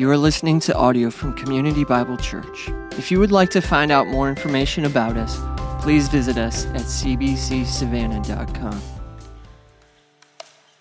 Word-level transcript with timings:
You 0.00 0.08
are 0.08 0.16
listening 0.16 0.60
to 0.60 0.74
audio 0.74 1.10
from 1.10 1.34
Community 1.34 1.84
Bible 1.84 2.16
Church. 2.16 2.70
If 2.92 3.10
you 3.10 3.20
would 3.20 3.32
like 3.32 3.50
to 3.50 3.60
find 3.60 3.92
out 3.92 4.06
more 4.06 4.30
information 4.30 4.86
about 4.86 5.18
us, 5.18 5.38
please 5.82 6.08
visit 6.08 6.38
us 6.38 6.64
at 6.68 6.86
cbcsavannah.com. 6.86 8.80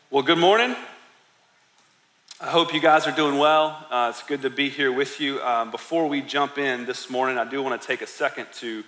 Well, 0.09 0.23
good 0.23 0.37
morning. 0.37 0.73
I 2.39 2.49
hope 2.49 2.73
you 2.73 2.79
guys 2.79 3.07
are 3.07 3.11
doing 3.11 3.37
well. 3.37 3.85
Uh, 3.91 4.07
it's 4.09 4.23
good 4.23 4.41
to 4.43 4.49
be 4.49 4.69
here 4.69 4.89
with 4.89 5.19
you. 5.19 5.41
Um, 5.41 5.69
before 5.69 6.07
we 6.07 6.21
jump 6.21 6.57
in 6.57 6.85
this 6.85 7.09
morning, 7.09 7.37
I 7.37 7.43
do 7.43 7.61
want 7.61 7.81
to 7.81 7.85
take 7.85 8.01
a 8.01 8.07
second 8.07 8.47
to 8.59 8.85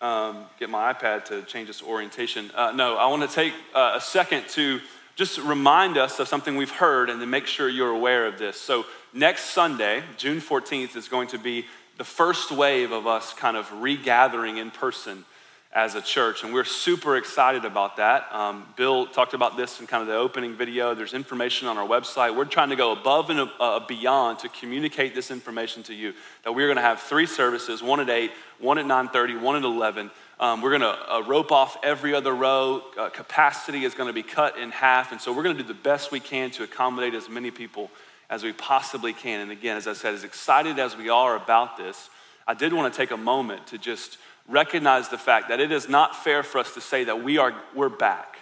um, 0.00 0.46
get 0.58 0.68
my 0.68 0.92
iPad 0.92 1.26
to 1.26 1.42
change 1.42 1.68
its 1.68 1.80
orientation. 1.80 2.50
Uh, 2.56 2.72
no, 2.72 2.96
I 2.96 3.06
want 3.06 3.22
to 3.22 3.32
take 3.32 3.52
uh, 3.72 3.92
a 3.94 4.00
second 4.00 4.48
to 4.48 4.80
just 5.14 5.38
remind 5.38 5.96
us 5.96 6.18
of 6.18 6.26
something 6.26 6.56
we've 6.56 6.72
heard 6.72 7.08
and 7.08 7.20
to 7.20 7.26
make 7.26 7.46
sure 7.46 7.68
you're 7.68 7.90
aware 7.90 8.26
of 8.26 8.36
this. 8.36 8.60
So, 8.60 8.84
next 9.14 9.50
Sunday, 9.50 10.02
June 10.16 10.40
14th, 10.40 10.96
is 10.96 11.08
going 11.08 11.28
to 11.28 11.38
be 11.38 11.64
the 11.96 12.04
first 12.04 12.50
wave 12.50 12.90
of 12.90 13.06
us 13.06 13.32
kind 13.32 13.56
of 13.56 13.70
regathering 13.80 14.58
in 14.58 14.70
person 14.70 15.24
as 15.72 15.96
a 15.96 16.00
church, 16.00 16.44
and 16.44 16.54
we're 16.54 16.64
super 16.64 17.16
excited 17.16 17.64
about 17.64 17.96
that. 17.96 18.32
Um, 18.32 18.64
Bill 18.76 19.06
talked 19.06 19.34
about 19.34 19.56
this 19.56 19.80
in 19.80 19.88
kind 19.88 20.02
of 20.02 20.06
the 20.06 20.14
opening 20.14 20.54
video. 20.54 20.94
There's 20.94 21.14
information 21.14 21.66
on 21.66 21.76
our 21.78 21.86
website. 21.86 22.36
We're 22.36 22.44
trying 22.44 22.70
to 22.70 22.76
go 22.76 22.92
above 22.92 23.28
and 23.30 23.50
uh, 23.58 23.80
beyond 23.80 24.38
to 24.40 24.48
communicate 24.48 25.16
this 25.16 25.32
information 25.32 25.82
to 25.84 25.94
you. 25.94 26.14
That 26.44 26.52
we're 26.52 26.68
going 26.68 26.76
to 26.76 26.82
have 26.82 27.00
three 27.00 27.26
services: 27.26 27.82
one 27.82 27.98
at 27.98 28.08
eight, 28.08 28.30
one 28.60 28.78
at 28.78 28.86
9:30, 28.86 29.40
one 29.40 29.56
at 29.56 29.64
11. 29.64 30.12
Um, 30.38 30.62
we're 30.62 30.78
going 30.78 30.82
to 30.82 31.12
uh, 31.12 31.22
rope 31.26 31.50
off 31.50 31.76
every 31.82 32.14
other 32.14 32.34
row. 32.34 32.84
Uh, 32.96 33.08
capacity 33.08 33.84
is 33.84 33.94
going 33.94 34.08
to 34.08 34.12
be 34.12 34.22
cut 34.22 34.56
in 34.56 34.70
half, 34.70 35.10
and 35.10 35.20
so 35.20 35.32
we're 35.32 35.42
going 35.42 35.56
to 35.56 35.62
do 35.62 35.66
the 35.66 35.74
best 35.74 36.12
we 36.12 36.20
can 36.20 36.52
to 36.52 36.62
accommodate 36.62 37.14
as 37.14 37.28
many 37.28 37.50
people 37.50 37.90
as 38.30 38.42
we 38.42 38.52
possibly 38.52 39.12
can. 39.12 39.40
And 39.40 39.50
again, 39.50 39.76
as 39.76 39.86
I 39.86 39.92
said, 39.92 40.14
as 40.14 40.24
excited 40.24 40.78
as 40.78 40.96
we 40.96 41.08
are 41.08 41.36
about 41.36 41.76
this, 41.76 42.10
I 42.46 42.54
did 42.54 42.72
want 42.72 42.92
to 42.92 42.96
take 42.96 43.10
a 43.10 43.16
moment 43.16 43.68
to 43.68 43.78
just 43.78 44.18
recognize 44.48 45.08
the 45.08 45.18
fact 45.18 45.48
that 45.48 45.60
it 45.60 45.72
is 45.72 45.88
not 45.88 46.22
fair 46.24 46.42
for 46.42 46.58
us 46.58 46.74
to 46.74 46.80
say 46.80 47.04
that 47.04 47.22
we 47.24 47.38
are 47.38 47.54
we're 47.74 47.88
back 47.88 48.38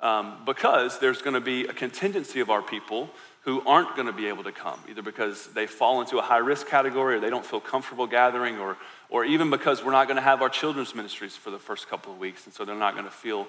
um, 0.00 0.42
because 0.44 0.98
there's 0.98 1.22
going 1.22 1.34
to 1.34 1.40
be 1.40 1.66
a 1.66 1.72
contingency 1.72 2.40
of 2.40 2.50
our 2.50 2.62
people 2.62 3.10
who 3.40 3.60
aren't 3.66 3.94
going 3.94 4.06
to 4.06 4.12
be 4.12 4.26
able 4.26 4.44
to 4.44 4.52
come 4.52 4.78
either 4.88 5.02
because 5.02 5.48
they 5.48 5.66
fall 5.66 6.00
into 6.00 6.18
a 6.18 6.22
high 6.22 6.38
risk 6.38 6.66
category 6.66 7.16
or 7.16 7.20
they 7.20 7.30
don't 7.30 7.44
feel 7.44 7.60
comfortable 7.60 8.06
gathering 8.06 8.58
or, 8.58 8.76
or 9.10 9.24
even 9.24 9.50
because 9.50 9.84
we're 9.84 9.92
not 9.92 10.06
going 10.06 10.16
to 10.16 10.22
have 10.22 10.40
our 10.40 10.48
children's 10.48 10.94
ministries 10.94 11.36
for 11.36 11.50
the 11.50 11.58
first 11.58 11.88
couple 11.88 12.12
of 12.12 12.18
weeks 12.18 12.46
and 12.46 12.54
so 12.54 12.64
they're 12.64 12.74
not 12.74 12.94
going 12.94 13.04
to 13.04 13.10
feel 13.10 13.46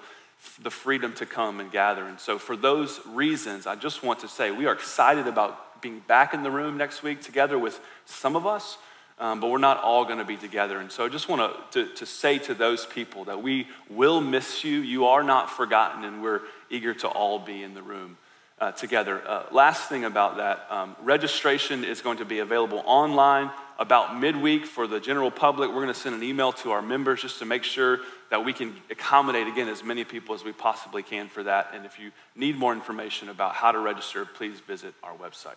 the 0.62 0.70
freedom 0.70 1.12
to 1.14 1.26
come 1.26 1.60
and 1.60 1.70
gather 1.70 2.06
and 2.06 2.20
so 2.20 2.38
for 2.38 2.56
those 2.56 3.00
reasons 3.06 3.66
i 3.66 3.74
just 3.74 4.02
want 4.02 4.20
to 4.20 4.28
say 4.28 4.50
we 4.50 4.66
are 4.66 4.72
excited 4.72 5.26
about 5.26 5.80
being 5.82 6.00
back 6.00 6.34
in 6.34 6.42
the 6.42 6.50
room 6.50 6.76
next 6.76 7.02
week 7.02 7.20
together 7.20 7.58
with 7.58 7.80
some 8.04 8.36
of 8.36 8.46
us 8.46 8.78
um, 9.18 9.40
but 9.40 9.50
we're 9.50 9.58
not 9.58 9.82
all 9.82 10.04
going 10.04 10.18
to 10.18 10.24
be 10.24 10.36
together. 10.36 10.78
And 10.78 10.92
so 10.92 11.06
I 11.06 11.08
just 11.08 11.28
want 11.28 11.72
to, 11.72 11.88
to 11.94 12.06
say 12.06 12.38
to 12.40 12.54
those 12.54 12.84
people 12.84 13.24
that 13.24 13.42
we 13.42 13.66
will 13.88 14.20
miss 14.20 14.62
you. 14.62 14.80
You 14.80 15.06
are 15.06 15.22
not 15.22 15.48
forgotten, 15.48 16.04
and 16.04 16.22
we're 16.22 16.42
eager 16.68 16.92
to 16.94 17.08
all 17.08 17.38
be 17.38 17.62
in 17.62 17.72
the 17.72 17.82
room 17.82 18.18
uh, 18.58 18.72
together. 18.72 19.22
Uh, 19.26 19.44
last 19.52 19.88
thing 19.88 20.04
about 20.04 20.36
that 20.36 20.66
um, 20.70 20.96
registration 21.02 21.82
is 21.84 22.02
going 22.02 22.18
to 22.18 22.26
be 22.26 22.40
available 22.40 22.82
online 22.84 23.50
about 23.78 24.18
midweek 24.18 24.66
for 24.66 24.86
the 24.86 25.00
general 25.00 25.30
public. 25.30 25.70
We're 25.70 25.76
going 25.76 25.88
to 25.88 25.94
send 25.94 26.14
an 26.14 26.22
email 26.22 26.52
to 26.52 26.72
our 26.72 26.82
members 26.82 27.22
just 27.22 27.38
to 27.38 27.46
make 27.46 27.64
sure 27.64 28.00
that 28.30 28.44
we 28.44 28.52
can 28.52 28.74
accommodate, 28.90 29.46
again, 29.46 29.68
as 29.68 29.84
many 29.84 30.04
people 30.04 30.34
as 30.34 30.44
we 30.44 30.52
possibly 30.52 31.02
can 31.02 31.28
for 31.28 31.42
that. 31.44 31.70
And 31.74 31.86
if 31.86 31.98
you 31.98 32.10
need 32.34 32.56
more 32.56 32.72
information 32.72 33.28
about 33.28 33.54
how 33.54 33.72
to 33.72 33.78
register, 33.78 34.24
please 34.24 34.60
visit 34.60 34.94
our 35.02 35.14
website. 35.14 35.56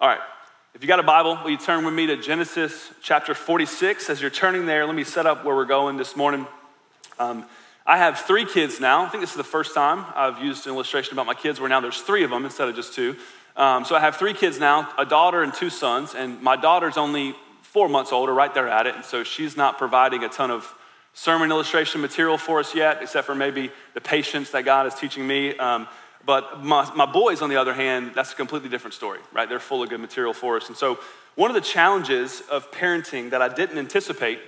All 0.00 0.08
right, 0.08 0.20
if 0.74 0.82
you 0.82 0.88
got 0.88 1.00
a 1.00 1.04
Bible, 1.04 1.38
will 1.42 1.50
you 1.50 1.58
turn 1.58 1.84
with 1.84 1.94
me 1.94 2.06
to 2.06 2.16
Genesis 2.16 2.92
chapter 3.02 3.34
46? 3.34 4.10
As 4.10 4.20
you're 4.20 4.30
turning 4.30 4.66
there, 4.66 4.86
let 4.86 4.94
me 4.94 5.04
set 5.04 5.26
up 5.26 5.44
where 5.44 5.54
we're 5.54 5.64
going 5.64 5.96
this 5.96 6.16
morning. 6.16 6.46
Um, 7.18 7.44
I 7.86 7.96
have 7.96 8.18
three 8.20 8.44
kids 8.44 8.80
now. 8.80 9.04
I 9.04 9.08
think 9.08 9.22
this 9.22 9.30
is 9.30 9.36
the 9.36 9.44
first 9.44 9.74
time 9.74 10.04
I've 10.14 10.42
used 10.42 10.66
an 10.66 10.72
illustration 10.72 11.12
about 11.12 11.26
my 11.26 11.34
kids 11.34 11.60
where 11.60 11.68
now 11.68 11.80
there's 11.80 12.00
three 12.00 12.24
of 12.24 12.30
them 12.30 12.44
instead 12.44 12.68
of 12.68 12.76
just 12.76 12.94
two. 12.94 13.16
Um, 13.56 13.84
so 13.84 13.96
I 13.96 14.00
have 14.00 14.16
three 14.16 14.32
kids 14.32 14.58
now 14.58 14.88
a 14.96 15.04
daughter 15.04 15.42
and 15.42 15.52
two 15.52 15.70
sons, 15.70 16.14
and 16.14 16.40
my 16.40 16.56
daughter's 16.56 16.96
only 16.96 17.34
four 17.62 17.88
months 17.88 18.12
older, 18.12 18.32
right 18.32 18.52
there 18.54 18.68
at 18.68 18.86
it, 18.86 18.94
and 18.94 19.04
so 19.04 19.22
she's 19.22 19.56
not 19.56 19.76
providing 19.76 20.24
a 20.24 20.28
ton 20.28 20.50
of 20.50 20.72
sermon 21.20 21.50
illustration 21.50 22.00
material 22.00 22.38
for 22.38 22.60
us 22.60 22.74
yet, 22.74 23.02
except 23.02 23.26
for 23.26 23.34
maybe 23.34 23.70
the 23.92 24.00
patience 24.00 24.52
that 24.52 24.64
God 24.64 24.86
is 24.86 24.94
teaching 24.94 25.26
me. 25.26 25.54
Um, 25.58 25.86
but 26.24 26.64
my, 26.64 26.90
my 26.94 27.04
boys, 27.04 27.42
on 27.42 27.50
the 27.50 27.56
other 27.56 27.74
hand, 27.74 28.12
that's 28.14 28.32
a 28.32 28.34
completely 28.34 28.70
different 28.70 28.94
story, 28.94 29.20
right? 29.30 29.46
They're 29.46 29.60
full 29.60 29.82
of 29.82 29.90
good 29.90 30.00
material 30.00 30.32
for 30.32 30.56
us. 30.56 30.68
And 30.68 30.76
so, 30.78 30.98
one 31.34 31.50
of 31.50 31.54
the 31.54 31.60
challenges 31.60 32.42
of 32.50 32.70
parenting 32.72 33.30
that 33.30 33.42
I 33.42 33.48
didn't 33.48 33.76
anticipate 33.76 34.38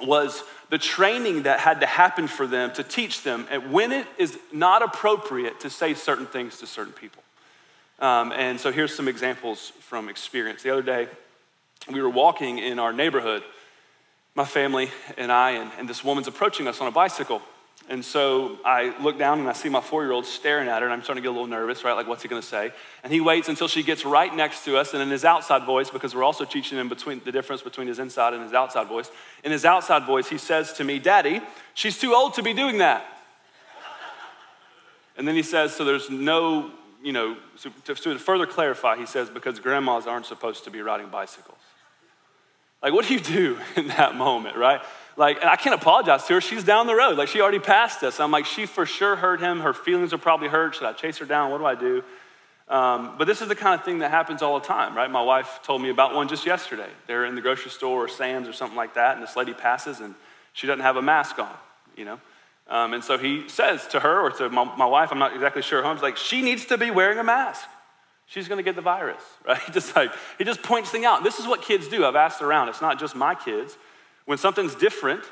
was 0.00 0.44
the 0.70 0.78
training 0.78 1.42
that 1.42 1.60
had 1.60 1.80
to 1.80 1.86
happen 1.86 2.26
for 2.26 2.46
them 2.46 2.72
to 2.72 2.82
teach 2.82 3.22
them 3.22 3.44
when 3.70 3.92
it 3.92 4.06
is 4.16 4.38
not 4.50 4.82
appropriate 4.82 5.60
to 5.60 5.68
say 5.68 5.92
certain 5.92 6.26
things 6.26 6.58
to 6.60 6.66
certain 6.66 6.94
people. 6.94 7.22
Um, 8.00 8.32
and 8.32 8.58
so, 8.58 8.72
here's 8.72 8.94
some 8.94 9.08
examples 9.08 9.72
from 9.80 10.08
experience. 10.08 10.62
The 10.62 10.70
other 10.70 10.82
day, 10.82 11.08
we 11.92 12.00
were 12.00 12.08
walking 12.08 12.56
in 12.56 12.78
our 12.78 12.94
neighborhood, 12.94 13.42
my 14.38 14.44
family 14.44 14.88
and 15.16 15.32
I, 15.32 15.50
and, 15.50 15.70
and 15.78 15.88
this 15.88 16.04
woman's 16.04 16.28
approaching 16.28 16.68
us 16.68 16.80
on 16.80 16.86
a 16.86 16.92
bicycle. 16.92 17.42
And 17.90 18.04
so 18.04 18.58
I 18.64 18.96
look 19.02 19.18
down 19.18 19.40
and 19.40 19.48
I 19.48 19.52
see 19.52 19.68
my 19.68 19.80
four 19.80 20.04
year 20.04 20.12
old 20.12 20.26
staring 20.26 20.68
at 20.68 20.80
her, 20.80 20.86
and 20.86 20.92
I'm 20.92 21.02
starting 21.02 21.22
to 21.22 21.26
get 21.26 21.30
a 21.30 21.36
little 21.36 21.48
nervous, 21.48 21.82
right? 21.82 21.94
Like, 21.94 22.06
what's 22.06 22.22
he 22.22 22.28
gonna 22.28 22.40
say? 22.40 22.70
And 23.02 23.12
he 23.12 23.20
waits 23.20 23.48
until 23.48 23.66
she 23.66 23.82
gets 23.82 24.04
right 24.04 24.32
next 24.34 24.64
to 24.66 24.76
us, 24.76 24.94
and 24.94 25.02
in 25.02 25.10
his 25.10 25.24
outside 25.24 25.64
voice, 25.64 25.90
because 25.90 26.14
we're 26.14 26.22
also 26.22 26.44
teaching 26.44 26.78
him 26.78 26.88
between, 26.88 27.20
the 27.24 27.32
difference 27.32 27.62
between 27.62 27.88
his 27.88 27.98
inside 27.98 28.32
and 28.32 28.42
his 28.44 28.52
outside 28.52 28.86
voice, 28.86 29.10
in 29.42 29.50
his 29.50 29.64
outside 29.64 30.04
voice, 30.04 30.28
he 30.28 30.38
says 30.38 30.72
to 30.74 30.84
me, 30.84 31.00
Daddy, 31.00 31.40
she's 31.74 31.98
too 31.98 32.14
old 32.14 32.34
to 32.34 32.42
be 32.42 32.54
doing 32.54 32.78
that. 32.78 33.04
and 35.16 35.26
then 35.26 35.34
he 35.34 35.42
says, 35.42 35.74
So 35.74 35.84
there's 35.84 36.10
no, 36.10 36.70
you 37.02 37.12
know, 37.12 37.36
so 37.56 37.70
to, 37.86 37.94
to 37.94 38.18
further 38.20 38.46
clarify, 38.46 38.96
he 38.96 39.06
says, 39.06 39.30
Because 39.30 39.58
grandmas 39.58 40.06
aren't 40.06 40.26
supposed 40.26 40.62
to 40.64 40.70
be 40.70 40.80
riding 40.80 41.08
bicycles. 41.08 41.57
Like, 42.82 42.92
what 42.92 43.06
do 43.06 43.14
you 43.14 43.20
do 43.20 43.58
in 43.76 43.88
that 43.88 44.14
moment, 44.16 44.56
right? 44.56 44.80
Like, 45.16 45.44
I 45.44 45.56
can't 45.56 45.74
apologize 45.74 46.24
to 46.26 46.34
her. 46.34 46.40
She's 46.40 46.62
down 46.62 46.86
the 46.86 46.94
road. 46.94 47.18
Like, 47.18 47.28
she 47.28 47.40
already 47.40 47.58
passed 47.58 48.04
us. 48.04 48.20
I'm 48.20 48.30
like, 48.30 48.46
she 48.46 48.66
for 48.66 48.86
sure 48.86 49.16
hurt 49.16 49.40
him. 49.40 49.60
Her 49.60 49.72
feelings 49.74 50.12
are 50.12 50.18
probably 50.18 50.48
hurt. 50.48 50.76
Should 50.76 50.84
I 50.84 50.92
chase 50.92 51.18
her 51.18 51.24
down? 51.24 51.50
What 51.50 51.58
do 51.58 51.66
I 51.66 51.74
do? 51.74 52.04
Um, 52.68 53.14
but 53.16 53.26
this 53.26 53.40
is 53.40 53.48
the 53.48 53.56
kind 53.56 53.78
of 53.78 53.84
thing 53.84 53.98
that 54.00 54.10
happens 54.10 54.42
all 54.42 54.60
the 54.60 54.66
time, 54.66 54.96
right? 54.96 55.10
My 55.10 55.22
wife 55.22 55.60
told 55.64 55.80
me 55.80 55.88
about 55.88 56.14
one 56.14 56.28
just 56.28 56.44
yesterday. 56.44 56.88
They're 57.06 57.24
in 57.24 57.34
the 57.34 57.40
grocery 57.40 57.70
store 57.70 58.04
or 58.04 58.08
Sam's 58.08 58.46
or 58.46 58.52
something 58.52 58.76
like 58.76 58.94
that, 58.94 59.14
and 59.14 59.22
this 59.22 59.36
lady 59.36 59.54
passes 59.54 60.00
and 60.00 60.14
she 60.52 60.66
doesn't 60.66 60.82
have 60.82 60.96
a 60.96 61.02
mask 61.02 61.38
on, 61.38 61.54
you 61.96 62.04
know? 62.04 62.20
Um, 62.68 62.92
and 62.92 63.02
so 63.02 63.16
he 63.16 63.48
says 63.48 63.86
to 63.88 64.00
her 64.00 64.20
or 64.20 64.30
to 64.32 64.50
my, 64.50 64.64
my 64.76 64.84
wife, 64.84 65.10
I'm 65.10 65.18
not 65.18 65.32
exactly 65.32 65.62
sure, 65.62 65.82
He's 65.92 66.02
like, 66.02 66.18
she 66.18 66.42
needs 66.42 66.66
to 66.66 66.76
be 66.76 66.90
wearing 66.90 67.18
a 67.18 67.24
mask. 67.24 67.66
She's 68.28 68.46
going 68.46 68.58
to 68.58 68.62
get 68.62 68.76
the 68.76 68.82
virus, 68.82 69.22
right? 69.46 69.60
just 69.72 69.96
like, 69.96 70.12
he 70.36 70.44
just 70.44 70.62
points 70.62 70.90
things 70.90 71.04
out. 71.04 71.24
This 71.24 71.38
is 71.38 71.46
what 71.46 71.62
kids 71.62 71.88
do. 71.88 72.04
I've 72.04 72.16
asked 72.16 72.42
around. 72.42 72.68
It's 72.68 72.82
not 72.82 73.00
just 73.00 73.16
my 73.16 73.34
kids. 73.34 73.76
When 74.26 74.38
something's 74.38 74.74
different, 74.74 75.24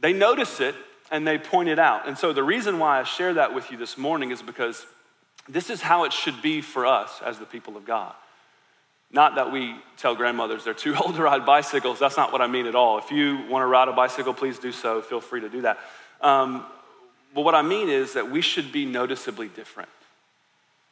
they 0.00 0.12
notice 0.12 0.60
it 0.60 0.74
and 1.10 1.26
they 1.26 1.38
point 1.38 1.68
it 1.68 1.78
out. 1.78 2.08
And 2.08 2.16
so 2.16 2.32
the 2.32 2.42
reason 2.42 2.78
why 2.78 3.00
I 3.00 3.04
share 3.04 3.34
that 3.34 3.54
with 3.54 3.70
you 3.70 3.76
this 3.76 3.98
morning 3.98 4.30
is 4.30 4.42
because 4.42 4.86
this 5.48 5.70
is 5.70 5.82
how 5.82 6.04
it 6.04 6.12
should 6.12 6.40
be 6.42 6.60
for 6.60 6.86
us 6.86 7.20
as 7.24 7.38
the 7.38 7.44
people 7.44 7.76
of 7.76 7.84
God. 7.84 8.14
Not 9.10 9.36
that 9.36 9.52
we 9.52 9.74
tell 9.96 10.14
grandmothers 10.14 10.64
they're 10.64 10.74
too 10.74 10.94
old 11.00 11.16
to 11.16 11.22
ride 11.22 11.44
bicycles. 11.44 11.98
That's 11.98 12.16
not 12.16 12.32
what 12.32 12.40
I 12.40 12.46
mean 12.46 12.66
at 12.66 12.74
all. 12.74 12.98
If 12.98 13.10
you 13.10 13.44
want 13.48 13.62
to 13.62 13.66
ride 13.66 13.88
a 13.88 13.92
bicycle, 13.92 14.32
please 14.32 14.58
do 14.58 14.72
so. 14.72 15.02
Feel 15.02 15.20
free 15.20 15.42
to 15.42 15.48
do 15.50 15.62
that. 15.62 15.78
Um, 16.22 16.64
but 17.34 17.42
what 17.42 17.54
I 17.54 17.62
mean 17.62 17.90
is 17.90 18.14
that 18.14 18.30
we 18.30 18.40
should 18.40 18.72
be 18.72 18.86
noticeably 18.86 19.48
different 19.48 19.90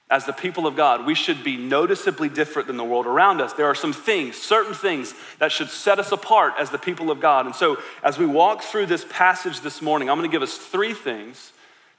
as 0.08 0.24
the 0.24 0.32
people 0.32 0.66
of 0.68 0.76
God, 0.76 1.04
we 1.04 1.16
should 1.16 1.42
be 1.42 1.56
noticeably 1.56 2.28
different 2.28 2.68
than 2.68 2.76
the 2.76 2.84
world 2.84 3.06
around 3.06 3.40
us. 3.40 3.52
There 3.54 3.66
are 3.66 3.74
some 3.74 3.92
things, 3.92 4.36
certain 4.36 4.74
things, 4.74 5.14
that 5.38 5.50
should 5.50 5.68
set 5.68 5.98
us 5.98 6.12
apart 6.12 6.54
as 6.58 6.70
the 6.70 6.78
people 6.78 7.10
of 7.10 7.20
God. 7.20 7.46
And 7.46 7.54
so, 7.54 7.78
as 8.04 8.16
we 8.16 8.24
walk 8.24 8.62
through 8.62 8.86
this 8.86 9.04
passage 9.10 9.60
this 9.62 9.82
morning, 9.82 10.08
I'm 10.08 10.16
going 10.16 10.30
to 10.30 10.32
give 10.32 10.42
us 10.42 10.56
three 10.56 10.94
things 10.94 11.52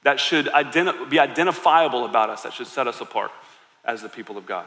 that 0.04 0.18
should 0.18 0.46
identi- 0.46 1.10
be 1.10 1.18
identifiable 1.18 2.06
about 2.06 2.30
us, 2.30 2.44
that 2.44 2.54
should 2.54 2.66
set 2.66 2.86
us 2.86 3.02
apart 3.02 3.30
as 3.84 4.00
the 4.00 4.08
people 4.08 4.38
of 4.38 4.46
God. 4.46 4.66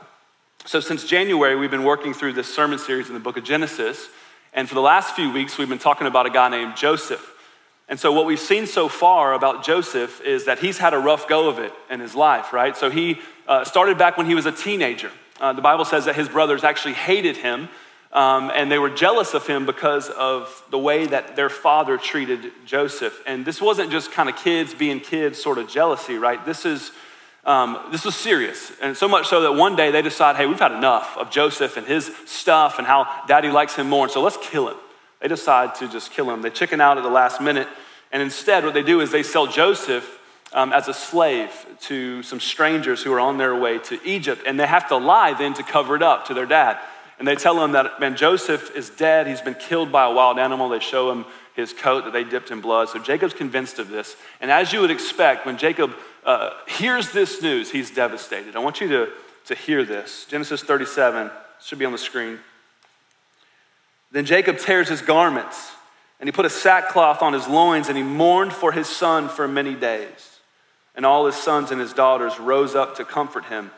So, 0.65 0.79
since 0.79 1.03
January, 1.03 1.55
we've 1.55 1.71
been 1.71 1.83
working 1.83 2.13
through 2.13 2.33
this 2.33 2.53
sermon 2.53 2.77
series 2.77 3.07
in 3.07 3.15
the 3.15 3.19
book 3.19 3.37
of 3.37 3.43
Genesis. 3.43 4.07
And 4.53 4.69
for 4.69 4.75
the 4.75 4.81
last 4.81 5.15
few 5.15 5.31
weeks, 5.31 5.57
we've 5.57 5.69
been 5.69 5.79
talking 5.79 6.05
about 6.05 6.27
a 6.27 6.29
guy 6.29 6.49
named 6.49 6.75
Joseph. 6.75 7.30
And 7.91 7.99
so, 7.99 8.11
what 8.13 8.25
we've 8.25 8.39
seen 8.39 8.67
so 8.67 8.87
far 8.87 9.33
about 9.33 9.65
Joseph 9.65 10.21
is 10.21 10.45
that 10.45 10.59
he's 10.59 10.77
had 10.79 10.93
a 10.93 10.97
rough 10.97 11.27
go 11.27 11.49
of 11.49 11.59
it 11.59 11.73
in 11.89 11.99
his 11.99 12.15
life, 12.15 12.53
right? 12.53 12.75
So, 12.75 12.89
he 12.89 13.19
uh, 13.49 13.65
started 13.65 13.97
back 13.97 14.17
when 14.17 14.27
he 14.27 14.33
was 14.33 14.45
a 14.45 14.51
teenager. 14.51 15.11
Uh, 15.41 15.51
the 15.51 15.61
Bible 15.61 15.83
says 15.83 16.05
that 16.05 16.15
his 16.15 16.29
brothers 16.29 16.63
actually 16.63 16.93
hated 16.93 17.35
him 17.35 17.67
um, 18.13 18.49
and 18.55 18.71
they 18.71 18.77
were 18.79 18.89
jealous 18.89 19.33
of 19.33 19.45
him 19.45 19.65
because 19.65 20.09
of 20.09 20.63
the 20.71 20.77
way 20.77 21.05
that 21.05 21.35
their 21.35 21.49
father 21.49 21.97
treated 21.97 22.51
Joseph. 22.65 23.21
And 23.27 23.45
this 23.45 23.59
wasn't 23.61 23.91
just 23.91 24.13
kind 24.13 24.29
of 24.29 24.37
kids 24.37 24.73
being 24.73 25.01
kids 25.01 25.41
sort 25.41 25.57
of 25.57 25.67
jealousy, 25.67 26.17
right? 26.17 26.43
This 26.45 26.65
is 26.65 26.91
Um, 27.43 27.89
this 27.91 28.05
was 28.05 28.15
serious, 28.15 28.71
and 28.83 28.95
so 28.95 29.07
much 29.07 29.25
so 29.27 29.41
that 29.41 29.53
one 29.53 29.75
day 29.75 29.91
they 29.91 30.03
decide, 30.03 30.35
hey, 30.35 30.45
we've 30.45 30.59
had 30.59 30.73
enough 30.73 31.17
of 31.17 31.31
Joseph 31.31 31.75
and 31.75 31.87
his 31.87 32.11
stuff 32.25 32.77
and 32.77 32.85
how 32.85 33.07
daddy 33.27 33.49
likes 33.49 33.75
him 33.75 33.89
more, 33.89 34.05
and 34.05 34.13
so 34.13 34.21
let's 34.21 34.37
kill 34.51 34.67
him. 34.69 34.77
They 35.21 35.27
decide 35.27 35.75
to 35.75 35.87
just 35.87 36.11
kill 36.11 36.29
him. 36.29 36.41
They 36.41 36.49
chicken 36.49 36.81
out 36.81 36.97
at 36.97 37.03
the 37.03 37.09
last 37.09 37.41
minute, 37.41 37.67
and 38.11 38.21
instead, 38.21 38.65
what 38.65 38.73
they 38.73 38.83
do 38.83 38.99
is 38.99 39.11
they 39.11 39.23
sell 39.23 39.47
Joseph 39.47 40.19
um, 40.53 40.73
as 40.73 40.87
a 40.87 40.93
slave 40.93 41.51
to 41.81 42.23
some 42.23 42.39
strangers 42.39 43.01
who 43.01 43.13
are 43.13 43.19
on 43.19 43.37
their 43.37 43.55
way 43.55 43.79
to 43.79 43.99
Egypt, 44.05 44.43
and 44.45 44.59
they 44.59 44.67
have 44.67 44.87
to 44.89 44.97
lie 44.97 45.33
then 45.33 45.53
to 45.53 45.63
cover 45.63 45.95
it 45.95 46.03
up 46.03 46.25
to 46.27 46.33
their 46.33 46.45
dad. 46.45 46.77
And 47.19 47.27
they 47.27 47.35
tell 47.35 47.63
him 47.63 47.73
that, 47.73 47.99
man, 47.99 48.15
Joseph 48.15 48.75
is 48.75 48.89
dead. 48.89 49.27
He's 49.27 49.41
been 49.41 49.53
killed 49.53 49.91
by 49.91 50.05
a 50.05 50.11
wild 50.11 50.39
animal. 50.39 50.69
They 50.69 50.79
show 50.79 51.11
him 51.11 51.25
his 51.55 51.71
coat 51.71 52.05
that 52.05 52.13
they 52.13 52.23
dipped 52.23 52.49
in 52.49 52.61
blood. 52.61 52.89
So 52.89 52.99
Jacob's 52.99 53.33
convinced 53.33 53.77
of 53.79 53.89
this. 53.89 54.15
And 54.39 54.49
as 54.49 54.73
you 54.73 54.81
would 54.81 54.91
expect, 54.91 55.45
when 55.45 55.57
Jacob 55.57 55.93
uh, 56.25 56.51
hears 56.67 57.11
this 57.11 57.41
news, 57.41 57.69
he's 57.69 57.91
devastated. 57.91 58.55
I 58.55 58.59
want 58.59 58.81
you 58.81 58.87
to, 58.87 59.09
to 59.45 59.55
hear 59.55 59.85
this. 59.85 60.25
Genesis 60.29 60.63
37 60.63 61.29
should 61.63 61.77
be 61.77 61.85
on 61.85 61.91
the 61.91 61.97
screen. 61.97 62.39
Then 64.11 64.25
Jacob 64.25 64.57
tears 64.57 64.89
his 64.89 65.01
garments, 65.01 65.71
and 66.19 66.27
he 66.27 66.31
put 66.31 66.45
a 66.45 66.49
sackcloth 66.49 67.21
on 67.21 67.33
his 67.33 67.47
loins, 67.47 67.87
and 67.87 67.97
he 67.97 68.03
mourned 68.03 68.53
for 68.53 68.71
his 68.71 68.87
son 68.87 69.29
for 69.29 69.47
many 69.47 69.73
days. 69.73 70.39
And 70.95 71.05
all 71.05 71.25
his 71.25 71.35
sons 71.35 71.71
and 71.71 71.79
his 71.79 71.93
daughters 71.93 72.39
rose 72.39 72.75
up 72.75 72.95
to 72.97 73.05
comfort 73.05 73.45
him. 73.45 73.71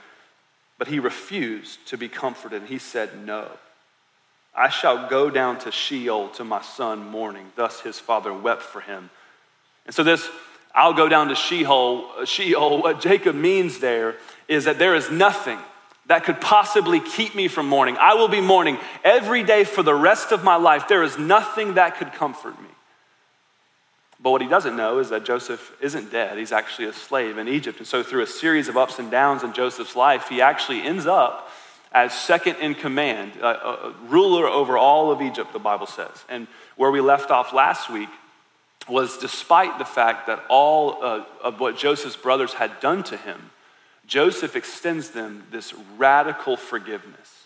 But 0.80 0.88
he 0.88 1.00
refused 1.00 1.88
to 1.88 1.98
be 1.98 2.10
comforted, 2.10 2.62
and 2.62 2.70
he 2.70 2.80
said, 2.80 3.26
No. 3.26 3.48
I 4.56 4.70
shall 4.70 5.10
go 5.10 5.30
down 5.30 5.60
to 5.60 5.72
Sheol 5.72 6.30
to 6.30 6.44
my 6.44 6.62
son 6.62 7.08
mourning. 7.08 7.52
Thus 7.56 7.82
his 7.82 8.00
father 8.00 8.32
wept 8.32 8.62
for 8.62 8.82
him. 8.82 9.10
And 9.86 9.96
so, 9.96 10.04
this, 10.04 10.28
I'll 10.76 10.94
go 10.94 11.10
down 11.10 11.30
to 11.30 11.36
Sheol, 11.36 12.26
Sheol, 12.26 12.82
what 12.82 13.00
Jacob 13.00 13.36
means 13.36 13.80
there 13.80 14.16
is 14.48 14.66
that 14.66 14.80
there 14.80 14.96
is 14.96 15.10
nothing 15.12 15.60
that 16.08 16.26
could 16.26 16.42
possibly 16.42 17.00
keep 17.00 17.34
me 17.34 17.48
from 17.48 17.70
mourning. 17.70 17.98
I 17.98 18.16
will 18.16 18.28
be 18.28 18.42
mourning 18.42 18.78
every 19.04 19.44
day 19.44 19.64
for 19.64 19.84
the 19.84 19.96
rest 19.96 20.32
of 20.32 20.44
my 20.44 20.56
life. 20.56 20.88
There 20.88 21.04
is 21.04 21.18
nothing 21.18 21.76
that 21.76 21.98
could 21.98 22.14
comfort 22.14 22.62
me. 22.62 22.70
But 24.22 24.32
what 24.32 24.42
he 24.42 24.48
doesn't 24.48 24.78
know 24.78 25.00
is 25.00 25.10
that 25.10 25.26
Joseph 25.26 25.76
isn't 25.82 26.12
dead. 26.12 26.38
He's 26.38 26.54
actually 26.54 26.88
a 26.88 26.94
slave 26.94 27.38
in 27.38 27.48
Egypt. 27.48 27.80
And 27.80 27.88
so, 27.88 28.04
through 28.04 28.22
a 28.22 28.28
series 28.28 28.70
of 28.70 28.78
ups 28.78 29.00
and 29.00 29.12
downs 29.12 29.44
in 29.44 29.52
Joseph's 29.54 29.98
life, 29.98 30.30
he 30.30 30.42
actually 30.42 30.82
ends 30.82 31.06
up 31.06 31.50
as 31.92 32.14
second 32.14 32.56
in 32.56 32.74
command, 32.74 33.34
uh, 33.42 33.92
ruler 34.08 34.48
over 34.48 34.78
all 34.78 35.12
of 35.12 35.22
Egypt, 35.22 35.54
the 35.54 35.60
Bible 35.60 35.86
says. 35.86 36.24
And 36.28 36.48
where 36.76 36.90
we 36.90 37.02
left 37.02 37.32
off 37.32 37.54
last 37.54 37.90
week 37.90 38.10
was 38.88 39.18
despite 39.18 39.78
the 39.78 39.86
fact 39.86 40.28
that 40.28 40.44
all 40.50 41.04
uh, 41.04 41.26
of 41.44 41.60
what 41.60 41.78
Joseph's 41.78 42.16
brothers 42.16 42.54
had 42.54 42.80
done 42.80 43.04
to 43.04 43.18
him, 43.18 43.52
Joseph 44.08 44.56
extends 44.56 45.12
them 45.12 45.44
this 45.52 45.74
radical 45.98 46.58
forgiveness. 46.58 47.44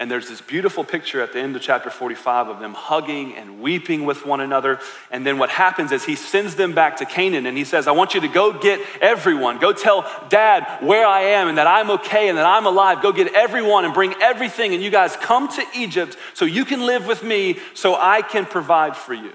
And 0.00 0.08
there's 0.08 0.28
this 0.28 0.40
beautiful 0.40 0.84
picture 0.84 1.20
at 1.20 1.32
the 1.32 1.40
end 1.40 1.56
of 1.56 1.62
chapter 1.62 1.90
45 1.90 2.46
of 2.46 2.60
them 2.60 2.72
hugging 2.72 3.34
and 3.34 3.60
weeping 3.60 4.04
with 4.04 4.24
one 4.24 4.40
another. 4.40 4.78
And 5.10 5.26
then 5.26 5.38
what 5.38 5.50
happens 5.50 5.90
is 5.90 6.04
he 6.04 6.14
sends 6.14 6.54
them 6.54 6.72
back 6.72 6.98
to 6.98 7.04
Canaan 7.04 7.46
and 7.46 7.58
he 7.58 7.64
says, 7.64 7.88
I 7.88 7.92
want 7.92 8.14
you 8.14 8.20
to 8.20 8.28
go 8.28 8.52
get 8.52 8.80
everyone. 9.00 9.58
Go 9.58 9.72
tell 9.72 10.08
dad 10.28 10.84
where 10.84 11.04
I 11.04 11.22
am 11.22 11.48
and 11.48 11.58
that 11.58 11.66
I'm 11.66 11.90
okay 11.90 12.28
and 12.28 12.38
that 12.38 12.46
I'm 12.46 12.64
alive. 12.64 13.02
Go 13.02 13.10
get 13.10 13.34
everyone 13.34 13.84
and 13.84 13.92
bring 13.92 14.14
everything. 14.22 14.72
And 14.72 14.80
you 14.80 14.90
guys 14.90 15.16
come 15.16 15.48
to 15.48 15.64
Egypt 15.74 16.16
so 16.32 16.44
you 16.44 16.64
can 16.64 16.86
live 16.86 17.08
with 17.08 17.24
me 17.24 17.58
so 17.74 17.96
I 17.96 18.22
can 18.22 18.46
provide 18.46 18.96
for 18.96 19.14
you. 19.14 19.32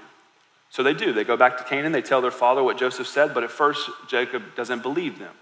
So 0.70 0.82
they 0.82 0.94
do. 0.94 1.12
They 1.12 1.24
go 1.24 1.36
back 1.36 1.58
to 1.58 1.64
Canaan. 1.64 1.92
They 1.92 2.02
tell 2.02 2.22
their 2.22 2.30
father 2.30 2.62
what 2.62 2.78
Joseph 2.78 3.06
said, 3.06 3.34
but 3.34 3.44
at 3.44 3.50
first, 3.50 3.90
Jacob 4.08 4.42
doesn't 4.56 4.82
believe 4.82 5.18
them. 5.18 5.34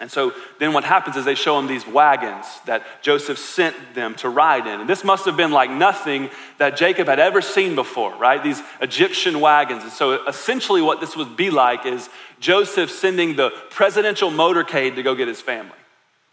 And 0.00 0.10
so 0.10 0.34
then 0.58 0.74
what 0.74 0.84
happens 0.84 1.16
is 1.16 1.24
they 1.24 1.34
show 1.34 1.58
him 1.58 1.66
these 1.66 1.86
wagons 1.86 2.46
that 2.66 2.82
Joseph 3.02 3.38
sent 3.38 3.74
them 3.94 4.14
to 4.16 4.28
ride 4.28 4.66
in. 4.66 4.80
And 4.80 4.88
this 4.88 5.02
must 5.02 5.24
have 5.24 5.38
been 5.38 5.52
like 5.52 5.70
nothing 5.70 6.28
that 6.58 6.76
Jacob 6.76 7.06
had 7.08 7.18
ever 7.18 7.40
seen 7.40 7.74
before, 7.74 8.14
right? 8.16 8.42
These 8.42 8.62
Egyptian 8.82 9.40
wagons. 9.40 9.84
And 9.84 9.92
so 9.92 10.26
essentially 10.26 10.82
what 10.82 11.00
this 11.00 11.16
would 11.16 11.34
be 11.36 11.48
like 11.48 11.86
is 11.86 12.10
Joseph 12.40 12.90
sending 12.90 13.36
the 13.36 13.50
presidential 13.70 14.30
motorcade 14.30 14.96
to 14.96 15.02
go 15.02 15.14
get 15.14 15.28
his 15.28 15.40
family 15.40 15.72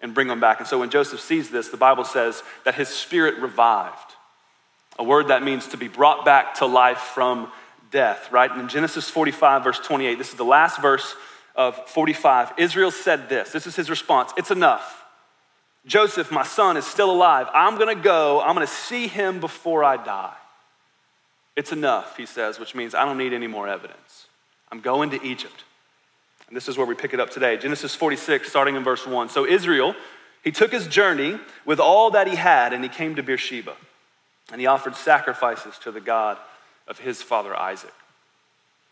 and 0.01 0.13
bring 0.13 0.27
them 0.27 0.41
back. 0.41 0.59
And 0.59 0.67
so 0.67 0.79
when 0.79 0.89
Joseph 0.89 1.21
sees 1.21 1.49
this, 1.49 1.69
the 1.69 1.77
Bible 1.77 2.03
says 2.03 2.43
that 2.65 2.75
his 2.75 2.89
spirit 2.89 3.37
revived. 3.37 4.13
A 4.99 5.03
word 5.03 5.29
that 5.29 5.41
means 5.41 5.67
to 5.69 5.77
be 5.77 5.87
brought 5.87 6.25
back 6.25 6.55
to 6.55 6.65
life 6.65 6.99
from 6.99 7.49
death, 7.91 8.29
right? 8.29 8.51
And 8.51 8.59
in 8.59 8.67
Genesis 8.67 9.09
45, 9.09 9.63
verse 9.63 9.79
28, 9.79 10.17
this 10.17 10.31
is 10.31 10.35
the 10.35 10.43
last 10.43 10.81
verse 10.81 11.15
of 11.55 11.75
45, 11.89 12.53
Israel 12.57 12.91
said 12.91 13.29
this. 13.29 13.51
This 13.51 13.67
is 13.67 13.75
his 13.75 13.89
response 13.89 14.31
It's 14.37 14.51
enough. 14.51 15.01
Joseph, 15.85 16.31
my 16.31 16.43
son, 16.43 16.77
is 16.77 16.85
still 16.85 17.11
alive. 17.11 17.47
I'm 17.53 17.77
going 17.77 17.93
to 17.93 18.01
go. 18.01 18.39
I'm 18.41 18.55
going 18.55 18.65
to 18.65 18.73
see 18.73 19.07
him 19.07 19.41
before 19.41 19.83
I 19.83 19.97
die. 19.97 20.33
It's 21.55 21.71
enough, 21.71 22.17
he 22.17 22.25
says, 22.25 22.57
which 22.57 22.73
means 22.73 22.95
I 22.95 23.05
don't 23.05 23.17
need 23.17 23.33
any 23.33 23.47
more 23.47 23.67
evidence. 23.67 24.27
I'm 24.71 24.79
going 24.79 25.11
to 25.11 25.23
Egypt. 25.23 25.65
And 26.47 26.55
this 26.55 26.67
is 26.67 26.77
where 26.77 26.87
we 26.87 26.95
pick 26.95 27.13
it 27.13 27.19
up 27.19 27.29
today. 27.29 27.57
Genesis 27.57 27.93
46, 27.95 28.49
starting 28.49 28.75
in 28.75 28.83
verse 28.83 29.05
1. 29.05 29.29
So 29.29 29.45
Israel, 29.45 29.93
he 30.43 30.51
took 30.51 30.71
his 30.71 30.87
journey 30.87 31.39
with 31.65 31.79
all 31.79 32.11
that 32.11 32.27
he 32.27 32.35
had, 32.35 32.73
and 32.73 32.83
he 32.83 32.89
came 32.89 33.15
to 33.15 33.23
Beersheba. 33.23 33.75
And 34.51 34.61
he 34.61 34.67
offered 34.67 34.95
sacrifices 34.95 35.77
to 35.79 35.91
the 35.91 36.01
God 36.01 36.37
of 36.87 36.99
his 36.99 37.21
father 37.21 37.55
Isaac. 37.55 37.93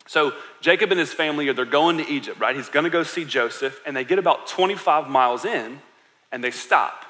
So 0.07 0.33
Jacob 0.62 0.92
and 0.92 1.00
his 1.00 1.13
family 1.13 1.48
are 1.50 1.53
they're 1.53 1.65
going 1.65 1.98
to 1.98 2.09
Egypt, 2.09 2.39
right? 2.39 2.56
He's 2.56 2.69
going 2.69 2.83
to 2.83 2.89
go 2.89 3.03
see 3.03 3.25
Joseph, 3.25 3.81
and 3.86 3.95
they 3.95 4.03
get 4.03 4.19
about 4.19 4.48
25 4.48 5.09
miles 5.09 5.45
in, 5.45 5.80
and 6.31 6.44
they 6.44 6.51
stop. 6.51 7.06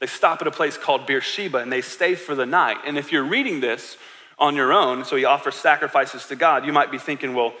They 0.00 0.06
stop 0.06 0.40
at 0.40 0.46
a 0.46 0.50
place 0.50 0.78
called 0.78 1.06
Beersheba, 1.06 1.58
and 1.58 1.70
they 1.70 1.82
stay 1.82 2.14
for 2.14 2.34
the 2.34 2.46
night. 2.46 2.78
And 2.86 2.96
if 2.96 3.12
you're 3.12 3.24
reading 3.24 3.60
this 3.60 3.98
on 4.38 4.56
your 4.56 4.72
own, 4.72 5.04
so 5.04 5.16
he 5.16 5.26
offers 5.26 5.54
sacrifices 5.56 6.26
to 6.28 6.36
God, 6.36 6.64
you 6.64 6.72
might 6.72 6.90
be 6.90 6.98
thinking, 6.98 7.34
well, 7.34 7.52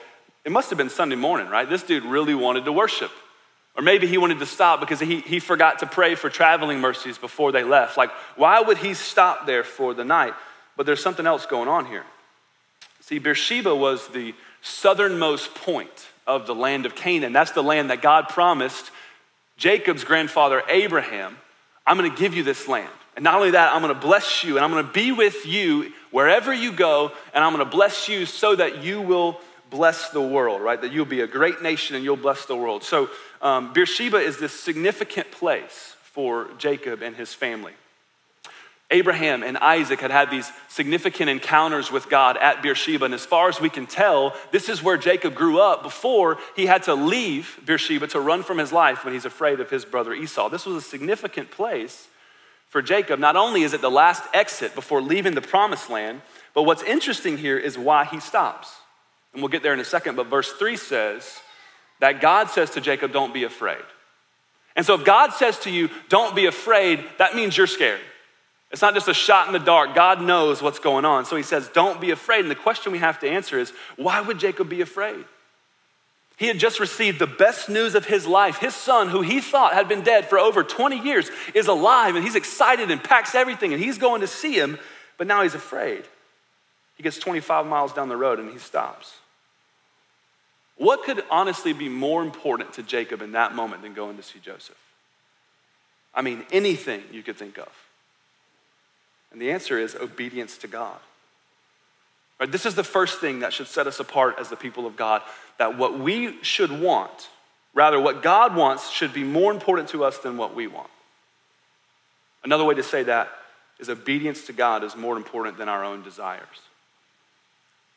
it 0.44 0.52
must 0.52 0.70
have 0.70 0.78
been 0.78 0.88
Sunday 0.88 1.16
morning, 1.16 1.48
right? 1.48 1.68
This 1.68 1.82
dude 1.82 2.04
really 2.04 2.34
wanted 2.34 2.64
to 2.64 2.72
worship. 2.72 3.10
Or 3.76 3.82
maybe 3.82 4.06
he 4.06 4.18
wanted 4.18 4.38
to 4.38 4.46
stop 4.46 4.80
because 4.80 5.00
he, 5.00 5.20
he 5.20 5.38
forgot 5.38 5.80
to 5.80 5.86
pray 5.86 6.14
for 6.14 6.30
traveling 6.30 6.80
mercies 6.80 7.18
before 7.18 7.52
they 7.52 7.62
left. 7.62 7.96
Like, 7.96 8.10
why 8.36 8.60
would 8.60 8.78
he 8.78 8.94
stop 8.94 9.46
there 9.46 9.62
for 9.62 9.94
the 9.94 10.04
night? 10.04 10.34
But 10.76 10.86
there's 10.86 11.02
something 11.02 11.26
else 11.26 11.46
going 11.46 11.68
on 11.68 11.86
here. 11.86 12.04
See, 13.10 13.18
Beersheba 13.18 13.74
was 13.74 14.06
the 14.06 14.36
southernmost 14.62 15.52
point 15.56 16.06
of 16.28 16.46
the 16.46 16.54
land 16.54 16.86
of 16.86 16.94
Canaan. 16.94 17.32
That's 17.32 17.50
the 17.50 17.60
land 17.60 17.90
that 17.90 18.02
God 18.02 18.28
promised 18.28 18.92
Jacob's 19.56 20.04
grandfather 20.04 20.62
Abraham, 20.68 21.36
I'm 21.84 21.98
going 21.98 22.08
to 22.08 22.16
give 22.16 22.34
you 22.34 22.44
this 22.44 22.68
land. 22.68 22.88
And 23.16 23.24
not 23.24 23.34
only 23.34 23.50
that, 23.50 23.74
I'm 23.74 23.82
going 23.82 23.92
to 23.92 24.00
bless 24.00 24.44
you 24.44 24.54
and 24.54 24.64
I'm 24.64 24.70
going 24.70 24.86
to 24.86 24.92
be 24.92 25.10
with 25.10 25.44
you 25.44 25.92
wherever 26.12 26.54
you 26.54 26.70
go, 26.70 27.10
and 27.34 27.42
I'm 27.42 27.52
going 27.52 27.68
to 27.68 27.76
bless 27.76 28.08
you 28.08 28.26
so 28.26 28.54
that 28.54 28.84
you 28.84 29.00
will 29.00 29.40
bless 29.70 30.10
the 30.10 30.22
world, 30.22 30.62
right? 30.62 30.80
That 30.80 30.92
you'll 30.92 31.04
be 31.04 31.22
a 31.22 31.26
great 31.26 31.62
nation 31.62 31.96
and 31.96 32.04
you'll 32.04 32.14
bless 32.14 32.46
the 32.46 32.56
world. 32.56 32.84
So, 32.84 33.10
um, 33.42 33.72
Beersheba 33.72 34.18
is 34.18 34.38
this 34.38 34.52
significant 34.52 35.32
place 35.32 35.96
for 36.04 36.46
Jacob 36.58 37.02
and 37.02 37.16
his 37.16 37.34
family. 37.34 37.72
Abraham 38.90 39.42
and 39.44 39.56
Isaac 39.58 40.00
had 40.00 40.10
had 40.10 40.30
these 40.30 40.50
significant 40.68 41.30
encounters 41.30 41.92
with 41.92 42.08
God 42.08 42.36
at 42.36 42.60
Beersheba. 42.60 43.04
And 43.04 43.14
as 43.14 43.24
far 43.24 43.48
as 43.48 43.60
we 43.60 43.70
can 43.70 43.86
tell, 43.86 44.34
this 44.50 44.68
is 44.68 44.82
where 44.82 44.96
Jacob 44.96 45.34
grew 45.34 45.60
up 45.60 45.82
before 45.82 46.38
he 46.56 46.66
had 46.66 46.82
to 46.84 46.94
leave 46.94 47.60
Beersheba 47.64 48.08
to 48.08 48.20
run 48.20 48.42
from 48.42 48.58
his 48.58 48.72
life 48.72 49.04
when 49.04 49.14
he's 49.14 49.24
afraid 49.24 49.60
of 49.60 49.70
his 49.70 49.84
brother 49.84 50.12
Esau. 50.12 50.48
This 50.48 50.66
was 50.66 50.76
a 50.76 50.86
significant 50.86 51.52
place 51.52 52.08
for 52.68 52.82
Jacob. 52.82 53.20
Not 53.20 53.36
only 53.36 53.62
is 53.62 53.74
it 53.74 53.80
the 53.80 53.90
last 53.90 54.24
exit 54.34 54.74
before 54.74 55.00
leaving 55.00 55.34
the 55.34 55.42
promised 55.42 55.88
land, 55.88 56.20
but 56.52 56.64
what's 56.64 56.82
interesting 56.82 57.38
here 57.38 57.58
is 57.58 57.78
why 57.78 58.04
he 58.04 58.18
stops. 58.18 58.74
And 59.32 59.40
we'll 59.40 59.50
get 59.50 59.62
there 59.62 59.74
in 59.74 59.80
a 59.80 59.84
second, 59.84 60.16
but 60.16 60.26
verse 60.26 60.50
3 60.52 60.76
says 60.76 61.40
that 62.00 62.20
God 62.20 62.50
says 62.50 62.70
to 62.70 62.80
Jacob, 62.80 63.12
Don't 63.12 63.32
be 63.32 63.44
afraid. 63.44 63.84
And 64.74 64.84
so 64.84 64.94
if 64.94 65.04
God 65.04 65.30
says 65.32 65.60
to 65.60 65.70
you, 65.70 65.90
Don't 66.08 66.34
be 66.34 66.46
afraid, 66.46 67.04
that 67.18 67.36
means 67.36 67.56
you're 67.56 67.68
scared. 67.68 68.00
It's 68.70 68.82
not 68.82 68.94
just 68.94 69.08
a 69.08 69.14
shot 69.14 69.48
in 69.48 69.52
the 69.52 69.58
dark. 69.58 69.94
God 69.94 70.22
knows 70.22 70.62
what's 70.62 70.78
going 70.78 71.04
on. 71.04 71.24
So 71.24 71.36
he 71.36 71.42
says, 71.42 71.68
Don't 71.68 72.00
be 72.00 72.10
afraid. 72.10 72.40
And 72.40 72.50
the 72.50 72.54
question 72.54 72.92
we 72.92 72.98
have 72.98 73.18
to 73.20 73.28
answer 73.28 73.58
is 73.58 73.72
why 73.96 74.20
would 74.20 74.38
Jacob 74.38 74.68
be 74.68 74.80
afraid? 74.80 75.24
He 76.36 76.46
had 76.46 76.58
just 76.58 76.80
received 76.80 77.18
the 77.18 77.26
best 77.26 77.68
news 77.68 77.94
of 77.94 78.06
his 78.06 78.26
life. 78.26 78.56
His 78.58 78.74
son, 78.74 79.08
who 79.08 79.20
he 79.20 79.42
thought 79.42 79.74
had 79.74 79.88
been 79.88 80.00
dead 80.00 80.26
for 80.26 80.38
over 80.38 80.62
20 80.62 80.98
years, 81.00 81.30
is 81.52 81.66
alive 81.66 82.14
and 82.14 82.24
he's 82.24 82.34
excited 82.34 82.90
and 82.90 83.02
packs 83.04 83.34
everything 83.34 83.74
and 83.74 83.82
he's 83.82 83.98
going 83.98 84.22
to 84.22 84.26
see 84.26 84.54
him, 84.54 84.78
but 85.18 85.26
now 85.26 85.42
he's 85.42 85.54
afraid. 85.54 86.02
He 86.96 87.02
gets 87.02 87.18
25 87.18 87.66
miles 87.66 87.92
down 87.92 88.08
the 88.08 88.16
road 88.16 88.38
and 88.38 88.50
he 88.50 88.58
stops. 88.58 89.14
What 90.76 91.04
could 91.04 91.22
honestly 91.30 91.74
be 91.74 91.90
more 91.90 92.22
important 92.22 92.72
to 92.74 92.82
Jacob 92.82 93.20
in 93.20 93.32
that 93.32 93.54
moment 93.54 93.82
than 93.82 93.92
going 93.92 94.16
to 94.16 94.22
see 94.22 94.38
Joseph? 94.38 94.78
I 96.14 96.22
mean, 96.22 96.46
anything 96.50 97.02
you 97.12 97.22
could 97.22 97.36
think 97.36 97.58
of. 97.58 97.68
And 99.32 99.40
the 99.40 99.50
answer 99.50 99.78
is 99.78 99.94
obedience 99.94 100.58
to 100.58 100.66
God. 100.66 100.98
Right, 102.38 102.50
this 102.50 102.66
is 102.66 102.74
the 102.74 102.84
first 102.84 103.20
thing 103.20 103.40
that 103.40 103.52
should 103.52 103.66
set 103.66 103.86
us 103.86 104.00
apart 104.00 104.36
as 104.38 104.48
the 104.48 104.56
people 104.56 104.86
of 104.86 104.96
God 104.96 105.22
that 105.58 105.76
what 105.76 105.98
we 105.98 106.42
should 106.42 106.72
want 106.72 107.28
Rather, 107.74 108.00
what 108.00 108.22
God 108.22 108.56
wants 108.56 108.90
should 108.90 109.12
be 109.12 109.24
more 109.24 109.52
important 109.52 109.88
to 109.90 110.04
us 110.04 110.18
than 110.18 110.36
what 110.36 110.54
we 110.54 110.66
want. 110.66 110.90
Another 112.42 112.64
way 112.64 112.74
to 112.74 112.82
say 112.82 113.02
that 113.04 113.30
is 113.78 113.88
obedience 113.88 114.46
to 114.46 114.52
God 114.52 114.82
is 114.82 114.96
more 114.96 115.16
important 115.16 115.56
than 115.56 115.68
our 115.68 115.84
own 115.84 116.02
desires. 116.02 116.46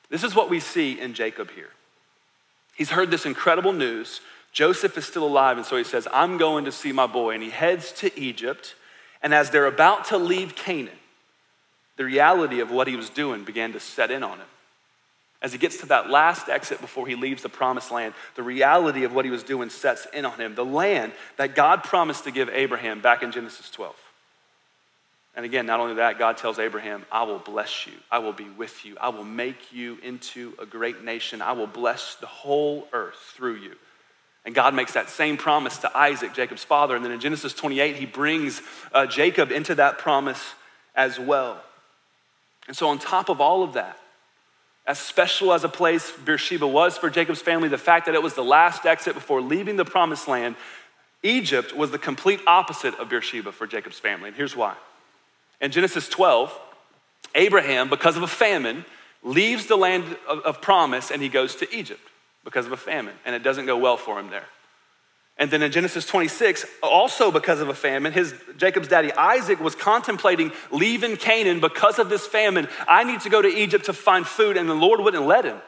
This 0.10 0.24
is 0.24 0.36
what 0.36 0.50
we 0.50 0.60
see 0.60 1.00
in 1.00 1.14
Jacob 1.14 1.50
here. 1.52 1.70
He's 2.76 2.92
heard 2.92 3.10
this 3.10 3.26
incredible 3.26 3.74
news. 3.74 4.22
Joseph 4.52 4.98
is 4.98 5.06
still 5.06 5.26
alive, 5.26 5.58
and 5.58 5.66
so 5.66 5.76
he 5.76 5.84
says, 5.84 6.08
I'm 6.14 6.38
going 6.38 6.66
to 6.66 6.72
see 6.72 6.92
my 6.92 7.08
boy. 7.08 7.34
And 7.34 7.42
he 7.42 7.50
heads 7.50 7.92
to 7.94 8.20
Egypt. 8.20 8.76
And 9.22 9.34
as 9.34 9.50
they're 9.50 9.66
about 9.66 10.06
to 10.06 10.18
leave 10.18 10.56
Canaan, 10.56 10.94
the 11.98 12.06
reality 12.06 12.60
of 12.60 12.72
what 12.72 12.88
he 12.88 12.96
was 12.96 13.10
doing 13.10 13.44
began 13.44 13.74
to 13.74 13.80
set 13.80 14.12
in 14.12 14.24
on 14.24 14.40
him. 14.40 14.48
As 15.42 15.52
he 15.52 15.58
gets 15.58 15.78
to 15.78 15.88
that 15.88 16.10
last 16.10 16.48
exit 16.48 16.80
before 16.80 17.06
he 17.06 17.16
leaves 17.16 17.44
the 17.44 17.50
promised 17.50 17.92
land, 17.92 18.14
the 18.36 18.44
reality 18.44 19.04
of 19.04 19.14
what 19.14 19.26
he 19.26 19.32
was 19.32 19.44
doing 19.44 19.70
sets 19.70 20.08
in 20.14 20.24
on 20.24 20.40
him. 20.40 20.56
The 20.56 20.64
land 20.64 21.12
that 21.38 21.54
God 21.54 21.84
promised 21.84 22.24
to 22.24 22.32
give 22.32 22.48
Abraham 22.50 23.02
back 23.02 23.24
in 23.24 23.32
Genesis 23.32 23.70
12. 23.70 23.94
And 25.36 25.46
again, 25.46 25.66
not 25.66 25.80
only 25.80 25.96
that, 25.96 26.18
God 26.18 26.38
tells 26.38 26.60
Abraham, 26.60 27.06
I 27.12 27.24
will 27.24 27.40
bless 27.40 27.88
you. 27.88 27.94
I 28.10 28.20
will 28.20 28.34
be 28.34 28.50
with 28.50 28.86
you. 28.86 28.96
I 29.02 29.10
will 29.10 29.26
make 29.26 29.74
you 29.74 29.98
into 30.04 30.54
a 30.60 30.66
great 30.66 31.04
nation. 31.04 31.42
I 31.42 31.54
will 31.54 31.68
bless 31.68 32.16
the 32.16 32.28
whole 32.28 32.88
earth 32.94 33.34
through 33.36 33.56
you. 33.56 33.76
And 34.46 34.54
God 34.54 34.74
makes 34.74 34.94
that 34.94 35.10
same 35.10 35.38
promise 35.38 35.78
to 35.80 35.98
Isaac, 35.98 36.34
Jacob's 36.34 36.64
father. 36.64 36.96
And 36.96 37.04
then 37.04 37.12
in 37.12 37.20
Genesis 37.20 37.54
28, 37.54 37.96
he 37.96 38.06
brings 38.06 38.62
uh, 38.94 39.08
Jacob 39.08 39.52
into 39.52 39.76
that 39.76 39.98
promise 39.98 40.42
as 40.96 41.20
well. 41.20 41.62
And 42.68 42.76
so, 42.76 42.88
on 42.90 43.00
top 43.00 43.30
of 43.30 43.42
all 43.42 43.64
of 43.64 43.74
that, 43.74 43.98
as 44.86 45.00
special 45.00 45.54
as 45.54 45.64
a 45.64 45.70
place 45.70 46.12
Beersheba 46.26 46.68
was 46.68 46.98
for 46.98 47.10
Jacob's 47.10 47.42
family, 47.42 47.70
the 47.70 47.78
fact 47.78 48.06
that 48.06 48.16
it 48.16 48.24
was 48.24 48.34
the 48.34 48.44
last 48.44 48.86
exit 48.86 49.14
before 49.14 49.42
leaving 49.42 49.78
the 49.78 49.86
promised 49.86 50.28
land, 50.28 50.56
Egypt 51.24 51.76
was 51.76 51.92
the 51.92 51.98
complete 51.98 52.42
opposite 52.46 52.94
of 53.00 53.10
Beersheba 53.10 53.52
for 53.52 53.66
Jacob's 53.66 54.00
family. 54.00 54.28
And 54.28 54.36
here's 54.36 54.56
why. 54.56 54.76
In 55.62 55.72
Genesis 55.72 56.10
12, 56.10 56.58
Abraham, 57.36 57.90
because 57.90 58.18
of 58.18 58.24
a 58.24 58.28
famine, 58.28 58.84
leaves 59.24 59.68
the 59.68 59.78
land 59.78 60.04
of, 60.28 60.40
of 60.40 60.62
promise 60.62 61.12
and 61.12 61.22
he 61.22 61.30
goes 61.30 61.56
to 61.56 61.74
Egypt 61.74 62.02
because 62.44 62.66
of 62.66 62.74
a 62.74 62.78
famine, 62.78 63.16
and 63.26 63.34
it 63.34 63.42
doesn't 63.42 63.66
go 63.66 63.78
well 63.78 63.96
for 63.96 64.20
him 64.20 64.30
there. 64.30 64.46
And 65.38 65.50
then 65.50 65.64
in 65.64 65.72
Genesis 65.72 66.06
26, 66.06 66.66
also 66.84 67.32
because 67.32 67.60
of 67.60 67.68
a 67.68 67.74
famine, 67.74 68.14
his 68.14 68.36
Jacob's 68.58 68.88
daddy 68.88 69.12
Isaac 69.14 69.60
was 69.60 69.74
contemplating 69.74 70.52
leaving 70.72 71.18
Canaan 71.18 71.60
because 71.60 71.98
of 71.98 72.10
this 72.10 72.28
famine. 72.28 72.68
I 72.88 73.04
need 73.04 73.22
to 73.22 73.30
go 73.30 73.42
to 73.42 73.48
Egypt 73.48 73.86
to 73.86 73.94
find 73.94 74.28
food, 74.28 74.58
and 74.58 74.70
the 74.70 74.76
Lord 74.76 75.00
wouldn't 75.00 75.26
let 75.26 75.46
him. 75.46 75.60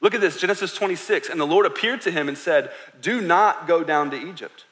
Look 0.00 0.14
at 0.14 0.20
this, 0.20 0.40
Genesis 0.40 0.74
26. 0.74 1.28
And 1.28 1.40
the 1.40 1.46
Lord 1.46 1.66
appeared 1.66 2.02
to 2.02 2.10
him 2.10 2.28
and 2.28 2.38
said, 2.38 2.70
Do 3.00 3.20
not 3.20 3.66
go 3.66 3.82
down 3.82 4.10
to 4.12 4.16
Egypt. 4.16 4.64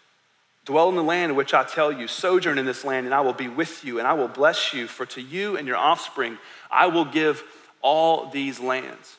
Dwell 0.64 0.88
in 0.90 0.96
the 0.96 1.02
land 1.02 1.30
in 1.30 1.36
which 1.36 1.54
I 1.54 1.64
tell 1.64 1.90
you, 1.90 2.06
sojourn 2.06 2.58
in 2.58 2.66
this 2.66 2.84
land, 2.84 3.06
and 3.06 3.14
I 3.14 3.22
will 3.22 3.32
be 3.32 3.48
with 3.48 3.84
you, 3.84 3.98
and 3.98 4.06
I 4.06 4.12
will 4.12 4.28
bless 4.28 4.74
you, 4.74 4.86
for 4.86 5.06
to 5.06 5.20
you 5.20 5.56
and 5.56 5.66
your 5.66 5.78
offspring 5.78 6.38
I 6.70 6.86
will 6.86 7.06
give 7.06 7.42
all 7.80 8.28
these 8.28 8.60
lands. 8.60 9.16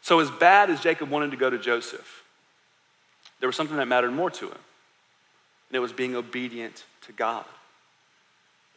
So, 0.00 0.18
as 0.18 0.30
bad 0.30 0.70
as 0.70 0.80
Jacob 0.80 1.10
wanted 1.10 1.30
to 1.32 1.36
go 1.36 1.50
to 1.50 1.58
Joseph, 1.58 2.19
there 3.40 3.48
was 3.48 3.56
something 3.56 3.76
that 3.76 3.88
mattered 3.88 4.12
more 4.12 4.30
to 4.30 4.46
him, 4.46 4.52
and 4.52 5.76
it 5.76 5.80
was 5.80 5.92
being 5.92 6.14
obedient 6.14 6.84
to 7.02 7.12
God. 7.12 7.44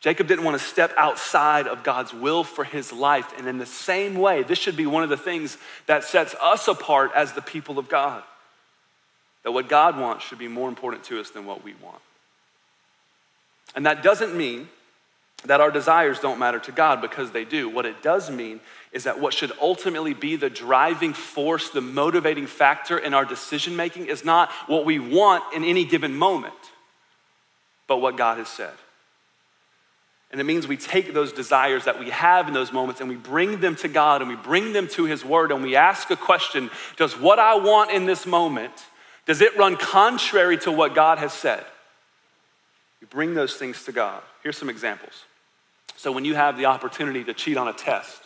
Jacob 0.04 0.28
didn't 0.28 0.44
want 0.44 0.60
to 0.60 0.68
step 0.68 0.94
outside 0.98 1.66
of 1.66 1.82
God's 1.82 2.14
will 2.14 2.44
for 2.44 2.66
his 2.66 2.92
life. 2.92 3.34
And 3.38 3.48
in 3.48 3.58
the 3.58 3.66
same 3.66 4.16
way, 4.16 4.44
this 4.44 4.60
should 4.60 4.76
be 4.76 4.86
one 4.86 5.02
of 5.02 5.10
the 5.10 5.16
things 5.16 5.58
that 5.86 6.04
sets 6.04 6.36
us 6.42 6.68
apart 6.68 7.12
as 7.16 7.32
the 7.32 7.42
people 7.42 7.80
of 7.80 7.88
God. 7.88 8.22
That 9.44 9.54
what 9.54 9.70
God 9.70 9.98
wants 9.98 10.26
should 10.26 10.40
be 10.40 10.50
more 10.50 10.68
important 10.68 11.06
to 11.06 11.22
us 11.22 11.30
than 11.30 11.46
what 11.46 11.64
we 11.64 11.74
want. 11.82 12.02
And 13.78 13.86
that 13.86 14.04
doesn't 14.04 14.36
mean 14.36 14.68
that 15.46 15.62
our 15.62 15.72
desires 15.72 16.20
don't 16.20 16.40
matter 16.40 16.60
to 16.60 16.72
God 16.72 17.02
because 17.02 17.32
they 17.32 17.46
do. 17.46 17.70
What 17.70 17.86
it 17.86 18.02
does 18.02 18.30
mean 18.30 18.60
is 18.92 19.04
that 19.04 19.20
what 19.20 19.34
should 19.34 19.52
ultimately 19.62 20.14
be 20.14 20.36
the 20.36 20.50
driving 20.50 21.14
force, 21.14 21.70
the 21.70 21.82
motivating 21.82 22.48
factor 22.48 22.98
in 22.98 23.14
our 23.14 23.26
decision 23.26 23.76
making 23.76 24.06
is 24.06 24.24
not 24.24 24.50
what 24.68 24.86
we 24.86 25.00
want 25.00 25.44
in 25.54 25.64
any 25.64 25.84
given 25.84 26.16
moment, 26.16 26.54
but 27.88 27.98
what 27.98 28.18
God 28.18 28.38
has 28.38 28.48
said. 28.48 28.74
And 30.32 30.42
it 30.42 30.46
means 30.46 30.68
we 30.68 30.78
take 30.78 31.14
those 31.14 31.32
desires 31.32 31.86
that 31.86 32.00
we 32.00 32.10
have 32.10 32.48
in 32.48 32.54
those 32.54 32.74
moments 32.74 33.02
and 33.02 33.10
we 33.10 33.16
bring 33.16 33.60
them 33.60 33.76
to 33.78 33.88
God 33.88 34.22
and 34.22 34.30
we 34.30 34.36
bring 34.36 34.74
them 34.74 34.88
to 34.90 35.06
His 35.06 35.24
Word 35.24 35.52
and 35.52 35.62
we 35.62 35.76
ask 35.76 36.10
a 36.10 36.16
question 36.16 36.72
Does 36.98 37.18
what 37.20 37.38
I 37.38 37.56
want 37.56 37.92
in 37.92 38.06
this 38.06 38.26
moment 38.26 38.74
does 39.26 39.42
it 39.42 39.56
run 39.58 39.78
contrary 39.78 40.58
to 40.60 40.72
what 40.72 40.96
God 40.96 41.18
has 41.18 41.34
said? 41.34 41.64
You 43.00 43.08
bring 43.08 43.34
those 43.34 43.56
things 43.56 43.84
to 43.86 43.92
God. 43.92 44.22
Here's 44.42 44.58
some 44.58 44.70
examples. 44.70 45.24
So, 45.98 46.12
when 46.12 46.26
you 46.26 46.36
have 46.36 46.58
the 46.58 46.66
opportunity 46.66 47.24
to 47.24 47.34
cheat 47.34 47.58
on 47.58 47.68
a 47.68 47.74
test, 47.74 48.24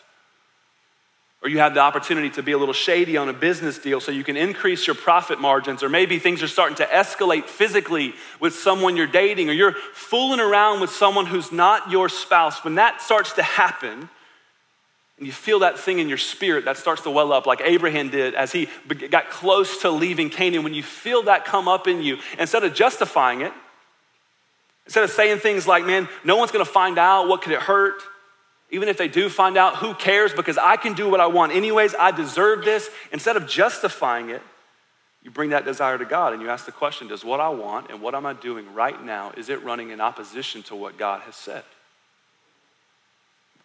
or 1.42 1.48
you 1.48 1.58
have 1.58 1.74
the 1.74 1.80
opportunity 1.80 2.30
to 2.30 2.42
be 2.42 2.52
a 2.52 2.58
little 2.58 2.74
shady 2.74 3.16
on 3.16 3.28
a 3.28 3.32
business 3.32 3.78
deal 3.78 4.00
so 4.00 4.10
you 4.10 4.24
can 4.24 4.36
increase 4.36 4.86
your 4.86 4.96
profit 4.96 5.40
margins, 5.40 5.82
or 5.82 5.88
maybe 5.88 6.18
things 6.18 6.42
are 6.42 6.48
starting 6.48 6.76
to 6.76 6.84
escalate 6.86 7.44
physically 7.44 8.12
with 8.40 8.54
someone 8.54 8.96
you're 8.96 9.06
dating, 9.06 9.48
or 9.48 9.52
you're 9.52 9.76
fooling 9.92 10.40
around 10.40 10.80
with 10.80 10.90
someone 10.90 11.26
who's 11.26 11.52
not 11.52 11.90
your 11.90 12.08
spouse, 12.08 12.64
when 12.64 12.74
that 12.74 13.00
starts 13.00 13.34
to 13.34 13.42
happen, 13.42 14.08
and 15.18 15.26
you 15.26 15.32
feel 15.32 15.60
that 15.60 15.78
thing 15.78 15.98
in 15.98 16.08
your 16.08 16.18
spirit 16.18 16.64
that 16.64 16.76
starts 16.76 17.02
to 17.02 17.10
well 17.10 17.32
up, 17.32 17.46
like 17.46 17.60
Abraham 17.64 18.08
did 18.08 18.34
as 18.34 18.52
he 18.52 18.68
got 19.10 19.30
close 19.30 19.82
to 19.82 19.90
leaving 19.90 20.30
Canaan. 20.30 20.62
When 20.62 20.74
you 20.74 20.84
feel 20.84 21.24
that 21.24 21.44
come 21.44 21.66
up 21.66 21.88
in 21.88 22.02
you, 22.02 22.18
instead 22.38 22.62
of 22.62 22.72
justifying 22.72 23.40
it, 23.40 23.52
instead 24.88 25.04
of 25.04 25.10
saying 25.10 25.38
things 25.38 25.68
like, 25.68 25.86
man, 25.86 26.08
no 26.24 26.36
one's 26.36 26.50
gonna 26.50 26.64
find 26.64 26.98
out, 26.98 27.28
what 27.28 27.42
could 27.42 27.52
it 27.52 27.60
hurt? 27.60 28.02
Even 28.70 28.88
if 28.88 28.98
they 28.98 29.08
do 29.08 29.28
find 29.28 29.56
out, 29.56 29.76
who 29.76 29.94
cares? 29.94 30.32
Because 30.32 30.58
I 30.58 30.76
can 30.76 30.94
do 30.94 31.08
what 31.08 31.20
I 31.20 31.26
want 31.26 31.52
anyways, 31.52 31.94
I 31.94 32.10
deserve 32.10 32.64
this. 32.64 32.90
Instead 33.12 33.36
of 33.36 33.46
justifying 33.46 34.30
it, 34.30 34.42
you 35.22 35.30
bring 35.30 35.50
that 35.50 35.64
desire 35.64 35.98
to 35.98 36.04
God 36.04 36.32
and 36.32 36.42
you 36.42 36.48
ask 36.48 36.66
the 36.66 36.72
question 36.72 37.06
Does 37.06 37.24
what 37.24 37.40
I 37.40 37.48
want 37.48 37.90
and 37.90 38.00
what 38.00 38.14
am 38.14 38.26
I 38.26 38.32
doing 38.32 38.74
right 38.74 39.02
now, 39.02 39.32
is 39.36 39.48
it 39.48 39.62
running 39.62 39.90
in 39.90 40.00
opposition 40.00 40.62
to 40.64 40.74
what 40.74 40.98
God 40.98 41.22
has 41.22 41.36
said? 41.36 41.64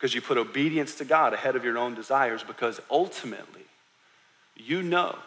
because 0.04 0.14
you 0.14 0.22
put 0.22 0.38
obedience 0.38 0.96
to 0.96 1.06
God 1.06 1.32
ahead 1.32 1.56
of 1.56 1.64
your 1.64 1.78
own 1.78 1.96
desires 1.96 2.44
because 2.44 2.82
ultimately 2.92 3.62
you 4.58 4.84
know 4.84 5.18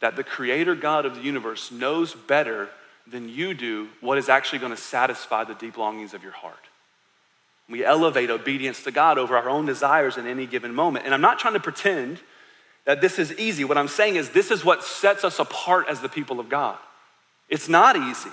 that 0.00 0.16
the 0.16 0.24
creator 0.24 0.74
God 0.74 1.06
of 1.06 1.14
the 1.14 1.20
universe 1.20 1.70
knows 1.70 2.12
better 2.12 2.70
than 3.06 3.28
you 3.28 3.54
do 3.54 3.88
what 4.00 4.18
is 4.18 4.28
actually 4.28 4.58
going 4.60 4.72
to 4.72 4.80
satisfy 4.80 5.44
the 5.44 5.54
deep 5.54 5.76
longings 5.76 6.14
of 6.14 6.22
your 6.22 6.32
heart. 6.32 6.54
We 7.68 7.84
elevate 7.84 8.30
obedience 8.30 8.82
to 8.84 8.90
God 8.90 9.18
over 9.18 9.36
our 9.36 9.48
own 9.48 9.66
desires 9.66 10.16
in 10.16 10.26
any 10.26 10.46
given 10.46 10.74
moment. 10.74 11.04
And 11.04 11.14
I'm 11.14 11.20
not 11.20 11.38
trying 11.38 11.54
to 11.54 11.60
pretend 11.60 12.20
that 12.84 13.00
this 13.00 13.18
is 13.18 13.32
easy. 13.38 13.64
What 13.64 13.78
I'm 13.78 13.88
saying 13.88 14.16
is 14.16 14.30
this 14.30 14.50
is 14.50 14.64
what 14.64 14.84
sets 14.84 15.24
us 15.24 15.38
apart 15.38 15.86
as 15.88 16.00
the 16.00 16.08
people 16.08 16.40
of 16.40 16.48
God. 16.48 16.78
It's 17.48 17.68
not 17.68 17.96
easy. 17.96 18.30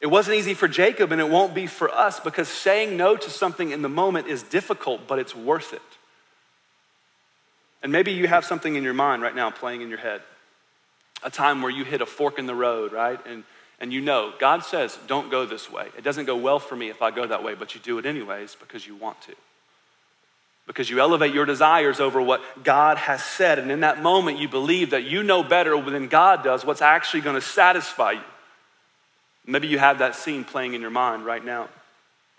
It 0.00 0.06
wasn't 0.06 0.36
easy 0.36 0.54
for 0.54 0.68
Jacob, 0.68 1.10
and 1.10 1.20
it 1.20 1.28
won't 1.28 1.54
be 1.54 1.66
for 1.66 1.90
us 1.90 2.20
because 2.20 2.48
saying 2.48 2.96
no 2.96 3.16
to 3.16 3.30
something 3.30 3.70
in 3.70 3.82
the 3.82 3.88
moment 3.88 4.28
is 4.28 4.44
difficult, 4.44 5.08
but 5.08 5.18
it's 5.18 5.34
worth 5.34 5.72
it. 5.72 5.82
And 7.82 7.90
maybe 7.90 8.12
you 8.12 8.28
have 8.28 8.44
something 8.44 8.76
in 8.76 8.84
your 8.84 8.94
mind 8.94 9.22
right 9.22 9.34
now 9.34 9.50
playing 9.50 9.82
in 9.82 9.88
your 9.88 9.98
head 9.98 10.22
a 11.24 11.30
time 11.30 11.62
where 11.62 11.70
you 11.70 11.84
hit 11.84 12.00
a 12.00 12.06
fork 12.06 12.38
in 12.38 12.46
the 12.46 12.54
road, 12.54 12.92
right? 12.92 13.18
And, 13.26 13.42
and 13.80 13.92
you 13.92 14.00
know, 14.00 14.32
God 14.38 14.64
says, 14.64 14.98
don't 15.06 15.30
go 15.30 15.46
this 15.46 15.70
way. 15.70 15.86
It 15.96 16.02
doesn't 16.02 16.24
go 16.24 16.36
well 16.36 16.58
for 16.58 16.74
me 16.74 16.88
if 16.90 17.00
I 17.00 17.10
go 17.10 17.26
that 17.26 17.44
way, 17.44 17.54
but 17.54 17.74
you 17.74 17.80
do 17.80 17.98
it 17.98 18.06
anyways 18.06 18.56
because 18.56 18.86
you 18.86 18.96
want 18.96 19.20
to. 19.22 19.34
Because 20.66 20.90
you 20.90 21.00
elevate 21.00 21.32
your 21.32 21.46
desires 21.46 22.00
over 22.00 22.20
what 22.20 22.42
God 22.64 22.98
has 22.98 23.24
said. 23.24 23.58
And 23.58 23.70
in 23.70 23.80
that 23.80 24.02
moment, 24.02 24.38
you 24.38 24.48
believe 24.48 24.90
that 24.90 25.04
you 25.04 25.22
know 25.22 25.42
better 25.42 25.80
than 25.80 26.08
God 26.08 26.42
does 26.42 26.64
what's 26.64 26.82
actually 26.82 27.20
going 27.20 27.36
to 27.36 27.40
satisfy 27.40 28.12
you. 28.12 28.20
Maybe 29.46 29.68
you 29.68 29.78
have 29.78 30.00
that 30.00 30.14
scene 30.14 30.44
playing 30.44 30.74
in 30.74 30.82
your 30.82 30.90
mind 30.90 31.24
right 31.24 31.42
now. 31.42 31.68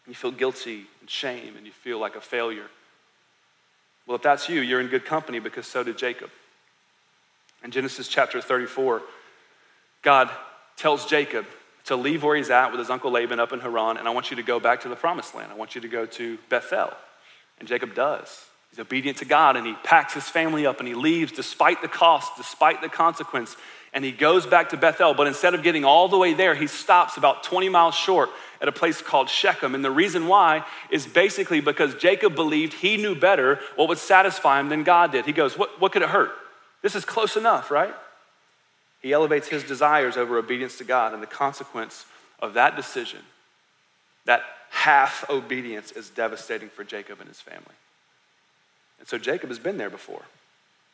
You 0.08 0.14
feel 0.14 0.32
guilty 0.32 0.86
and 1.00 1.10
shame 1.10 1.56
and 1.56 1.66
you 1.66 1.72
feel 1.72 2.00
like 2.00 2.16
a 2.16 2.22
failure. 2.22 2.68
Well, 4.06 4.18
if 4.18 4.22
that's 4.22 4.50
you, 4.50 4.62
you're 4.62 4.82
in 4.82 4.88
good 4.88 5.06
company 5.06 5.40
because 5.40 5.66
so 5.66 5.84
did 5.84 5.98
Jacob. 5.98 6.30
In 7.64 7.72
Genesis 7.72 8.08
chapter 8.08 8.42
34, 8.42 9.02
God 10.02 10.30
tells 10.80 11.06
Jacob 11.06 11.46
to 11.86 11.96
leave 11.96 12.24
where 12.24 12.36
he's 12.36 12.50
at 12.50 12.72
with 12.72 12.80
his 12.80 12.90
uncle 12.90 13.12
Laban 13.12 13.40
up 13.40 13.54
in 13.54 13.60
Haran, 13.60 13.98
and 13.98 14.08
I 14.08 14.12
want 14.12 14.32
you 14.32 14.38
to 14.38 14.44
go 14.44 14.60
back 14.60 14.82
to 14.82 14.90
the 14.90 14.96
promised 14.96 15.36
land. 15.36 15.52
I 15.52 15.56
want 15.56 15.76
you 15.76 15.82
to 15.82 15.88
go 15.88 16.06
to 16.06 16.38
Bethel. 16.50 16.92
And 17.60 17.68
Jacob 17.68 17.94
does. 17.94 18.46
He's 18.70 18.80
obedient 18.80 19.18
to 19.18 19.26
God 19.26 19.58
and 19.58 19.66
he 19.66 19.74
packs 19.84 20.14
his 20.14 20.30
family 20.30 20.66
up 20.66 20.80
and 20.80 20.88
he 20.88 20.94
leaves 20.94 21.32
despite 21.32 21.82
the 21.82 21.88
cost, 21.88 22.38
despite 22.38 22.82
the 22.82 22.90
consequence 22.90 23.56
and 23.94 24.06
he 24.06 24.12
goes 24.12 24.46
back 24.46 24.70
to 24.70 24.78
Bethel. 24.78 25.14
But 25.14 25.28
instead 25.28 25.54
of 25.54 25.64
getting 25.64 25.84
all 25.84 26.08
the 26.08 26.18
way 26.18 26.34
there, 26.34 26.56
he 26.56 26.68
stops 26.68 27.18
about 27.18 27.44
20 27.44 27.70
miles 27.70 27.96
short 27.96 28.30
at 28.62 28.68
a 28.68 28.72
place 28.72 29.02
called 29.02 29.30
Shechem. 29.30 29.74
And 29.74 29.84
the 29.84 29.92
reason 29.92 30.28
why 30.28 30.66
is 30.90 31.08
basically 31.08 31.62
because 31.62 31.96
Jacob 31.96 32.36
believed 32.36 32.74
he 32.74 32.98
knew 32.98 33.16
better 33.16 33.60
what 33.76 33.90
would 33.90 33.98
satisfy 33.98 34.60
him 34.60 34.70
than 34.70 34.84
God 34.84 35.12
did. 35.12 35.26
He 35.26 35.32
goes, 35.32 35.58
What, 35.58 35.82
what 35.82 35.92
could 35.92 36.02
it 36.02 36.10
hurt? 36.10 36.32
This 36.82 36.96
is 36.96 37.04
close 37.06 37.36
enough, 37.36 37.72
right? 37.72 37.94
He 39.02 39.14
elevates 39.14 39.48
his 39.48 39.64
desires 39.64 40.18
over 40.18 40.38
obedience 40.38 40.78
to 40.78 40.84
God, 40.84 41.14
and 41.14 41.24
the 41.24 41.28
consequence 41.28 42.06
of 42.40 42.54
that 42.54 42.76
decision, 42.76 43.22
that 44.26 44.42
half 44.70 45.30
obedience, 45.30 45.92
is 45.92 46.10
devastating 46.10 46.70
for 46.70 46.84
Jacob 46.84 47.20
and 47.20 47.28
his 47.28 47.40
family. 47.40 47.76
And 49.00 49.08
so 49.08 49.18
Jacob 49.18 49.50
has 49.50 49.60
been 49.60 49.78
there 49.78 49.90
before. 49.90 50.24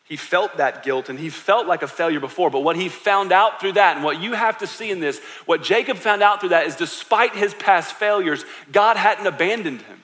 He 0.07 0.17
felt 0.17 0.57
that 0.57 0.83
guilt 0.83 1.09
and 1.09 1.17
he 1.17 1.29
felt 1.29 1.65
like 1.65 1.81
a 1.81 1.87
failure 1.87 2.19
before, 2.19 2.51
but 2.51 2.63
what 2.63 2.75
he 2.75 2.89
found 2.89 3.31
out 3.31 3.59
through 3.59 3.73
that, 3.73 3.95
and 3.95 4.05
what 4.05 4.21
you 4.21 4.33
have 4.33 4.59
to 4.59 4.67
see 4.67 4.91
in 4.91 4.99
this, 4.99 5.19
what 5.47 5.63
Jacob 5.63 5.97
found 5.97 6.21
out 6.21 6.39
through 6.39 6.49
that 6.49 6.67
is 6.67 6.75
despite 6.75 7.35
his 7.35 7.55
past 7.55 7.93
failures, 7.93 8.45
God 8.71 8.97
hadn't 8.97 9.25
abandoned 9.25 9.81
him. 9.81 10.03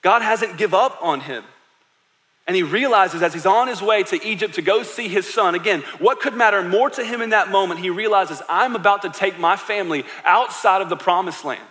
God 0.00 0.22
hasn't 0.22 0.56
give 0.56 0.72
up 0.72 0.98
on 1.02 1.20
him. 1.20 1.44
And 2.46 2.54
he 2.54 2.62
realizes 2.62 3.22
as 3.22 3.32
he's 3.32 3.46
on 3.46 3.68
his 3.68 3.80
way 3.80 4.02
to 4.02 4.26
Egypt 4.26 4.54
to 4.54 4.62
go 4.62 4.82
see 4.82 5.08
his 5.08 5.32
son, 5.32 5.54
again, 5.54 5.82
what 5.98 6.20
could 6.20 6.34
matter 6.34 6.62
more 6.62 6.90
to 6.90 7.04
him 7.04 7.22
in 7.22 7.30
that 7.30 7.50
moment? 7.50 7.80
He 7.80 7.88
realizes, 7.88 8.42
I'm 8.50 8.76
about 8.76 9.02
to 9.02 9.10
take 9.10 9.38
my 9.38 9.56
family 9.56 10.04
outside 10.24 10.82
of 10.82 10.90
the 10.90 10.96
promised 10.96 11.44
land. 11.44 11.62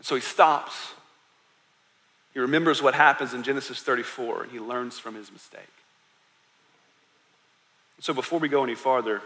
So 0.00 0.16
he 0.16 0.20
stops. 0.20 0.92
He 2.34 2.40
remembers 2.40 2.82
what 2.82 2.94
happens 2.94 3.32
in 3.32 3.44
Genesis 3.44 3.80
34 3.80 4.44
and 4.44 4.52
he 4.52 4.58
learns 4.58 4.98
from 4.98 5.14
his 5.14 5.32
mistake. 5.32 5.62
So 8.00 8.12
before 8.12 8.40
we 8.40 8.48
go 8.48 8.62
any 8.62 8.74
farther, 8.74 9.22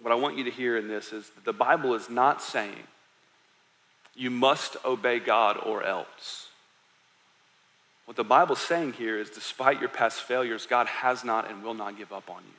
what 0.00 0.12
I 0.12 0.16
want 0.16 0.36
you 0.36 0.44
to 0.44 0.50
hear 0.50 0.76
in 0.76 0.88
this 0.88 1.12
is 1.12 1.28
that 1.30 1.44
the 1.44 1.52
Bible 1.52 1.94
is 1.94 2.08
not 2.08 2.42
saying 2.42 2.74
you 4.16 4.30
must 4.30 4.76
obey 4.84 5.20
God 5.20 5.58
or 5.64 5.84
else. 5.84 6.47
What 8.08 8.16
the 8.16 8.24
Bible's 8.24 8.62
saying 8.62 8.94
here 8.94 9.18
is 9.18 9.28
despite 9.28 9.80
your 9.80 9.90
past 9.90 10.22
failures, 10.22 10.64
God 10.64 10.86
has 10.86 11.24
not 11.24 11.50
and 11.50 11.62
will 11.62 11.74
not 11.74 11.98
give 11.98 12.10
up 12.10 12.30
on 12.30 12.38
you. 12.38 12.54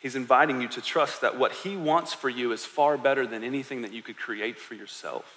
He's 0.00 0.16
inviting 0.16 0.60
you 0.60 0.66
to 0.66 0.82
trust 0.82 1.20
that 1.20 1.38
what 1.38 1.52
He 1.52 1.76
wants 1.76 2.12
for 2.12 2.28
you 2.28 2.50
is 2.50 2.64
far 2.64 2.98
better 2.98 3.28
than 3.28 3.44
anything 3.44 3.82
that 3.82 3.92
you 3.92 4.02
could 4.02 4.16
create 4.16 4.58
for 4.58 4.74
yourself. 4.74 5.36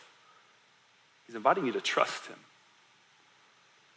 He's 1.27 1.35
inviting 1.35 1.67
you 1.67 1.73
to 1.73 1.79
trust 1.79 2.25
Him, 2.25 2.39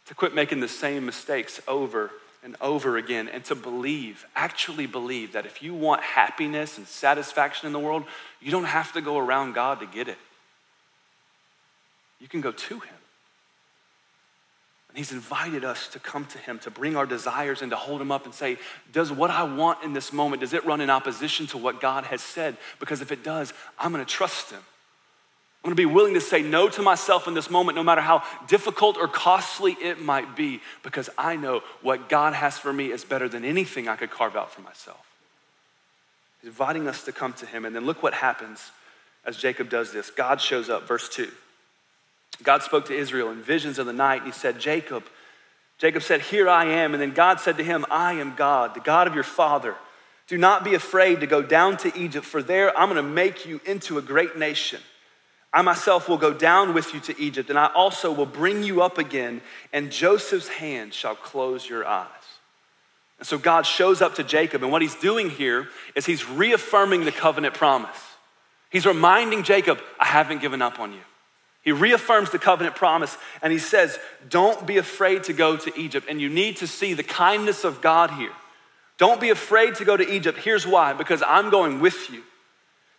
to 0.05 0.13
quit 0.13 0.35
making 0.35 0.59
the 0.59 0.67
same 0.67 1.03
mistakes 1.03 1.59
over 1.67 2.11
and 2.43 2.55
over 2.61 2.97
again 2.97 3.27
and 3.27 3.43
to 3.45 3.55
believe, 3.55 4.27
actually 4.35 4.85
believe 4.85 5.33
that 5.33 5.47
if 5.47 5.63
you 5.63 5.73
want 5.73 6.03
happiness 6.03 6.77
and 6.77 6.85
satisfaction 6.85 7.65
in 7.65 7.73
the 7.73 7.79
world, 7.79 8.03
you 8.39 8.51
don't 8.51 8.65
have 8.65 8.93
to 8.93 9.01
go 9.01 9.17
around 9.17 9.53
God 9.53 9.79
to 9.79 9.87
get 9.87 10.07
it. 10.07 10.19
You 12.19 12.27
can 12.27 12.41
go 12.41 12.51
to 12.51 12.75
Him. 12.81 12.93
And 14.95 15.03
He's 15.03 15.11
invited 15.11 15.65
us 15.65 15.89
to 15.89 15.99
come 15.99 16.23
to 16.27 16.37
Him, 16.37 16.57
to 16.59 16.71
bring 16.71 16.95
our 16.95 17.05
desires 17.05 17.61
and 17.61 17.69
to 17.71 17.75
hold 17.75 17.99
Him 17.99 18.13
up 18.13 18.23
and 18.23 18.33
say, 18.33 18.57
Does 18.93 19.11
what 19.11 19.29
I 19.29 19.43
want 19.43 19.83
in 19.83 19.91
this 19.91 20.13
moment, 20.13 20.39
does 20.39 20.53
it 20.53 20.65
run 20.65 20.79
in 20.79 20.89
opposition 20.89 21.47
to 21.47 21.57
what 21.57 21.81
God 21.81 22.05
has 22.05 22.21
said? 22.21 22.55
Because 22.79 23.01
if 23.01 23.11
it 23.11 23.21
does, 23.21 23.53
I'm 23.77 23.91
gonna 23.91 24.05
trust 24.05 24.51
Him. 24.51 24.61
I'm 24.61 25.67
gonna 25.67 25.75
be 25.75 25.85
willing 25.85 26.13
to 26.13 26.21
say 26.21 26.41
no 26.41 26.69
to 26.69 26.81
myself 26.81 27.27
in 27.27 27.33
this 27.33 27.49
moment, 27.49 27.75
no 27.75 27.83
matter 27.83 27.99
how 27.99 28.23
difficult 28.47 28.95
or 28.95 29.09
costly 29.09 29.73
it 29.73 29.99
might 29.99 30.33
be, 30.33 30.61
because 30.81 31.09
I 31.17 31.35
know 31.35 31.61
what 31.81 32.07
God 32.07 32.33
has 32.33 32.57
for 32.57 32.71
me 32.71 32.93
is 32.93 33.03
better 33.03 33.27
than 33.27 33.43
anything 33.43 33.89
I 33.89 33.97
could 33.97 34.11
carve 34.11 34.37
out 34.37 34.53
for 34.53 34.61
myself. 34.61 35.05
He's 36.39 36.51
inviting 36.51 36.87
us 36.87 37.03
to 37.03 37.11
come 37.11 37.33
to 37.33 37.45
Him. 37.45 37.65
And 37.65 37.75
then 37.75 37.85
look 37.85 38.01
what 38.01 38.13
happens 38.13 38.71
as 39.25 39.35
Jacob 39.35 39.69
does 39.69 39.91
this. 39.91 40.09
God 40.09 40.39
shows 40.39 40.69
up, 40.69 40.87
verse 40.87 41.09
2. 41.09 41.29
God 42.43 42.63
spoke 42.63 42.85
to 42.87 42.95
Israel 42.95 43.31
in 43.31 43.41
visions 43.41 43.79
of 43.79 43.85
the 43.85 43.93
night, 43.93 44.23
and 44.23 44.33
He 44.33 44.37
said, 44.37 44.59
Jacob, 44.59 45.03
Jacob 45.77 46.03
said, 46.03 46.21
Here 46.21 46.47
I 46.47 46.65
am. 46.65 46.93
And 46.93 47.01
then 47.01 47.11
God 47.11 47.39
said 47.39 47.57
to 47.57 47.63
him, 47.63 47.85
I 47.89 48.13
am 48.13 48.35
God, 48.35 48.73
the 48.73 48.79
God 48.79 49.07
of 49.07 49.15
your 49.15 49.23
father. 49.23 49.75
Do 50.27 50.37
not 50.37 50.63
be 50.63 50.73
afraid 50.73 51.19
to 51.19 51.27
go 51.27 51.41
down 51.41 51.77
to 51.77 51.97
Egypt, 51.97 52.25
for 52.25 52.41
there 52.41 52.75
I'm 52.77 52.89
going 52.89 53.03
to 53.03 53.07
make 53.09 53.45
you 53.45 53.61
into 53.65 53.97
a 53.97 54.01
great 54.01 54.37
nation. 54.37 54.81
I 55.53 55.61
myself 55.61 56.09
will 56.09 56.17
go 56.17 56.33
down 56.33 56.73
with 56.73 56.93
you 56.93 56.99
to 57.01 57.21
Egypt, 57.21 57.49
and 57.49 57.59
I 57.59 57.67
also 57.67 58.11
will 58.11 58.25
bring 58.25 58.63
you 58.63 58.81
up 58.81 58.97
again, 58.97 59.41
and 59.71 59.91
Joseph's 59.91 60.47
hand 60.47 60.93
shall 60.93 61.15
close 61.15 61.69
your 61.69 61.85
eyes. 61.85 62.09
And 63.19 63.27
so 63.27 63.37
God 63.37 63.65
shows 63.65 64.01
up 64.01 64.15
to 64.15 64.23
Jacob, 64.23 64.63
and 64.63 64.71
what 64.71 64.81
he's 64.81 64.95
doing 64.95 65.29
here 65.29 65.69
is 65.95 66.05
he's 66.05 66.27
reaffirming 66.27 67.05
the 67.05 67.11
covenant 67.11 67.53
promise. 67.53 67.97
He's 68.69 68.85
reminding 68.85 69.43
Jacob, 69.43 69.79
I 69.99 70.05
haven't 70.05 70.41
given 70.41 70.61
up 70.61 70.79
on 70.79 70.91
you. 70.91 70.99
He 71.65 71.73
reaffirms 71.73 72.29
the 72.29 72.39
covenant 72.39 72.75
promise, 72.75 73.17
and 73.41 73.51
he 73.51 73.59
says, 73.59 73.99
Don't 74.29 74.65
be 74.65 74.77
afraid 74.77 75.23
to 75.25 75.33
go 75.33 75.57
to 75.57 75.77
Egypt. 75.77 76.05
And 76.09 76.21
you 76.21 76.29
need 76.29 76.57
to 76.57 76.67
see 76.67 76.93
the 76.93 77.03
kindness 77.03 77.65
of 77.65 77.81
God 77.81 78.11
here. 78.11 78.31
Don't 78.97 79.19
be 79.19 79.31
afraid 79.31 79.75
to 79.75 79.85
go 79.85 79.97
to 79.97 80.09
Egypt. 80.09 80.37
Here's 80.37 80.65
why 80.65 80.93
because 80.93 81.21
I'm 81.25 81.49
going 81.49 81.81
with 81.81 82.09
you 82.09 82.23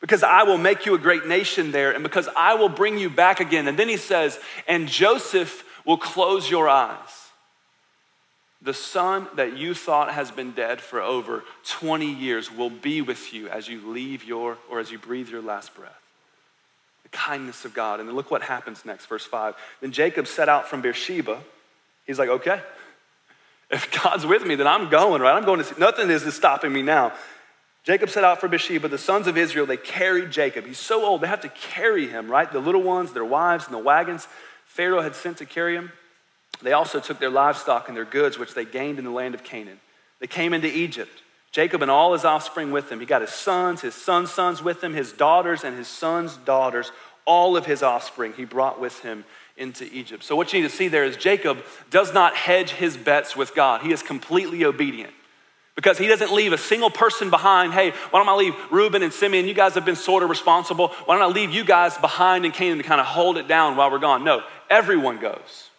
because 0.01 0.23
I 0.23 0.43
will 0.43 0.59
make 0.59 0.87
you 0.87 0.95
a 0.95 0.99
great 0.99 1.27
nation 1.27 1.73
there, 1.73 1.93
and 1.93 2.03
because 2.03 2.29
I 2.37 2.55
will 2.55 2.69
bring 2.69 2.99
you 2.99 3.09
back 3.09 3.41
again. 3.41 3.67
And 3.67 3.79
then 3.79 3.89
he 3.89 3.97
says, 3.97 4.39
and 4.69 4.89
Joseph 4.89 5.65
will 5.85 5.97
close 5.97 6.51
your 6.51 6.69
eyes. 6.69 7.31
The 8.63 8.75
son 8.75 9.29
that 9.37 9.57
you 9.57 9.75
thought 9.75 10.13
has 10.13 10.31
been 10.31 10.53
dead 10.53 10.81
for 10.81 11.01
over 11.01 11.45
20 11.65 12.07
years 12.07 12.51
will 12.51 12.71
be 12.71 13.01
with 13.01 13.33
you 13.33 13.49
as 13.49 13.69
you 13.69 13.81
leave 13.91 14.25
your, 14.25 14.59
or 14.71 14.81
as 14.81 14.91
you 14.91 14.99
breathe 14.99 15.29
your 15.29 15.43
last 15.43 15.75
breath. 15.75 16.06
The 17.07 17.17
kindness 17.17 17.65
of 17.65 17.73
God. 17.73 18.01
And 18.01 18.09
then 18.09 18.17
look 18.17 18.33
what 18.33 18.43
happens 18.43 18.85
next, 18.85 19.07
verse 19.07 19.25
5. 19.25 19.55
Then 19.81 19.93
Jacob 19.93 20.27
set 20.27 20.49
out 20.49 20.67
from 20.67 20.83
Beersheba. 20.83 21.41
He's 22.05 22.19
like, 22.19 22.29
okay, 22.29 22.61
if 23.71 24.03
God's 24.03 24.27
with 24.27 24.45
me, 24.45 24.57
then 24.57 24.67
I'm 24.67 24.89
going, 24.91 25.23
right? 25.23 25.37
I'm 25.37 25.45
going 25.45 25.59
to 25.59 25.65
see, 25.65 25.77
nothing 25.79 26.11
is 26.11 26.23
stopping 26.35 26.73
me 26.73 26.83
now. 26.83 27.13
Jacob 27.85 28.11
set 28.11 28.25
out 28.25 28.41
for 28.41 28.49
Beersheba. 28.49 28.89
The 28.89 28.99
sons 28.99 29.29
of 29.29 29.39
Israel, 29.39 29.67
they 29.67 29.77
carried 29.77 30.33
Jacob. 30.33 30.67
He's 30.67 30.81
so 30.81 31.07
old, 31.07 31.21
they 31.21 31.29
have 31.29 31.43
to 31.43 31.49
carry 31.49 32.09
him, 32.09 32.29
right? 32.29 32.51
The 32.51 32.59
little 32.59 32.83
ones, 32.83 33.13
their 33.13 33.25
wives, 33.25 33.67
and 33.67 33.75
the 33.75 33.79
wagons 33.79 34.27
Pharaoh 34.67 35.03
had 35.03 35.15
sent 35.15 35.39
to 35.39 35.47
carry 35.47 35.77
him. 35.77 35.93
They 36.61 36.73
also 36.73 36.99
took 36.99 37.21
their 37.21 37.31
livestock 37.31 37.87
and 37.87 37.97
their 37.97 38.05
goods, 38.05 38.37
which 38.37 38.55
they 38.55 38.65
gained 38.65 38.99
in 38.99 39.05
the 39.05 39.13
land 39.13 39.37
of 39.37 39.45
Canaan. 39.45 39.79
They 40.19 40.27
came 40.27 40.53
into 40.53 40.67
Egypt. 40.67 41.23
Jacob 41.57 41.81
and 41.81 41.91
all 41.91 42.13
his 42.13 42.27
offspring 42.27 42.71
with 42.71 42.93
him. 42.93 43.01
He 43.01 43.07
got 43.07 43.23
his 43.23 43.31
sons, 43.31 43.81
his 43.81 43.95
sons' 43.95 44.31
sons 44.31 44.63
with 44.63 44.85
him, 44.85 44.93
his 44.93 45.11
daughters, 45.11 45.65
and 45.65 45.75
his 45.75 45.89
sons' 45.89 46.37
daughters. 46.37 46.93
All 47.25 47.57
of 47.57 47.65
his 47.65 47.83
offspring 47.83 48.35
he 48.35 48.45
brought 48.45 48.79
with 48.79 49.01
him 49.01 49.25
into 49.57 49.91
Egypt. 49.91 50.23
So, 50.23 50.37
what 50.37 50.53
you 50.53 50.61
need 50.61 50.69
to 50.69 50.77
see 50.77 50.89
there 50.89 51.05
is 51.05 51.17
Jacob 51.17 51.65
does 51.89 52.13
not 52.13 52.37
hedge 52.37 52.73
his 52.73 52.99
bets 52.99 53.35
with 53.35 53.55
God, 53.55 53.81
he 53.81 53.91
is 53.91 54.03
completely 54.03 54.67
obedient 54.67 55.15
because 55.77 55.97
he 55.97 56.07
doesn't 56.07 56.31
leave 56.31 56.53
a 56.53 56.59
single 56.59 56.91
person 56.91 57.31
behind. 57.31 57.73
Hey, 57.73 57.93
why 58.11 58.21
don't 58.21 58.29
I 58.29 58.35
leave 58.35 58.55
Reuben 58.71 59.03
and 59.03 59.11
Simeon? 59.11 59.49
You 59.49 59.55
guys 59.55 59.73
have 59.77 59.87
been 59.87 59.97
sort 59.97 60.23
of 60.23 60.29
responsible. 60.29 60.89
Why 61.07 61.17
don't 61.17 61.31
I 61.31 61.33
leave 61.35 61.53
you 61.53 61.65
guys 61.65 61.97
behind 61.97 62.45
in 62.45 62.53
Canaan 62.53 62.77
to 62.77 62.85
kind 62.85 63.01
of 63.01 63.07
hold 63.07 63.39
it 63.39 63.49
down 63.49 63.77
while 63.77 63.91
we're 63.91 63.99
gone? 63.99 64.25
No, 64.25 64.43
everyone 64.69 65.21
goes. 65.21 65.71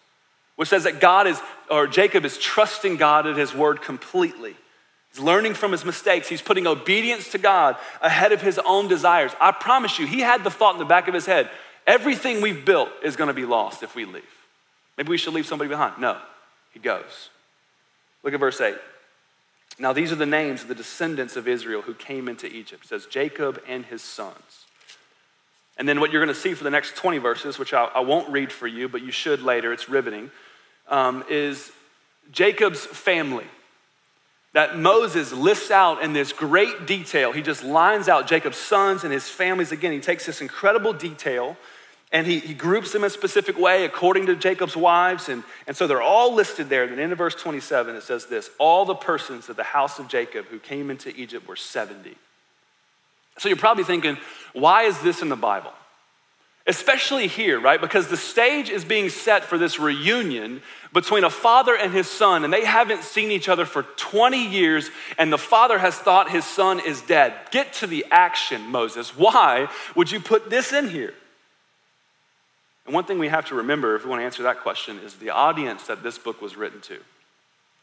Which 0.56 0.70
says 0.70 0.82
that 0.84 0.98
God 0.98 1.28
is, 1.28 1.40
or 1.70 1.86
Jacob 1.86 2.24
is 2.24 2.36
trusting 2.36 2.96
God 2.96 3.28
at 3.28 3.36
his 3.36 3.54
word 3.54 3.80
completely. 3.80 4.56
He's 5.12 5.20
learning 5.20 5.54
from 5.54 5.72
his 5.72 5.84
mistakes. 5.84 6.28
He's 6.28 6.42
putting 6.42 6.66
obedience 6.66 7.32
to 7.32 7.38
God 7.38 7.76
ahead 8.00 8.32
of 8.32 8.42
his 8.42 8.58
own 8.64 8.88
desires. 8.88 9.32
I 9.40 9.52
promise 9.52 9.98
you, 9.98 10.06
he 10.06 10.20
had 10.20 10.44
the 10.44 10.50
thought 10.50 10.74
in 10.74 10.78
the 10.78 10.84
back 10.84 11.08
of 11.08 11.14
his 11.14 11.26
head 11.26 11.50
everything 11.86 12.42
we've 12.42 12.64
built 12.64 12.90
is 13.02 13.16
going 13.16 13.28
to 13.28 13.34
be 13.34 13.46
lost 13.46 13.82
if 13.82 13.94
we 13.94 14.04
leave. 14.04 14.22
Maybe 14.96 15.08
we 15.08 15.16
should 15.16 15.32
leave 15.32 15.46
somebody 15.46 15.68
behind. 15.68 15.98
No, 15.98 16.18
he 16.72 16.80
goes. 16.80 17.30
Look 18.22 18.34
at 18.34 18.40
verse 18.40 18.60
8. 18.60 18.76
Now, 19.78 19.92
these 19.92 20.10
are 20.12 20.16
the 20.16 20.26
names 20.26 20.62
of 20.62 20.68
the 20.68 20.74
descendants 20.74 21.36
of 21.36 21.46
Israel 21.46 21.82
who 21.82 21.94
came 21.94 22.28
into 22.28 22.46
Egypt. 22.46 22.84
It 22.84 22.88
says 22.88 23.06
Jacob 23.06 23.62
and 23.66 23.86
his 23.86 24.02
sons. 24.02 24.66
And 25.78 25.88
then 25.88 26.00
what 26.00 26.10
you're 26.10 26.22
going 26.22 26.34
to 26.34 26.40
see 26.40 26.54
for 26.54 26.64
the 26.64 26.70
next 26.70 26.96
20 26.96 27.18
verses, 27.18 27.58
which 27.58 27.72
I, 27.72 27.84
I 27.84 28.00
won't 28.00 28.28
read 28.28 28.50
for 28.50 28.66
you, 28.66 28.88
but 28.88 29.02
you 29.02 29.12
should 29.12 29.40
later, 29.42 29.72
it's 29.72 29.88
riveting, 29.88 30.32
um, 30.88 31.24
is 31.30 31.70
Jacob's 32.32 32.84
family. 32.84 33.46
That 34.54 34.78
Moses 34.78 35.32
lists 35.32 35.70
out 35.70 36.02
in 36.02 36.12
this 36.12 36.32
great 36.32 36.86
detail. 36.86 37.32
He 37.32 37.42
just 37.42 37.62
lines 37.62 38.08
out 38.08 38.26
Jacob's 38.26 38.56
sons 38.56 39.04
and 39.04 39.12
his 39.12 39.28
families 39.28 39.72
again. 39.72 39.92
He 39.92 40.00
takes 40.00 40.26
this 40.26 40.40
incredible 40.40 40.92
detail 40.92 41.56
and 42.10 42.26
he, 42.26 42.38
he 42.38 42.54
groups 42.54 42.92
them 42.92 43.02
in 43.02 43.08
a 43.08 43.10
specific 43.10 43.58
way 43.58 43.84
according 43.84 44.26
to 44.26 44.36
Jacob's 44.36 44.76
wives. 44.76 45.28
And, 45.28 45.44
and 45.66 45.76
so 45.76 45.86
they're 45.86 46.00
all 46.00 46.34
listed 46.34 46.70
there. 46.70 46.86
Then 46.86 46.98
in 46.98 47.14
verse 47.14 47.34
27, 47.34 47.96
it 47.96 48.02
says 48.02 48.26
this 48.26 48.50
All 48.58 48.84
the 48.84 48.94
persons 48.94 49.48
of 49.48 49.56
the 49.56 49.64
house 49.64 49.98
of 49.98 50.08
Jacob 50.08 50.46
who 50.46 50.58
came 50.58 50.90
into 50.90 51.14
Egypt 51.14 51.46
were 51.46 51.56
70. 51.56 52.16
So 53.36 53.48
you're 53.48 53.56
probably 53.56 53.84
thinking, 53.84 54.16
why 54.52 54.84
is 54.84 54.98
this 55.00 55.22
in 55.22 55.28
the 55.28 55.36
Bible? 55.36 55.72
Especially 56.68 57.26
here, 57.26 57.58
right? 57.58 57.80
Because 57.80 58.08
the 58.08 58.16
stage 58.16 58.68
is 58.68 58.84
being 58.84 59.08
set 59.08 59.42
for 59.42 59.56
this 59.56 59.80
reunion 59.80 60.60
between 60.92 61.24
a 61.24 61.30
father 61.30 61.74
and 61.74 61.92
his 61.92 62.08
son, 62.08 62.44
and 62.44 62.52
they 62.52 62.64
haven't 62.64 63.02
seen 63.02 63.30
each 63.30 63.48
other 63.48 63.64
for 63.64 63.82
20 63.82 64.46
years, 64.46 64.90
and 65.18 65.32
the 65.32 65.38
father 65.38 65.78
has 65.78 65.96
thought 65.96 66.30
his 66.30 66.44
son 66.44 66.78
is 66.78 67.00
dead. 67.02 67.34
Get 67.50 67.72
to 67.74 67.86
the 67.86 68.04
action, 68.10 68.62
Moses. 68.70 69.16
Why 69.16 69.68
would 69.96 70.12
you 70.12 70.20
put 70.20 70.50
this 70.50 70.72
in 70.72 70.88
here? 70.88 71.14
And 72.84 72.94
one 72.94 73.04
thing 73.04 73.18
we 73.18 73.28
have 73.28 73.46
to 73.46 73.54
remember 73.54 73.96
if 73.96 74.04
we 74.04 74.10
want 74.10 74.20
to 74.20 74.24
answer 74.24 74.42
that 74.44 74.60
question 74.60 74.98
is 74.98 75.14
the 75.14 75.30
audience 75.30 75.86
that 75.88 76.02
this 76.02 76.16
book 76.16 76.40
was 76.40 76.56
written 76.56 76.80
to. 76.82 76.98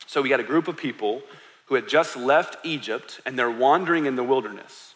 So 0.08 0.22
we 0.24 0.30
got 0.30 0.40
a 0.40 0.44
group 0.44 0.68
of 0.68 0.78
people 0.78 1.22
who 1.68 1.76
had 1.76 1.88
just 1.88 2.18
left 2.18 2.58
Egypt 2.64 3.20
and 3.26 3.38
they're 3.38 3.52
wandering 3.52 4.08
in 4.08 4.16
the 4.16 4.24
wilderness. 4.24 4.95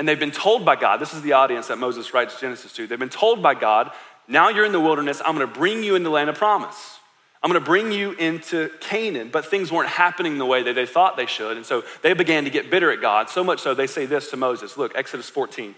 And 0.00 0.08
they've 0.08 0.18
been 0.18 0.30
told 0.30 0.64
by 0.64 0.76
God, 0.76 0.96
this 0.96 1.12
is 1.12 1.20
the 1.20 1.34
audience 1.34 1.66
that 1.66 1.76
Moses 1.76 2.14
writes 2.14 2.40
Genesis 2.40 2.72
to. 2.72 2.86
They've 2.86 2.98
been 2.98 3.10
told 3.10 3.42
by 3.42 3.52
God, 3.52 3.92
now 4.26 4.48
you're 4.48 4.64
in 4.64 4.72
the 4.72 4.80
wilderness, 4.80 5.20
I'm 5.22 5.34
gonna 5.34 5.46
bring 5.46 5.84
you 5.84 5.94
into 5.94 6.08
the 6.08 6.14
land 6.14 6.30
of 6.30 6.36
promise. 6.36 6.98
I'm 7.42 7.50
gonna 7.50 7.62
bring 7.62 7.92
you 7.92 8.12
into 8.12 8.70
Canaan. 8.80 9.28
But 9.30 9.44
things 9.44 9.70
weren't 9.70 9.90
happening 9.90 10.38
the 10.38 10.46
way 10.46 10.62
that 10.62 10.74
they 10.74 10.86
thought 10.86 11.18
they 11.18 11.26
should. 11.26 11.58
And 11.58 11.66
so 11.66 11.84
they 12.00 12.14
began 12.14 12.44
to 12.44 12.50
get 12.50 12.70
bitter 12.70 12.90
at 12.90 13.02
God, 13.02 13.28
so 13.28 13.44
much 13.44 13.60
so 13.60 13.74
they 13.74 13.86
say 13.86 14.06
this 14.06 14.30
to 14.30 14.38
Moses. 14.38 14.78
Look, 14.78 14.92
Exodus 14.94 15.28
14. 15.28 15.74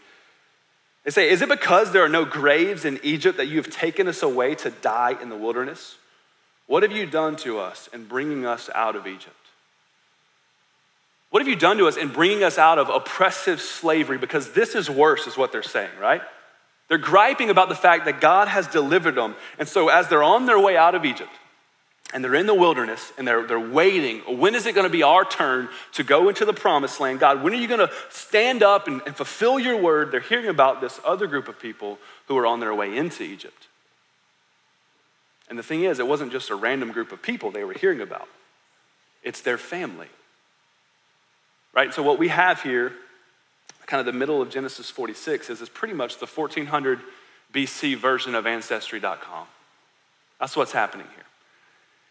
They 1.02 1.10
say, 1.10 1.28
Is 1.28 1.42
it 1.42 1.48
because 1.48 1.90
there 1.90 2.04
are 2.04 2.08
no 2.08 2.24
graves 2.24 2.84
in 2.84 3.00
Egypt 3.02 3.38
that 3.38 3.46
you 3.46 3.56
have 3.56 3.70
taken 3.70 4.06
us 4.06 4.22
away 4.22 4.54
to 4.54 4.70
die 4.70 5.16
in 5.20 5.30
the 5.30 5.36
wilderness? 5.36 5.96
What 6.68 6.84
have 6.84 6.92
you 6.92 7.06
done 7.06 7.34
to 7.38 7.58
us 7.58 7.88
in 7.92 8.04
bringing 8.04 8.46
us 8.46 8.70
out 8.72 8.94
of 8.94 9.08
Egypt? 9.08 9.41
What 11.32 11.40
have 11.40 11.48
you 11.48 11.56
done 11.56 11.78
to 11.78 11.88
us 11.88 11.96
in 11.96 12.08
bringing 12.08 12.44
us 12.44 12.58
out 12.58 12.78
of 12.78 12.90
oppressive 12.90 13.58
slavery? 13.58 14.18
Because 14.18 14.52
this 14.52 14.74
is 14.74 14.90
worse, 14.90 15.26
is 15.26 15.34
what 15.34 15.50
they're 15.50 15.62
saying, 15.62 15.88
right? 15.98 16.20
They're 16.88 16.98
griping 16.98 17.48
about 17.48 17.70
the 17.70 17.74
fact 17.74 18.04
that 18.04 18.20
God 18.20 18.48
has 18.48 18.66
delivered 18.66 19.14
them. 19.14 19.34
And 19.58 19.66
so, 19.66 19.88
as 19.88 20.08
they're 20.08 20.22
on 20.22 20.44
their 20.44 20.58
way 20.58 20.76
out 20.76 20.94
of 20.94 21.06
Egypt, 21.06 21.30
and 22.12 22.22
they're 22.22 22.34
in 22.34 22.44
the 22.44 22.52
wilderness 22.52 23.14
and 23.16 23.26
they're, 23.26 23.46
they're 23.46 23.58
waiting. 23.58 24.18
When 24.38 24.54
is 24.54 24.66
it 24.66 24.74
going 24.74 24.84
to 24.84 24.92
be 24.92 25.02
our 25.02 25.24
turn 25.24 25.70
to 25.92 26.04
go 26.04 26.28
into 26.28 26.44
the 26.44 26.52
promised 26.52 27.00
land? 27.00 27.18
God, 27.18 27.42
when 27.42 27.54
are 27.54 27.56
you 27.56 27.66
going 27.66 27.80
to 27.80 27.90
stand 28.10 28.62
up 28.62 28.86
and, 28.86 29.00
and 29.06 29.16
fulfill 29.16 29.58
your 29.58 29.80
word? 29.80 30.12
They're 30.12 30.20
hearing 30.20 30.48
about 30.48 30.82
this 30.82 31.00
other 31.06 31.26
group 31.26 31.48
of 31.48 31.58
people 31.58 31.98
who 32.28 32.36
are 32.36 32.46
on 32.46 32.60
their 32.60 32.74
way 32.74 32.94
into 32.94 33.22
Egypt. 33.22 33.68
And 35.48 35.58
the 35.58 35.62
thing 35.62 35.84
is, 35.84 35.98
it 35.98 36.06
wasn't 36.06 36.32
just 36.32 36.50
a 36.50 36.54
random 36.54 36.92
group 36.92 37.10
of 37.10 37.22
people 37.22 37.50
they 37.50 37.64
were 37.64 37.72
hearing 37.72 38.02
about, 38.02 38.28
it's 39.22 39.40
their 39.40 39.56
family. 39.56 40.08
Right? 41.72 41.92
So, 41.92 42.02
what 42.02 42.18
we 42.18 42.28
have 42.28 42.62
here, 42.62 42.92
kind 43.86 44.00
of 44.00 44.06
the 44.06 44.18
middle 44.18 44.42
of 44.42 44.50
Genesis 44.50 44.90
46, 44.90 45.50
is, 45.50 45.60
is 45.60 45.68
pretty 45.68 45.94
much 45.94 46.18
the 46.18 46.26
1400 46.26 47.00
BC 47.52 47.96
version 47.96 48.34
of 48.34 48.46
Ancestry.com. 48.46 49.46
That's 50.40 50.56
what's 50.56 50.72
happening 50.72 51.06
here. 51.14 51.24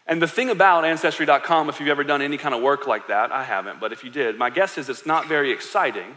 And 0.06 0.20
the 0.20 0.26
thing 0.26 0.50
about 0.50 0.84
Ancestry.com, 0.84 1.68
if 1.68 1.78
you've 1.78 1.88
ever 1.88 2.04
done 2.04 2.22
any 2.22 2.36
kind 2.36 2.54
of 2.54 2.62
work 2.62 2.86
like 2.86 3.08
that, 3.08 3.30
I 3.30 3.44
haven't, 3.44 3.78
but 3.78 3.92
if 3.92 4.02
you 4.02 4.10
did, 4.10 4.36
my 4.36 4.50
guess 4.50 4.78
is 4.78 4.88
it's 4.88 5.06
not 5.06 5.28
very 5.28 5.52
exciting 5.52 6.16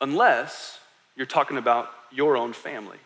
unless 0.00 0.78
you're 1.16 1.26
talking 1.26 1.56
about 1.56 1.90
your 2.12 2.36
own 2.36 2.52
family. 2.52 2.98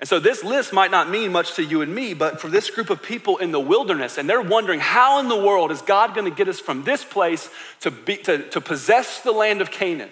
And 0.00 0.08
so 0.08 0.18
this 0.18 0.42
list 0.42 0.72
might 0.72 0.90
not 0.90 1.10
mean 1.10 1.30
much 1.30 1.54
to 1.56 1.62
you 1.62 1.82
and 1.82 1.94
me, 1.94 2.14
but 2.14 2.40
for 2.40 2.48
this 2.48 2.70
group 2.70 2.88
of 2.88 3.02
people 3.02 3.36
in 3.36 3.52
the 3.52 3.60
wilderness, 3.60 4.16
and 4.16 4.28
they're 4.28 4.40
wondering 4.40 4.80
how 4.80 5.20
in 5.20 5.28
the 5.28 5.36
world 5.36 5.70
is 5.70 5.82
God 5.82 6.14
going 6.14 6.24
to 6.24 6.34
get 6.34 6.48
us 6.48 6.58
from 6.58 6.84
this 6.84 7.04
place 7.04 7.50
to, 7.80 7.90
be, 7.90 8.16
to, 8.18 8.48
to 8.48 8.62
possess 8.62 9.20
the 9.20 9.30
land 9.30 9.60
of 9.60 9.70
Canaan? 9.70 10.08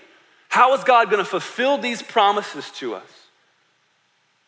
How 0.51 0.74
is 0.74 0.85
God 0.85 1.07
going 1.11 1.24
to 1.24 1.29
fulfill 1.29 1.79
these 1.79 2.03
promises 2.03 2.70
to 2.72 2.94
us? 2.94 3.09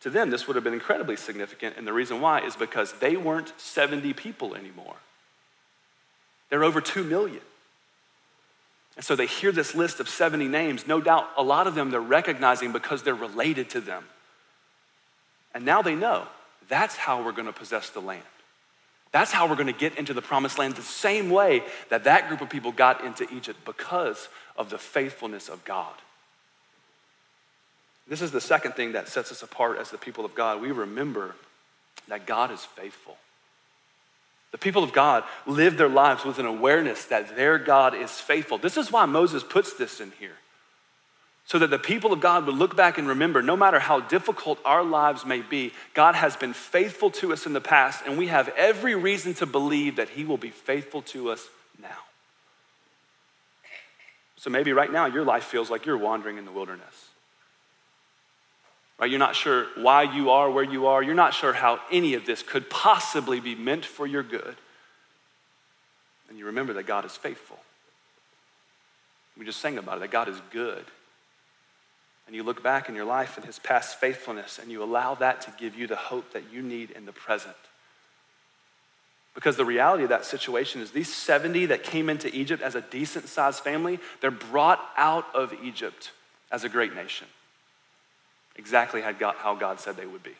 To 0.03 0.11
them, 0.11 0.29
this 0.29 0.47
would 0.47 0.57
have 0.57 0.65
been 0.65 0.75
incredibly 0.75 1.17
significant, 1.17 1.77
and 1.79 1.87
the 1.87 1.93
reason 1.93 2.21
why 2.21 2.41
is 2.41 2.55
because 2.55 2.93
they 3.01 3.17
weren't 3.17 3.53
70 3.59 4.13
people 4.13 4.55
anymore. 4.55 4.97
They're 6.51 6.65
over 6.65 6.83
2 6.83 7.03
million. 7.03 7.41
And 8.97 9.05
so 9.05 9.17
they 9.17 9.27
hear 9.27 9.53
this 9.53 9.75
list 9.75 10.01
of 10.01 10.09
70 10.09 10.49
names. 10.49 10.87
No 10.87 11.01
doubt, 11.01 11.31
a 11.39 11.43
lot 11.43 11.67
of 11.67 11.75
them 11.75 11.91
they're 11.91 12.01
recognizing 12.01 12.73
because 12.73 13.03
they're 13.03 13.15
related 13.15 13.71
to 13.71 13.81
them. 13.81 14.05
And 15.55 15.65
now 15.65 15.83
they 15.83 15.95
know 15.95 16.27
that's 16.69 16.97
how 16.97 17.23
we're 17.23 17.33
going 17.33 17.47
to 17.47 17.53
possess 17.53 17.91
the 17.91 18.01
land. 18.01 18.23
That's 19.13 19.33
how 19.33 19.49
we're 19.49 19.57
going 19.57 19.67
to 19.67 19.73
get 19.73 19.99
into 19.99 20.15
the 20.15 20.23
promised 20.23 20.59
land 20.59 20.77
the 20.77 20.83
same 20.83 21.31
way 21.31 21.63
that 21.89 22.05
that 22.05 22.29
group 22.29 22.41
of 22.41 22.49
people 22.49 22.71
got 22.71 23.05
into 23.05 23.27
Egypt 23.35 23.59
because 23.65 24.29
of 24.57 24.71
the 24.71 24.79
faithfulness 24.79 25.49
of 25.49 25.65
God. 25.65 25.95
This 28.07 28.23
is 28.23 28.31
the 28.31 28.41
second 28.41 28.73
thing 28.73 28.93
that 28.93 29.09
sets 29.09 29.33
us 29.33 29.43
apart 29.43 29.79
as 29.79 29.91
the 29.91 29.99
people 29.99 30.25
of 30.25 30.35
God. 30.35 30.61
We 30.61 30.71
remember 30.71 31.35
that 32.09 32.27
God 32.27 32.51
is 32.51 32.65
faithful. 32.65 33.17
The 34.53 34.59
people 34.59 34.83
of 34.83 34.93
God 34.93 35.25
live 35.47 35.77
their 35.77 35.89
lives 35.89 36.25
with 36.25 36.39
an 36.39 36.47
awareness 36.47 37.05
that 37.07 37.37
their 37.37 37.59
God 37.59 37.95
is 37.95 38.11
faithful. 38.11 38.59
This 38.59 38.77
is 38.77 38.91
why 38.91 39.07
Moses 39.07 39.45
puts 39.45 39.75
this 39.75 40.01
in 40.01 40.13
here 40.19 40.37
so 41.51 41.59
that 41.59 41.71
the 41.71 41.81
people 41.81 42.13
of 42.13 42.21
God 42.21 42.47
would 42.47 42.55
look 42.55 42.77
back 42.77 42.97
and 42.97 43.09
remember 43.09 43.43
no 43.43 43.57
matter 43.57 43.81
how 43.81 43.99
difficult 43.99 44.61
our 44.65 44.85
lives 44.85 45.27
may 45.27 45.43
be, 45.43 45.73
God 45.95 46.15
has 46.15 46.37
been 46.37 46.53
faithful 46.53 47.11
to 47.11 47.33
us 47.33 47.45
in 47.45 47.55
the 47.55 47.61
past, 47.61 48.05
and 48.07 48.17
we 48.17 48.29
have 48.29 48.51
every 48.51 48.95
reason 48.95 49.35
to 49.35 49.47
believe 49.47 49.97
that 49.97 50.11
He 50.11 50.25
will 50.25 50.37
be 50.37 50.51
faithful 50.51 51.03
to 51.03 51.29
us 51.29 51.49
now. 51.83 51.89
So 54.37 54.49
maybe 54.49 54.73
right 54.73 54.93
now 54.93 55.07
your 55.07 55.25
life 55.25 55.43
feels 55.43 55.71
like 55.71 55.87
you're 55.87 55.99
wandering 55.99 56.39
in 56.39 56.45
the 56.45 56.53
wilderness. 56.53 57.09
Right? 59.01 59.11
You're 59.11 59.19
not 59.19 59.35
sure 59.35 59.67
why 59.77 60.03
you 60.05 60.31
are 60.31 60.49
where 60.49 60.63
you 60.63 60.87
are. 60.87 61.03
You're 61.03 61.17
not 61.17 61.35
sure 61.35 61.53
how 61.53 61.81
any 61.91 62.15
of 62.15 62.27
this 62.27 62.45
could 62.45 62.71
possibly 62.71 63.41
be 63.41 63.57
meant 63.57 63.85
for 63.85 64.07
your 64.07 64.23
good. 64.23 64.55
And 66.29 66.39
you 66.39 66.47
remember 66.47 66.75
that 66.75 66.87
God 66.87 67.05
is 67.05 67.17
faithful. 67.17 67.59
We 69.37 69.45
just 69.45 69.61
sang 69.61 69.79
about 69.79 69.97
it, 69.97 70.01
that 70.03 70.13
God 70.13 70.29
is 70.29 70.41
good 70.53 70.85
and 72.31 72.37
you 72.37 72.45
look 72.45 72.63
back 72.63 72.89
in 72.89 72.95
your 72.95 73.05
life 73.05 73.37
and 73.37 73.45
his 73.45 73.59
past 73.59 73.99
faithfulness 73.99 74.61
and 74.61 74.71
you 74.71 74.85
allow 74.85 75.17
that 75.17 75.41
to 75.41 75.53
give 75.59 75.75
you 75.75 75.89
the 75.89 75.97
hope 75.97 76.33
that 76.33 76.45
you 76.53 76.63
need 76.63 76.93
in 76.93 77.05
the 77.05 77.11
present. 77.11 77.57
Because 79.35 79.57
the 79.57 79.65
reality 79.65 80.05
of 80.05 80.11
that 80.11 80.25
situation 80.25 80.81
is 80.81 80.93
these 80.93 81.13
70 81.13 81.67
that 81.67 81.83
came 81.83 82.09
into 82.09 82.33
Egypt 82.33 82.63
as 82.63 82.77
a 82.77 82.83
decent 82.83 83.27
sized 83.27 83.65
family, 83.65 83.99
they're 84.21 84.31
brought 84.31 84.81
out 84.97 85.27
of 85.35 85.53
Egypt 85.61 86.13
as 86.53 86.63
a 86.63 86.69
great 86.69 86.95
nation. 86.95 87.27
Exactly 88.55 89.01
how 89.01 89.11
God, 89.11 89.35
how 89.37 89.57
God 89.57 89.81
said 89.81 89.97
they 89.97 90.07
would 90.07 90.23
be. 90.23 90.37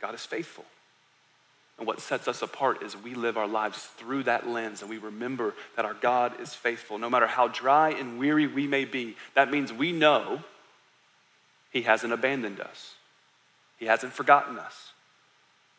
God 0.00 0.14
is 0.14 0.24
faithful. 0.24 0.66
And 1.78 1.86
what 1.86 1.98
sets 1.98 2.28
us 2.28 2.42
apart 2.42 2.84
is 2.84 2.96
we 2.96 3.16
live 3.16 3.36
our 3.36 3.48
lives 3.48 3.86
through 3.96 4.22
that 4.22 4.48
lens 4.48 4.82
and 4.82 4.90
we 4.90 4.98
remember 4.98 5.52
that 5.74 5.84
our 5.84 5.94
God 5.94 6.40
is 6.40 6.54
faithful. 6.54 6.96
No 6.96 7.10
matter 7.10 7.26
how 7.26 7.48
dry 7.48 7.90
and 7.90 8.20
weary 8.20 8.46
we 8.46 8.68
may 8.68 8.84
be, 8.84 9.16
that 9.34 9.50
means 9.50 9.72
we 9.72 9.90
know 9.90 10.44
he 11.70 11.82
hasn't 11.82 12.12
abandoned 12.12 12.60
us, 12.60 12.94
He 13.78 13.86
hasn't 13.86 14.12
forgotten 14.12 14.58
us. 14.58 14.92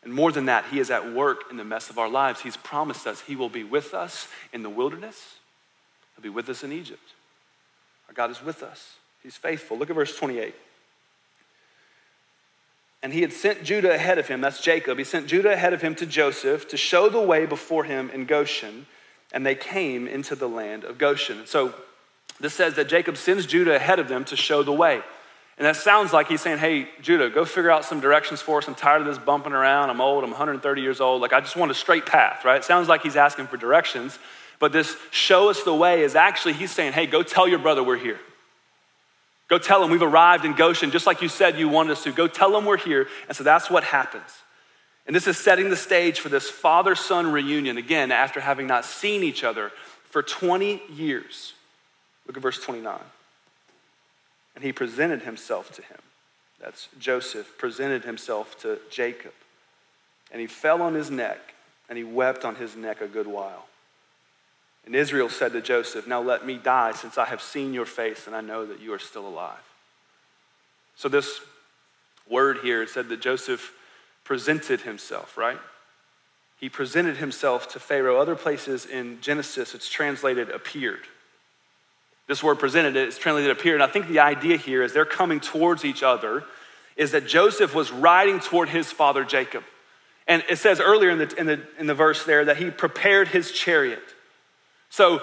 And 0.02 0.12
more 0.12 0.32
than 0.32 0.46
that, 0.46 0.64
He 0.70 0.80
is 0.80 0.90
at 0.90 1.12
work 1.12 1.44
in 1.50 1.56
the 1.56 1.64
mess 1.64 1.88
of 1.88 1.98
our 1.98 2.08
lives. 2.08 2.40
He's 2.40 2.56
promised 2.56 3.06
us 3.06 3.20
He 3.20 3.36
will 3.36 3.50
be 3.50 3.64
with 3.64 3.94
us 3.94 4.28
in 4.52 4.62
the 4.62 4.70
wilderness, 4.70 5.36
He'll 6.16 6.22
be 6.22 6.28
with 6.28 6.48
us 6.48 6.64
in 6.64 6.72
Egypt. 6.72 7.14
Our 8.08 8.14
God 8.14 8.30
is 8.30 8.42
with 8.42 8.62
us, 8.62 8.96
He's 9.22 9.36
faithful. 9.36 9.78
Look 9.78 9.90
at 9.90 9.96
verse 9.96 10.16
28. 10.16 10.54
And 13.04 13.12
he 13.12 13.22
had 13.22 13.32
sent 13.32 13.64
Judah 13.64 13.92
ahead 13.92 14.18
of 14.18 14.28
him, 14.28 14.40
that's 14.40 14.60
Jacob. 14.60 14.96
He 14.96 15.02
sent 15.02 15.26
Judah 15.26 15.52
ahead 15.52 15.72
of 15.72 15.82
him 15.82 15.96
to 15.96 16.06
Joseph 16.06 16.68
to 16.68 16.76
show 16.76 17.08
the 17.08 17.20
way 17.20 17.46
before 17.46 17.82
him 17.82 18.08
in 18.10 18.26
Goshen, 18.26 18.86
and 19.32 19.44
they 19.44 19.56
came 19.56 20.06
into 20.06 20.36
the 20.36 20.48
land 20.48 20.84
of 20.84 20.98
Goshen. 20.98 21.44
So 21.46 21.74
this 22.38 22.54
says 22.54 22.74
that 22.74 22.88
Jacob 22.88 23.16
sends 23.16 23.44
Judah 23.44 23.74
ahead 23.74 23.98
of 23.98 24.06
them 24.06 24.24
to 24.26 24.36
show 24.36 24.62
the 24.62 24.72
way. 24.72 25.02
And 25.58 25.66
that 25.66 25.76
sounds 25.76 26.12
like 26.12 26.28
he's 26.28 26.40
saying, 26.40 26.58
hey, 26.58 26.88
Judah, 27.02 27.28
go 27.28 27.44
figure 27.44 27.70
out 27.70 27.84
some 27.84 28.00
directions 28.00 28.40
for 28.40 28.58
us. 28.58 28.66
I'm 28.66 28.74
tired 28.74 29.02
of 29.02 29.06
this 29.06 29.18
bumping 29.18 29.52
around. 29.52 29.90
I'm 29.90 30.00
old. 30.00 30.24
I'm 30.24 30.30
130 30.30 30.80
years 30.80 31.00
old. 31.00 31.20
Like, 31.20 31.32
I 31.32 31.40
just 31.40 31.56
want 31.56 31.70
a 31.70 31.74
straight 31.74 32.06
path, 32.06 32.44
right? 32.44 32.56
It 32.56 32.64
sounds 32.64 32.88
like 32.88 33.02
he's 33.02 33.16
asking 33.16 33.48
for 33.48 33.58
directions. 33.58 34.18
But 34.58 34.72
this 34.72 34.96
show 35.10 35.50
us 35.50 35.62
the 35.62 35.74
way 35.74 36.02
is 36.02 36.14
actually, 36.14 36.54
he's 36.54 36.70
saying, 36.70 36.92
hey, 36.92 37.06
go 37.06 37.22
tell 37.22 37.46
your 37.46 37.58
brother 37.58 37.82
we're 37.82 37.98
here. 37.98 38.18
Go 39.48 39.58
tell 39.58 39.84
him 39.84 39.90
we've 39.90 40.00
arrived 40.00 40.46
in 40.46 40.54
Goshen, 40.54 40.90
just 40.90 41.06
like 41.06 41.20
you 41.20 41.28
said 41.28 41.58
you 41.58 41.68
wanted 41.68 41.92
us 41.92 42.04
to. 42.04 42.12
Go 42.12 42.26
tell 42.26 42.56
him 42.56 42.64
we're 42.64 42.78
here. 42.78 43.08
And 43.28 43.36
so 43.36 43.44
that's 43.44 43.68
what 43.68 43.84
happens. 43.84 44.42
And 45.06 45.14
this 45.14 45.26
is 45.26 45.36
setting 45.36 45.68
the 45.68 45.76
stage 45.76 46.20
for 46.20 46.28
this 46.28 46.48
father 46.48 46.94
son 46.94 47.30
reunion, 47.30 47.76
again, 47.76 48.10
after 48.10 48.40
having 48.40 48.66
not 48.66 48.84
seen 48.84 49.22
each 49.22 49.44
other 49.44 49.70
for 50.04 50.22
20 50.22 50.80
years. 50.94 51.52
Look 52.26 52.36
at 52.36 52.42
verse 52.42 52.62
29 52.62 52.98
and 54.54 54.64
he 54.64 54.72
presented 54.72 55.22
himself 55.22 55.70
to 55.72 55.82
him. 55.82 55.98
That's 56.60 56.88
Joseph 56.98 57.58
presented 57.58 58.04
himself 58.04 58.60
to 58.62 58.78
Jacob. 58.90 59.32
And 60.30 60.40
he 60.40 60.46
fell 60.46 60.80
on 60.80 60.94
his 60.94 61.10
neck, 61.10 61.54
and 61.88 61.98
he 61.98 62.04
wept 62.04 62.44
on 62.44 62.54
his 62.54 62.76
neck 62.76 63.00
a 63.00 63.08
good 63.08 63.26
while. 63.26 63.66
And 64.86 64.94
Israel 64.94 65.28
said 65.28 65.52
to 65.52 65.60
Joseph, 65.60 66.06
Now 66.06 66.20
let 66.20 66.46
me 66.46 66.56
die, 66.56 66.92
since 66.92 67.18
I 67.18 67.26
have 67.26 67.42
seen 67.42 67.74
your 67.74 67.84
face, 67.84 68.26
and 68.26 68.34
I 68.34 68.40
know 68.40 68.66
that 68.66 68.80
you 68.80 68.92
are 68.92 68.98
still 68.98 69.26
alive. 69.26 69.62
So, 70.96 71.08
this 71.08 71.40
word 72.28 72.58
here 72.62 72.86
said 72.86 73.08
that 73.08 73.20
Joseph 73.20 73.72
presented 74.24 74.82
himself, 74.82 75.36
right? 75.36 75.58
He 76.58 76.68
presented 76.68 77.16
himself 77.16 77.68
to 77.72 77.80
Pharaoh. 77.80 78.20
Other 78.20 78.36
places 78.36 78.86
in 78.86 79.20
Genesis, 79.20 79.74
it's 79.74 79.88
translated 79.88 80.48
appeared. 80.48 81.06
This 82.28 82.42
word 82.42 82.58
presented, 82.58 82.96
it's 82.96 83.18
translated 83.18 83.50
appear. 83.50 83.74
And 83.74 83.82
I 83.82 83.88
think 83.88 84.08
the 84.08 84.20
idea 84.20 84.56
here 84.56 84.82
is 84.82 84.92
they're 84.92 85.04
coming 85.04 85.40
towards 85.40 85.84
each 85.84 86.02
other, 86.02 86.44
is 86.96 87.12
that 87.12 87.26
Joseph 87.26 87.74
was 87.74 87.90
riding 87.90 88.40
toward 88.40 88.68
his 88.68 88.90
father 88.92 89.24
Jacob. 89.24 89.64
And 90.26 90.44
it 90.48 90.58
says 90.58 90.80
earlier 90.80 91.10
in 91.10 91.18
the, 91.18 91.34
in 91.36 91.46
the, 91.46 91.60
in 91.78 91.86
the 91.86 91.94
verse 91.94 92.24
there 92.24 92.44
that 92.44 92.58
he 92.58 92.70
prepared 92.70 93.28
his 93.28 93.50
chariot. 93.50 94.02
So 94.88 95.20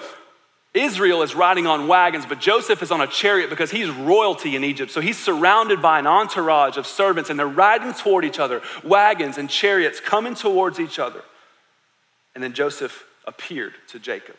Israel 0.74 1.22
is 1.22 1.34
riding 1.34 1.66
on 1.66 1.88
wagons, 1.88 2.26
but 2.26 2.38
Joseph 2.38 2.82
is 2.82 2.92
on 2.92 3.00
a 3.00 3.06
chariot 3.06 3.50
because 3.50 3.70
he's 3.72 3.90
royalty 3.90 4.54
in 4.54 4.62
Egypt. 4.62 4.92
So 4.92 5.00
he's 5.00 5.18
surrounded 5.18 5.82
by 5.82 5.98
an 5.98 6.06
entourage 6.06 6.76
of 6.76 6.86
servants, 6.86 7.28
and 7.28 7.38
they're 7.38 7.46
riding 7.46 7.92
toward 7.92 8.24
each 8.24 8.38
other, 8.38 8.62
wagons 8.84 9.36
and 9.36 9.50
chariots 9.50 9.98
coming 9.98 10.34
towards 10.34 10.78
each 10.78 10.98
other. 10.98 11.22
And 12.34 12.44
then 12.44 12.52
Joseph 12.52 13.04
appeared 13.26 13.74
to 13.88 13.98
Jacob, 13.98 14.36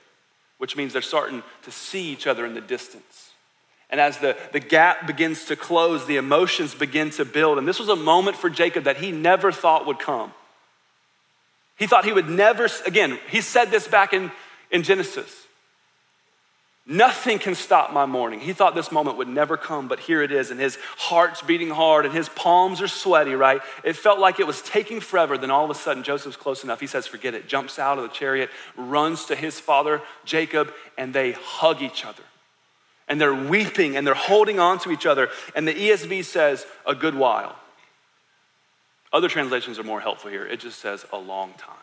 which 0.62 0.76
means 0.76 0.94
they're 0.94 1.02
starting 1.02 1.42
to 1.64 1.72
see 1.72 2.12
each 2.12 2.28
other 2.28 2.46
in 2.46 2.54
the 2.54 2.62
distance. 2.62 3.32
And 3.90 4.00
as 4.00 4.20
the, 4.20 4.38
the 4.52 4.60
gap 4.60 5.08
begins 5.08 5.46
to 5.46 5.56
close, 5.56 6.06
the 6.06 6.18
emotions 6.18 6.76
begin 6.76 7.10
to 7.12 7.26
build. 7.26 7.58
And 7.58 7.68
this 7.68 7.80
was 7.80 7.90
a 7.90 7.96
moment 7.96 8.38
for 8.38 8.48
Jacob 8.48 8.84
that 8.84 8.98
he 8.98 9.12
never 9.12 9.52
thought 9.52 9.88
would 9.88 9.98
come. 9.98 10.32
He 11.80 11.88
thought 11.88 12.06
he 12.06 12.14
would 12.14 12.30
never, 12.30 12.68
again, 12.86 13.18
he 13.32 13.42
said 13.42 13.72
this 13.72 13.88
back 13.88 14.14
in, 14.14 14.32
in 14.70 14.84
Genesis. 14.84 15.41
Nothing 16.88 17.38
can 17.38 17.54
stop 17.54 17.94
my 17.94 18.08
mourning. 18.08 18.40
He 18.40 18.54
thought 18.54 18.74
this 18.74 18.92
moment 18.92 19.18
would 19.18 19.28
never 19.28 19.56
come, 19.56 19.88
but 19.88 20.00
here 20.00 20.24
it 20.24 20.32
is, 20.32 20.50
and 20.50 20.60
his 20.60 20.80
heart's 20.98 21.42
beating 21.42 21.70
hard, 21.70 22.06
and 22.06 22.14
his 22.14 22.28
palms 22.30 22.82
are 22.82 22.88
sweaty, 22.88 23.36
right? 23.36 23.62
It 23.84 23.96
felt 23.96 24.20
like 24.20 24.40
it 24.40 24.48
was 24.48 24.64
taking 24.64 25.00
forever. 25.00 25.38
Then 25.38 25.52
all 25.52 25.64
of 25.64 25.70
a 25.70 25.76
sudden, 25.76 26.02
Joseph's 26.02 26.38
close 26.38 26.64
enough. 26.64 26.80
He 26.80 26.88
says, 26.88 27.06
Forget 27.06 27.36
it, 27.36 27.48
jumps 27.48 27.78
out 27.78 28.00
of 28.00 28.04
the 28.04 28.10
chariot, 28.10 28.50
runs 28.76 29.26
to 29.26 29.36
his 29.36 29.60
father, 29.60 30.02
Jacob, 30.26 30.74
and 30.98 31.14
they 31.14 31.34
hug 31.34 31.84
each 31.84 32.04
other. 32.04 32.24
And 33.08 33.22
they're 33.22 33.36
weeping 33.36 33.96
and 33.96 34.08
they're 34.08 34.14
holding 34.16 34.60
on 34.60 34.80
to 34.80 34.92
each 34.92 35.06
other. 35.06 35.30
And 35.56 35.68
the 35.68 35.74
ESV 35.74 36.26
says, 36.26 36.66
A 36.88 36.96
good 36.96 37.14
while. 37.14 37.56
Other 39.14 39.28
translations 39.28 39.78
are 39.78 39.84
more 39.84 40.00
helpful 40.00 40.32
here. 40.32 40.48
It 40.48 40.62
just 40.62 40.80
says, 40.80 41.06
A 41.12 41.18
long 41.18 41.54
time. 41.60 41.76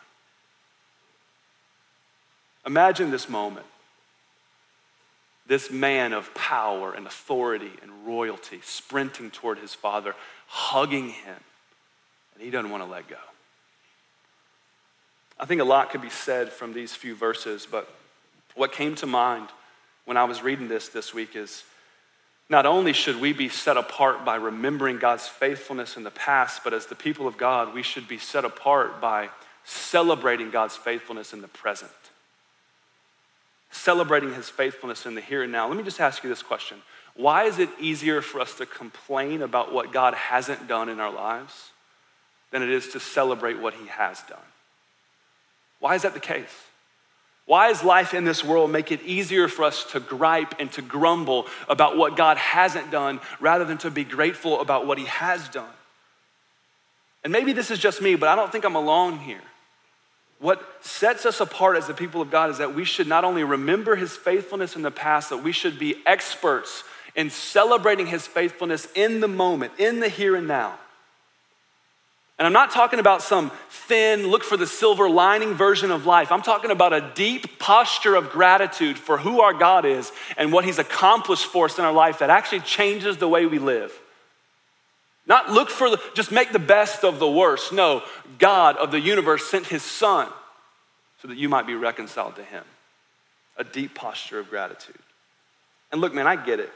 Imagine 2.65 3.11
this 3.11 3.29
moment 3.29 3.65
this 5.49 5.71
man 5.71 6.13
of 6.13 6.31
power 6.35 6.93
and 6.93 7.07
authority 7.07 7.71
and 7.81 7.91
royalty 8.05 8.59
sprinting 8.63 9.31
toward 9.31 9.57
his 9.57 9.73
father, 9.73 10.13
hugging 10.47 11.09
him, 11.09 11.35
and 12.35 12.43
he 12.43 12.51
doesn't 12.51 12.69
want 12.69 12.83
to 12.83 12.89
let 12.89 13.07
go. 13.07 13.17
I 15.39 15.45
think 15.45 15.59
a 15.59 15.65
lot 15.65 15.89
could 15.89 16.03
be 16.03 16.09
said 16.11 16.49
from 16.49 16.71
these 16.71 16.93
few 16.93 17.15
verses, 17.15 17.67
but 17.69 17.89
what 18.53 18.71
came 18.71 18.93
to 18.95 19.07
mind 19.07 19.47
when 20.05 20.17
I 20.17 20.25
was 20.25 20.43
reading 20.43 20.67
this 20.67 20.87
this 20.87 21.15
week 21.15 21.35
is 21.35 21.63
not 22.47 22.67
only 22.67 22.93
should 22.93 23.19
we 23.19 23.33
be 23.33 23.49
set 23.49 23.75
apart 23.75 24.23
by 24.23 24.35
remembering 24.35 24.99
God's 24.99 25.27
faithfulness 25.27 25.97
in 25.97 26.03
the 26.03 26.11
past, 26.11 26.63
but 26.63 26.73
as 26.73 26.85
the 26.85 26.95
people 26.95 27.27
of 27.27 27.37
God, 27.37 27.73
we 27.73 27.81
should 27.81 28.07
be 28.07 28.19
set 28.19 28.45
apart 28.45 29.01
by 29.01 29.29
celebrating 29.65 30.51
God's 30.51 30.75
faithfulness 30.75 31.33
in 31.33 31.41
the 31.41 31.47
present 31.47 31.91
celebrating 33.71 34.33
his 34.33 34.49
faithfulness 34.49 35.05
in 35.05 35.15
the 35.15 35.21
here 35.21 35.43
and 35.43 35.51
now. 35.51 35.67
Let 35.67 35.77
me 35.77 35.83
just 35.83 35.99
ask 35.99 36.23
you 36.23 36.29
this 36.29 36.43
question 36.43 36.81
Why 37.15 37.45
is 37.45 37.59
it 37.59 37.69
easier 37.79 38.21
for 38.21 38.41
us 38.41 38.55
to 38.55 38.65
complain 38.65 39.41
about 39.41 39.73
what 39.73 39.91
God 39.91 40.13
hasn't 40.13 40.67
done 40.67 40.89
in 40.89 40.99
our 40.99 41.11
lives 41.11 41.71
than 42.51 42.63
it 42.63 42.69
is 42.69 42.89
to 42.89 42.99
celebrate 42.99 43.59
what 43.59 43.73
he 43.73 43.87
has 43.87 44.21
done? 44.23 44.37
Why 45.79 45.95
is 45.95 46.01
that 46.01 46.13
the 46.13 46.19
case? 46.19 46.65
Why 47.45 47.69
does 47.69 47.83
life 47.83 48.13
in 48.13 48.25
this 48.25 48.43
world 48.43 48.71
make 48.71 48.91
it 48.91 49.01
easier 49.01 49.47
for 49.47 49.63
us 49.63 49.83
to 49.91 49.99
gripe 49.99 50.59
and 50.59 50.71
to 50.73 50.83
grumble 50.83 51.47
about 51.67 51.97
what 51.97 52.15
God 52.15 52.37
hasn't 52.37 52.91
done 52.91 53.19
rather 53.39 53.65
than 53.65 53.79
to 53.79 53.89
be 53.89 54.03
grateful 54.03 54.61
about 54.61 54.85
what 54.85 54.99
He 54.99 55.05
has 55.05 55.49
done? 55.49 55.65
And 57.23 57.33
maybe 57.33 57.53
this 57.53 57.71
is 57.71 57.79
just 57.79 58.01
me, 58.01 58.15
but 58.15 58.29
I 58.29 58.35
don't 58.35 58.51
think 58.51 58.65
I'm 58.65 58.75
alone 58.75 59.17
here. 59.17 59.41
What 60.39 60.61
sets 60.81 61.25
us 61.25 61.41
apart 61.41 61.75
as 61.75 61.87
the 61.87 61.93
people 61.93 62.21
of 62.21 62.31
God 62.31 62.49
is 62.49 62.59
that 62.59 62.73
we 62.73 62.85
should 62.85 63.07
not 63.07 63.25
only 63.25 63.43
remember 63.43 63.95
his 63.95 64.15
faithfulness 64.15 64.75
in 64.75 64.81
the 64.81 64.91
past, 64.91 65.29
that 65.29 65.43
we 65.43 65.51
should 65.51 65.77
be 65.77 65.95
experts 66.05 66.83
in 67.13 67.29
celebrating 67.29 68.07
his 68.07 68.25
faithfulness 68.25 68.87
in 68.95 69.19
the 69.19 69.27
moment, 69.27 69.73
in 69.77 69.99
the 69.99 70.07
here 70.07 70.35
and 70.35 70.47
now. 70.47 70.79
And 72.37 72.45
I'm 72.45 72.53
not 72.53 72.71
talking 72.71 72.99
about 72.99 73.21
some 73.21 73.51
thin, 73.69 74.27
look 74.27 74.45
for 74.45 74.55
the 74.55 74.65
silver 74.65 75.09
lining 75.09 75.55
version 75.55 75.91
of 75.91 76.05
life. 76.05 76.31
I'm 76.31 76.41
talking 76.41 76.71
about 76.71 76.93
a 76.93 77.11
deep 77.13 77.59
posture 77.59 78.15
of 78.15 78.29
gratitude 78.29 78.97
for 78.97 79.17
who 79.17 79.41
our 79.41 79.53
God 79.53 79.83
is 79.83 80.09
and 80.37 80.53
what 80.53 80.63
he's 80.63 80.79
accomplished 80.79 81.47
for 81.47 81.65
us 81.65 81.77
in 81.77 81.83
our 81.83 81.91
life 81.91 82.19
that 82.19 82.29
actually 82.29 82.61
changes 82.61 83.17
the 83.17 83.27
way 83.27 83.45
we 83.45 83.59
live. 83.59 83.91
Not 85.29 85.51
look 85.51 85.69
for 85.69 85.91
the, 85.91 86.01
just 86.15 86.31
make 86.31 86.51
the 86.51 86.59
best 86.59 87.05
of 87.05 87.19
the 87.19 87.29
worst. 87.29 87.71
No, 87.71 88.01
God 88.39 88.75
of 88.77 88.89
the 88.89 88.99
universe 88.99 89.45
sent 89.45 89.67
his 89.67 89.83
son 89.83 90.27
so 91.21 91.27
that 91.27 91.37
you 91.37 91.47
might 91.47 91.67
be 91.67 91.75
reconciled 91.75 92.35
to 92.37 92.43
him. 92.43 92.63
A 93.55 93.63
deep 93.63 93.93
posture 93.93 94.39
of 94.39 94.49
gratitude. 94.49 94.97
And 95.91 96.01
look, 96.01 96.15
man, 96.15 96.25
I 96.25 96.35
get 96.35 96.59
it. 96.59 96.71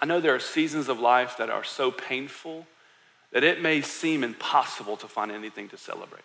I 0.00 0.06
know 0.06 0.20
there 0.20 0.36
are 0.36 0.40
seasons 0.40 0.88
of 0.88 1.00
life 1.00 1.36
that 1.38 1.50
are 1.50 1.64
so 1.64 1.90
painful 1.90 2.64
that 3.32 3.42
it 3.42 3.60
may 3.60 3.80
seem 3.80 4.22
impossible 4.22 4.96
to 4.98 5.08
find 5.08 5.32
anything 5.32 5.68
to 5.70 5.76
celebrate. 5.76 6.22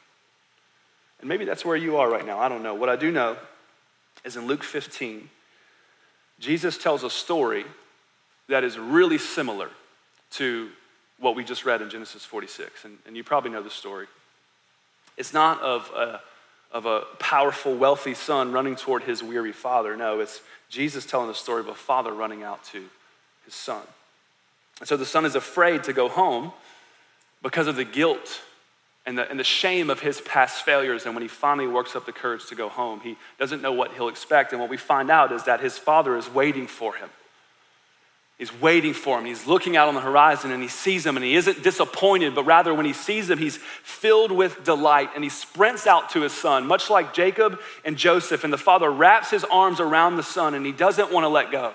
And 1.20 1.28
maybe 1.28 1.46
that's 1.46 1.66
where 1.66 1.76
you 1.76 1.98
are 1.98 2.10
right 2.10 2.26
now. 2.26 2.38
I 2.38 2.48
don't 2.48 2.62
know. 2.62 2.76
What 2.76 2.90
I 2.90 2.96
do 2.96 3.12
know 3.12 3.38
is 4.24 4.36
in 4.36 4.46
Luke 4.46 4.64
15, 4.64 5.30
Jesus 6.40 6.78
tells 6.78 7.04
a 7.04 7.10
story 7.10 7.66
that 8.50 8.64
is 8.64 8.78
really 8.78 9.18
similar 9.18 9.70
to 10.32 10.70
what 11.24 11.36
we 11.36 11.44
just 11.44 11.66
read 11.66 11.82
in 11.82 11.90
Genesis 11.90 12.26
46. 12.26 12.86
And, 12.86 12.98
and 13.08 13.16
you 13.16 13.24
probably 13.24 13.50
know 13.50 13.64
the 13.64 13.70
story. 13.70 14.08
It's 15.18 15.34
not 15.34 15.62
of 15.62 15.90
a, 15.96 16.22
of 16.72 16.86
a 16.86 17.02
powerful, 17.20 17.76
wealthy 17.76 18.14
son 18.14 18.52
running 18.52 18.76
toward 18.76 19.04
his 19.04 19.24
weary 19.24 19.54
father. 19.54 19.96
No, 19.96 20.20
it's 20.20 20.42
Jesus 20.70 21.06
telling 21.06 21.28
the 21.28 21.36
story 21.36 21.62
of 21.62 21.68
a 21.68 21.76
father 21.76 22.12
running 22.12 22.44
out 22.44 22.64
to 22.66 22.84
his 23.46 23.54
son. 23.54 23.82
And 24.80 24.88
so 24.88 24.98
the 24.98 25.06
son 25.06 25.26
is 25.26 25.36
afraid 25.36 25.84
to 25.86 25.94
go 25.94 26.10
home 26.10 26.52
because 27.42 27.68
of 27.68 27.76
the 27.76 27.86
guilt 27.86 28.42
and 29.06 29.18
the, 29.18 29.30
and 29.30 29.40
the 29.40 29.44
shame 29.44 29.90
of 29.90 30.00
his 30.00 30.22
past 30.22 30.64
failures. 30.64 31.06
And 31.06 31.14
when 31.14 31.22
he 31.22 31.28
finally 31.28 31.68
works 31.68 31.96
up 31.96 32.06
the 32.06 32.12
courage 32.12 32.48
to 32.48 32.56
go 32.56 32.70
home, 32.70 33.02
he 33.02 33.18
doesn't 33.40 33.62
know 33.62 33.72
what 33.72 33.94
he'll 33.94 34.08
expect. 34.08 34.52
And 34.52 34.62
what 34.62 34.70
we 34.70 34.78
find 34.78 35.10
out 35.12 35.32
is 35.32 35.44
that 35.44 35.60
his 35.60 35.78
father 35.78 36.18
is 36.18 36.30
waiting 36.30 36.68
for 36.68 36.96
him. 36.96 37.10
He's 38.38 38.60
waiting 38.60 38.94
for 38.94 39.20
him. 39.20 39.26
He's 39.26 39.46
looking 39.46 39.78
out 39.78 39.88
on 39.88 39.94
the 39.94 40.02
horizon 40.02 40.52
and 40.52 40.62
he 40.62 40.68
sees 40.68 41.06
him 41.06 41.16
and 41.16 41.24
he 41.24 41.36
isn't 41.36 41.64
disappointed, 41.64 42.34
but 42.34 42.44
rather 42.44 42.74
when 42.74 42.86
he 42.86 42.94
sees 42.94 43.30
him, 43.30 43.38
he's 43.38 43.58
filled 43.58 44.32
with 44.32 44.64
delight 44.64 45.12
and 45.14 45.24
he 45.24 45.30
sprints 45.30 45.86
out 45.86 46.10
to 46.12 46.22
his 46.22 46.34
son, 46.34 46.66
much 46.66 46.90
like 46.90 47.14
Jacob 47.14 47.60
and 47.86 47.96
Joseph. 47.96 48.44
And 48.44 48.52
the 48.52 48.58
father 48.58 48.92
wraps 48.92 49.30
his 49.30 49.44
arms 49.46 49.80
around 49.80 50.18
the 50.18 50.24
son 50.24 50.56
and 50.56 50.66
he 50.66 50.72
doesn't 50.72 51.12
want 51.12 51.26
to 51.26 51.30
let 51.30 51.52
go. 51.52 51.74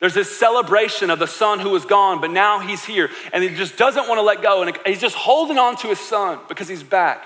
There's 0.00 0.14
this 0.14 0.36
celebration 0.36 1.10
of 1.10 1.18
the 1.18 1.26
son 1.26 1.60
who 1.60 1.70
was 1.70 1.86
gone, 1.86 2.20
but 2.20 2.30
now 2.30 2.58
he's 2.58 2.84
here 2.84 3.08
and 3.32 3.42
he 3.42 3.50
just 3.50 3.78
doesn't 3.78 4.08
want 4.08 4.18
to 4.18 4.22
let 4.22 4.42
go. 4.42 4.62
And 4.62 4.76
he's 4.84 5.00
just 5.00 5.16
holding 5.16 5.58
on 5.58 5.76
to 5.76 5.88
his 5.88 6.00
son 6.00 6.40
because 6.48 6.68
he's 6.68 6.82
back. 6.82 7.24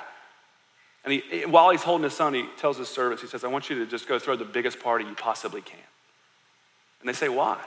And 1.04 1.14
he, 1.14 1.46
while 1.46 1.70
he's 1.70 1.82
holding 1.82 2.04
his 2.04 2.12
son, 2.12 2.34
he 2.34 2.44
tells 2.58 2.76
his 2.76 2.88
servants, 2.88 3.22
he 3.22 3.28
says, 3.28 3.42
I 3.42 3.48
want 3.48 3.70
you 3.70 3.78
to 3.78 3.86
just 3.86 4.06
go 4.06 4.18
throw 4.18 4.36
the 4.36 4.44
biggest 4.44 4.78
party 4.78 5.06
you 5.06 5.14
possibly 5.14 5.62
can. 5.62 5.78
And 7.00 7.08
they 7.08 7.14
say, 7.14 7.30
Why? 7.30 7.58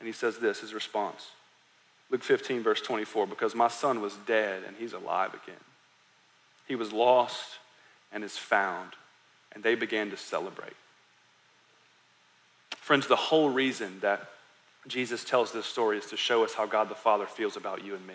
And 0.00 0.06
he 0.06 0.12
says 0.12 0.38
this, 0.38 0.60
his 0.60 0.74
response 0.74 1.28
Luke 2.10 2.24
15, 2.24 2.64
verse 2.64 2.80
24, 2.80 3.28
because 3.28 3.54
my 3.54 3.68
son 3.68 4.00
was 4.00 4.14
dead 4.26 4.64
and 4.66 4.76
he's 4.76 4.94
alive 4.94 5.32
again. 5.32 5.60
He 6.66 6.74
was 6.74 6.92
lost 6.92 7.58
and 8.12 8.24
is 8.24 8.36
found. 8.36 8.92
And 9.52 9.62
they 9.62 9.74
began 9.74 10.10
to 10.10 10.16
celebrate. 10.16 10.74
Friends, 12.76 13.06
the 13.06 13.16
whole 13.16 13.50
reason 13.50 14.00
that 14.00 14.30
Jesus 14.86 15.24
tells 15.24 15.52
this 15.52 15.66
story 15.66 15.98
is 15.98 16.06
to 16.06 16.16
show 16.16 16.44
us 16.44 16.54
how 16.54 16.66
God 16.66 16.88
the 16.88 16.94
Father 16.94 17.26
feels 17.26 17.56
about 17.56 17.84
you 17.84 17.94
and 17.94 18.06
me. 18.06 18.14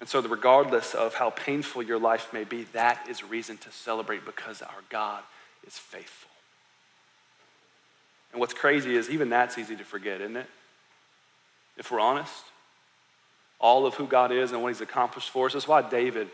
And 0.00 0.08
so, 0.08 0.20
regardless 0.22 0.94
of 0.94 1.14
how 1.14 1.30
painful 1.30 1.82
your 1.82 1.98
life 1.98 2.32
may 2.32 2.44
be, 2.44 2.64
that 2.72 3.06
is 3.08 3.22
a 3.22 3.26
reason 3.26 3.58
to 3.58 3.72
celebrate 3.72 4.24
because 4.24 4.62
our 4.62 4.82
God 4.88 5.22
is 5.66 5.76
faithful. 5.76 6.27
And 8.32 8.40
what's 8.40 8.54
crazy 8.54 8.96
is 8.96 9.08
even 9.10 9.30
that's 9.30 9.58
easy 9.58 9.76
to 9.76 9.84
forget, 9.84 10.20
isn't 10.20 10.36
it? 10.36 10.46
If 11.76 11.90
we're 11.90 12.00
honest, 12.00 12.44
all 13.60 13.86
of 13.86 13.94
who 13.94 14.06
God 14.06 14.32
is 14.32 14.52
and 14.52 14.62
what 14.62 14.68
He's 14.68 14.80
accomplished 14.80 15.30
for 15.30 15.46
us. 15.46 15.54
That's 15.54 15.68
why 15.68 15.82
David 15.82 16.28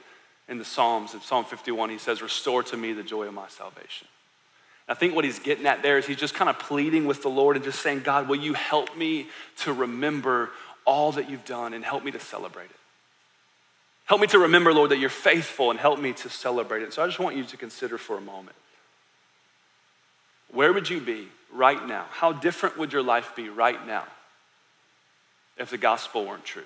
in 0.49 0.59
the 0.59 0.65
Psalms, 0.65 1.15
in 1.15 1.21
Psalm 1.21 1.45
51, 1.45 1.91
he 1.91 1.99
says, 1.99 2.21
Restore 2.21 2.63
to 2.65 2.77
me 2.77 2.93
the 2.93 3.03
joy 3.03 3.25
of 3.27 3.35
my 3.35 3.49
salvation. 3.49 4.09
I 4.87 4.95
think 4.95 5.15
what 5.15 5.25
he's 5.25 5.39
getting 5.39 5.65
at 5.67 5.83
there 5.83 5.97
is 5.97 6.07
he's 6.07 6.19
just 6.19 6.35
kind 6.35 6.51
of 6.51 6.59
pleading 6.59 7.07
with 7.07 7.23
the 7.23 7.31
Lord 7.31 7.57
and 7.57 7.65
just 7.65 7.81
saying, 7.81 8.01
God, 8.01 8.29
will 8.29 8.37
you 8.37 8.53
help 8.53 8.95
me 8.97 9.29
to 9.61 9.73
remember 9.73 10.51
all 10.87 11.13
that 11.13 11.31
you've 11.31 11.47
done 11.47 11.73
and 11.73 11.83
help 11.83 12.05
me 12.05 12.11
to 12.11 12.21
celebrate 12.21 12.67
it? 12.67 12.77
Help 14.05 14.21
me 14.21 14.27
to 14.27 14.41
remember, 14.41 14.75
Lord, 14.75 14.91
that 14.91 14.99
you're 14.99 15.09
faithful 15.09 15.71
and 15.71 15.81
help 15.81 15.99
me 15.99 16.13
to 16.13 16.29
celebrate 16.29 16.83
it. 16.83 16.93
So 16.93 17.03
I 17.03 17.07
just 17.07 17.19
want 17.19 17.37
you 17.37 17.45
to 17.45 17.57
consider 17.57 17.97
for 17.97 18.19
a 18.19 18.21
moment 18.21 18.57
where 20.53 20.73
would 20.73 20.89
you 20.89 21.01
be 21.01 21.29
right 21.55 21.87
now? 21.87 22.05
How 22.11 22.33
different 22.33 22.77
would 22.77 22.93
your 22.93 23.03
life 23.03 23.35
be 23.35 23.49
right 23.49 23.87
now 23.87 24.05
if 25.57 25.71
the 25.71 25.79
gospel 25.79 26.27
weren't 26.27 26.45
true? 26.45 26.63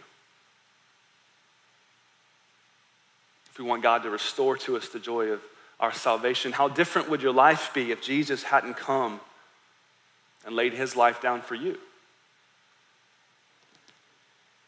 If 3.52 3.58
we 3.58 3.64
want 3.64 3.84
God 3.84 4.02
to 4.02 4.10
restore 4.10 4.56
to 4.58 4.76
us 4.76 4.88
the 4.88 4.98
joy 4.98 5.28
of, 5.28 5.40
our 5.80 5.92
salvation. 5.92 6.52
How 6.52 6.68
different 6.68 7.08
would 7.08 7.22
your 7.22 7.32
life 7.32 7.72
be 7.72 7.92
if 7.92 8.02
Jesus 8.02 8.42
hadn't 8.42 8.76
come 8.76 9.20
and 10.44 10.54
laid 10.56 10.72
his 10.72 10.96
life 10.96 11.22
down 11.22 11.40
for 11.40 11.54
you? 11.54 11.78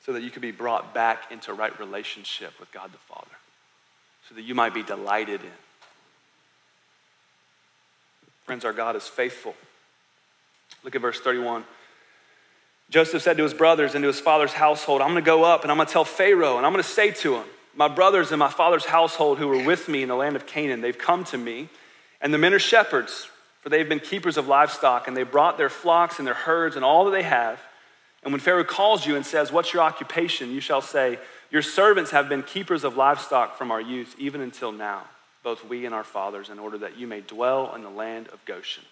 So 0.06 0.12
that 0.12 0.22
you 0.22 0.30
could 0.30 0.42
be 0.42 0.52
brought 0.52 0.94
back 0.94 1.30
into 1.30 1.52
right 1.52 1.76
relationship 1.78 2.58
with 2.58 2.70
God 2.72 2.92
the 2.92 2.98
Father, 2.98 3.36
so 4.28 4.34
that 4.34 4.42
you 4.42 4.54
might 4.54 4.74
be 4.74 4.82
delighted 4.82 5.40
in. 5.42 5.50
Friends, 8.44 8.64
our 8.64 8.72
God 8.72 8.96
is 8.96 9.06
faithful. 9.06 9.54
Look 10.82 10.94
at 10.94 11.02
verse 11.02 11.20
31. 11.20 11.64
Joseph 12.90 13.22
said 13.22 13.36
to 13.36 13.44
his 13.44 13.54
brothers 13.54 13.94
and 13.94 14.02
to 14.02 14.08
his 14.08 14.20
father's 14.20 14.52
household, 14.52 15.00
I'm 15.00 15.12
going 15.12 15.22
to 15.22 15.26
go 15.26 15.44
up 15.44 15.62
and 15.62 15.70
I'm 15.70 15.76
going 15.76 15.86
to 15.86 15.92
tell 15.92 16.04
Pharaoh 16.04 16.56
and 16.56 16.66
I'm 16.66 16.72
going 16.72 16.82
to 16.82 16.88
say 16.88 17.12
to 17.12 17.36
him, 17.36 17.44
My 17.76 17.88
brothers 17.88 18.32
and 18.32 18.38
my 18.38 18.48
father's 18.48 18.84
household 18.84 19.38
who 19.38 19.46
were 19.46 19.64
with 19.64 19.88
me 19.88 20.02
in 20.02 20.08
the 20.08 20.16
land 20.16 20.34
of 20.34 20.46
Canaan, 20.46 20.80
they've 20.80 20.96
come 20.96 21.24
to 21.24 21.38
me, 21.38 21.68
and 22.20 22.34
the 22.34 22.38
men 22.38 22.52
are 22.52 22.58
shepherds, 22.58 23.28
for 23.60 23.68
they've 23.68 23.88
been 23.88 24.00
keepers 24.00 24.36
of 24.36 24.48
livestock, 24.48 25.06
and 25.06 25.16
they 25.16 25.22
brought 25.22 25.56
their 25.56 25.68
flocks 25.68 26.18
and 26.18 26.26
their 26.26 26.34
herds 26.34 26.76
and 26.76 26.84
all 26.84 27.04
that 27.04 27.12
they 27.12 27.22
have. 27.22 27.60
And 28.22 28.32
when 28.32 28.40
Pharaoh 28.40 28.64
calls 28.64 29.06
you 29.06 29.16
and 29.16 29.24
says, 29.24 29.52
What's 29.52 29.72
your 29.72 29.82
occupation? 29.82 30.50
you 30.50 30.60
shall 30.60 30.82
say, 30.82 31.18
Your 31.50 31.62
servants 31.62 32.10
have 32.10 32.28
been 32.28 32.42
keepers 32.42 32.84
of 32.84 32.96
livestock 32.96 33.56
from 33.56 33.70
our 33.70 33.80
youth, 33.80 34.16
even 34.18 34.40
until 34.40 34.72
now, 34.72 35.04
both 35.42 35.64
we 35.64 35.86
and 35.86 35.94
our 35.94 36.04
fathers, 36.04 36.50
in 36.50 36.58
order 36.58 36.78
that 36.78 36.98
you 36.98 37.06
may 37.06 37.20
dwell 37.20 37.74
in 37.74 37.82
the 37.82 37.90
land 37.90 38.28
of 38.28 38.44
Goshen. 38.44 38.84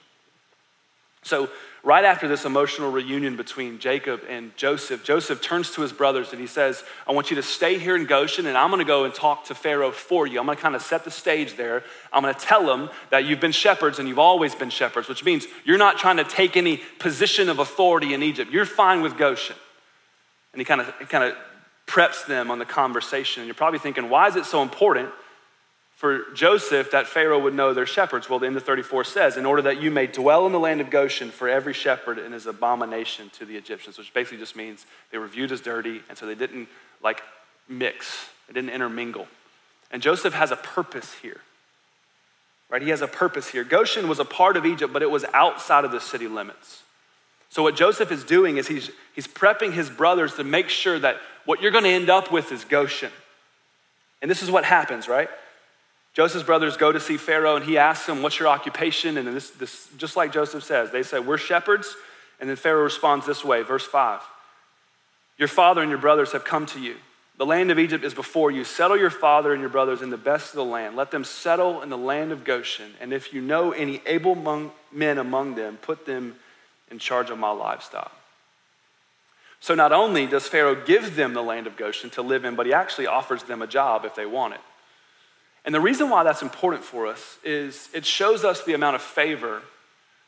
So, 1.28 1.50
right 1.84 2.06
after 2.06 2.26
this 2.26 2.46
emotional 2.46 2.90
reunion 2.90 3.36
between 3.36 3.78
Jacob 3.78 4.22
and 4.30 4.56
Joseph, 4.56 5.04
Joseph 5.04 5.42
turns 5.42 5.70
to 5.72 5.82
his 5.82 5.92
brothers 5.92 6.32
and 6.32 6.40
he 6.40 6.46
says, 6.46 6.82
I 7.06 7.12
want 7.12 7.30
you 7.30 7.36
to 7.36 7.42
stay 7.42 7.78
here 7.78 7.94
in 7.96 8.06
Goshen 8.06 8.46
and 8.46 8.56
I'm 8.56 8.70
going 8.70 8.78
to 8.78 8.86
go 8.86 9.04
and 9.04 9.14
talk 9.14 9.44
to 9.44 9.54
Pharaoh 9.54 9.92
for 9.92 10.26
you. 10.26 10.40
I'm 10.40 10.46
going 10.46 10.56
to 10.56 10.62
kind 10.62 10.74
of 10.74 10.80
set 10.80 11.04
the 11.04 11.10
stage 11.10 11.56
there. 11.56 11.84
I'm 12.14 12.22
going 12.22 12.34
to 12.34 12.40
tell 12.40 12.72
him 12.72 12.88
that 13.10 13.26
you've 13.26 13.40
been 13.40 13.52
shepherds 13.52 13.98
and 13.98 14.08
you've 14.08 14.18
always 14.18 14.54
been 14.54 14.70
shepherds, 14.70 15.06
which 15.06 15.22
means 15.22 15.46
you're 15.66 15.76
not 15.76 15.98
trying 15.98 16.16
to 16.16 16.24
take 16.24 16.56
any 16.56 16.80
position 16.98 17.50
of 17.50 17.58
authority 17.58 18.14
in 18.14 18.22
Egypt. 18.22 18.50
You're 18.50 18.64
fine 18.64 19.02
with 19.02 19.18
Goshen. 19.18 19.56
And 20.54 20.60
he 20.60 20.64
kind 20.64 20.80
of, 20.80 21.08
kind 21.10 21.24
of 21.24 21.34
preps 21.86 22.26
them 22.26 22.50
on 22.50 22.58
the 22.58 22.64
conversation. 22.64 23.42
And 23.42 23.48
you're 23.48 23.54
probably 23.54 23.80
thinking, 23.80 24.08
why 24.08 24.28
is 24.28 24.36
it 24.36 24.46
so 24.46 24.62
important? 24.62 25.10
For 25.98 26.30
Joseph 26.32 26.92
that 26.92 27.08
Pharaoh 27.08 27.40
would 27.40 27.54
know 27.54 27.74
their 27.74 27.84
shepherds. 27.84 28.30
Well, 28.30 28.38
the 28.38 28.46
end 28.46 28.56
of 28.56 28.62
34 28.62 29.02
says, 29.02 29.36
in 29.36 29.44
order 29.44 29.62
that 29.62 29.82
you 29.82 29.90
may 29.90 30.06
dwell 30.06 30.46
in 30.46 30.52
the 30.52 30.60
land 30.60 30.80
of 30.80 30.90
Goshen 30.90 31.32
for 31.32 31.48
every 31.48 31.72
shepherd 31.72 32.20
and 32.20 32.32
his 32.32 32.46
abomination 32.46 33.30
to 33.30 33.44
the 33.44 33.56
Egyptians, 33.56 33.98
which 33.98 34.14
basically 34.14 34.38
just 34.38 34.54
means 34.54 34.86
they 35.10 35.18
were 35.18 35.26
viewed 35.26 35.50
as 35.50 35.60
dirty, 35.60 36.00
and 36.08 36.16
so 36.16 36.24
they 36.24 36.36
didn't 36.36 36.68
like 37.02 37.20
mix, 37.68 38.28
they 38.46 38.54
didn't 38.54 38.70
intermingle. 38.70 39.26
And 39.90 40.00
Joseph 40.00 40.34
has 40.34 40.52
a 40.52 40.56
purpose 40.56 41.14
here. 41.14 41.40
Right? 42.70 42.80
He 42.80 42.90
has 42.90 43.02
a 43.02 43.08
purpose 43.08 43.48
here. 43.48 43.64
Goshen 43.64 44.06
was 44.06 44.20
a 44.20 44.24
part 44.24 44.56
of 44.56 44.64
Egypt, 44.64 44.92
but 44.92 45.02
it 45.02 45.10
was 45.10 45.24
outside 45.34 45.84
of 45.84 45.90
the 45.90 46.00
city 46.00 46.28
limits. 46.28 46.84
So, 47.48 47.64
what 47.64 47.74
Joseph 47.74 48.12
is 48.12 48.22
doing 48.22 48.56
is 48.56 48.68
he's, 48.68 48.92
he's 49.16 49.26
prepping 49.26 49.72
his 49.72 49.90
brothers 49.90 50.34
to 50.34 50.44
make 50.44 50.68
sure 50.68 50.96
that 51.00 51.16
what 51.44 51.60
you're 51.60 51.72
going 51.72 51.84
to 51.84 51.90
end 51.90 52.08
up 52.08 52.30
with 52.30 52.52
is 52.52 52.62
Goshen. 52.64 53.10
And 54.22 54.30
this 54.30 54.44
is 54.44 54.50
what 54.50 54.64
happens, 54.64 55.08
right? 55.08 55.28
Joseph's 56.18 56.42
brothers 56.42 56.76
go 56.76 56.90
to 56.90 56.98
see 56.98 57.16
Pharaoh 57.16 57.54
and 57.54 57.64
he 57.64 57.78
asks 57.78 58.06
them, 58.06 58.22
What's 58.22 58.40
your 58.40 58.48
occupation? 58.48 59.18
And 59.18 59.28
this, 59.28 59.50
this, 59.50 59.88
just 59.96 60.16
like 60.16 60.32
Joseph 60.32 60.64
says, 60.64 60.90
they 60.90 61.04
say, 61.04 61.20
We're 61.20 61.38
shepherds. 61.38 61.94
And 62.40 62.50
then 62.50 62.56
Pharaoh 62.56 62.82
responds 62.82 63.24
this 63.24 63.44
way, 63.44 63.62
verse 63.62 63.86
5 63.86 64.20
Your 65.38 65.46
father 65.46 65.80
and 65.80 65.90
your 65.90 66.00
brothers 66.00 66.32
have 66.32 66.44
come 66.44 66.66
to 66.66 66.80
you. 66.80 66.96
The 67.36 67.46
land 67.46 67.70
of 67.70 67.78
Egypt 67.78 68.02
is 68.02 68.14
before 68.14 68.50
you. 68.50 68.64
Settle 68.64 68.96
your 68.96 69.10
father 69.10 69.52
and 69.52 69.60
your 69.60 69.70
brothers 69.70 70.02
in 70.02 70.10
the 70.10 70.16
best 70.16 70.48
of 70.48 70.56
the 70.56 70.64
land. 70.64 70.96
Let 70.96 71.12
them 71.12 71.22
settle 71.22 71.82
in 71.82 71.88
the 71.88 71.96
land 71.96 72.32
of 72.32 72.42
Goshen. 72.42 72.94
And 73.00 73.12
if 73.12 73.32
you 73.32 73.40
know 73.40 73.70
any 73.70 74.02
able 74.04 74.34
men 74.90 75.18
among 75.18 75.54
them, 75.54 75.76
put 75.80 76.04
them 76.04 76.34
in 76.90 76.98
charge 76.98 77.30
of 77.30 77.38
my 77.38 77.50
livestock. 77.50 78.10
So 79.60 79.76
not 79.76 79.92
only 79.92 80.26
does 80.26 80.48
Pharaoh 80.48 80.74
give 80.84 81.14
them 81.14 81.32
the 81.32 81.44
land 81.44 81.68
of 81.68 81.76
Goshen 81.76 82.10
to 82.10 82.22
live 82.22 82.44
in, 82.44 82.56
but 82.56 82.66
he 82.66 82.72
actually 82.72 83.06
offers 83.06 83.44
them 83.44 83.62
a 83.62 83.68
job 83.68 84.04
if 84.04 84.16
they 84.16 84.26
want 84.26 84.54
it. 84.54 84.60
And 85.64 85.74
the 85.74 85.80
reason 85.80 86.08
why 86.08 86.22
that's 86.22 86.42
important 86.42 86.84
for 86.84 87.06
us 87.06 87.38
is 87.44 87.88
it 87.92 88.06
shows 88.06 88.44
us 88.44 88.64
the 88.64 88.74
amount 88.74 88.96
of 88.96 89.02
favor 89.02 89.62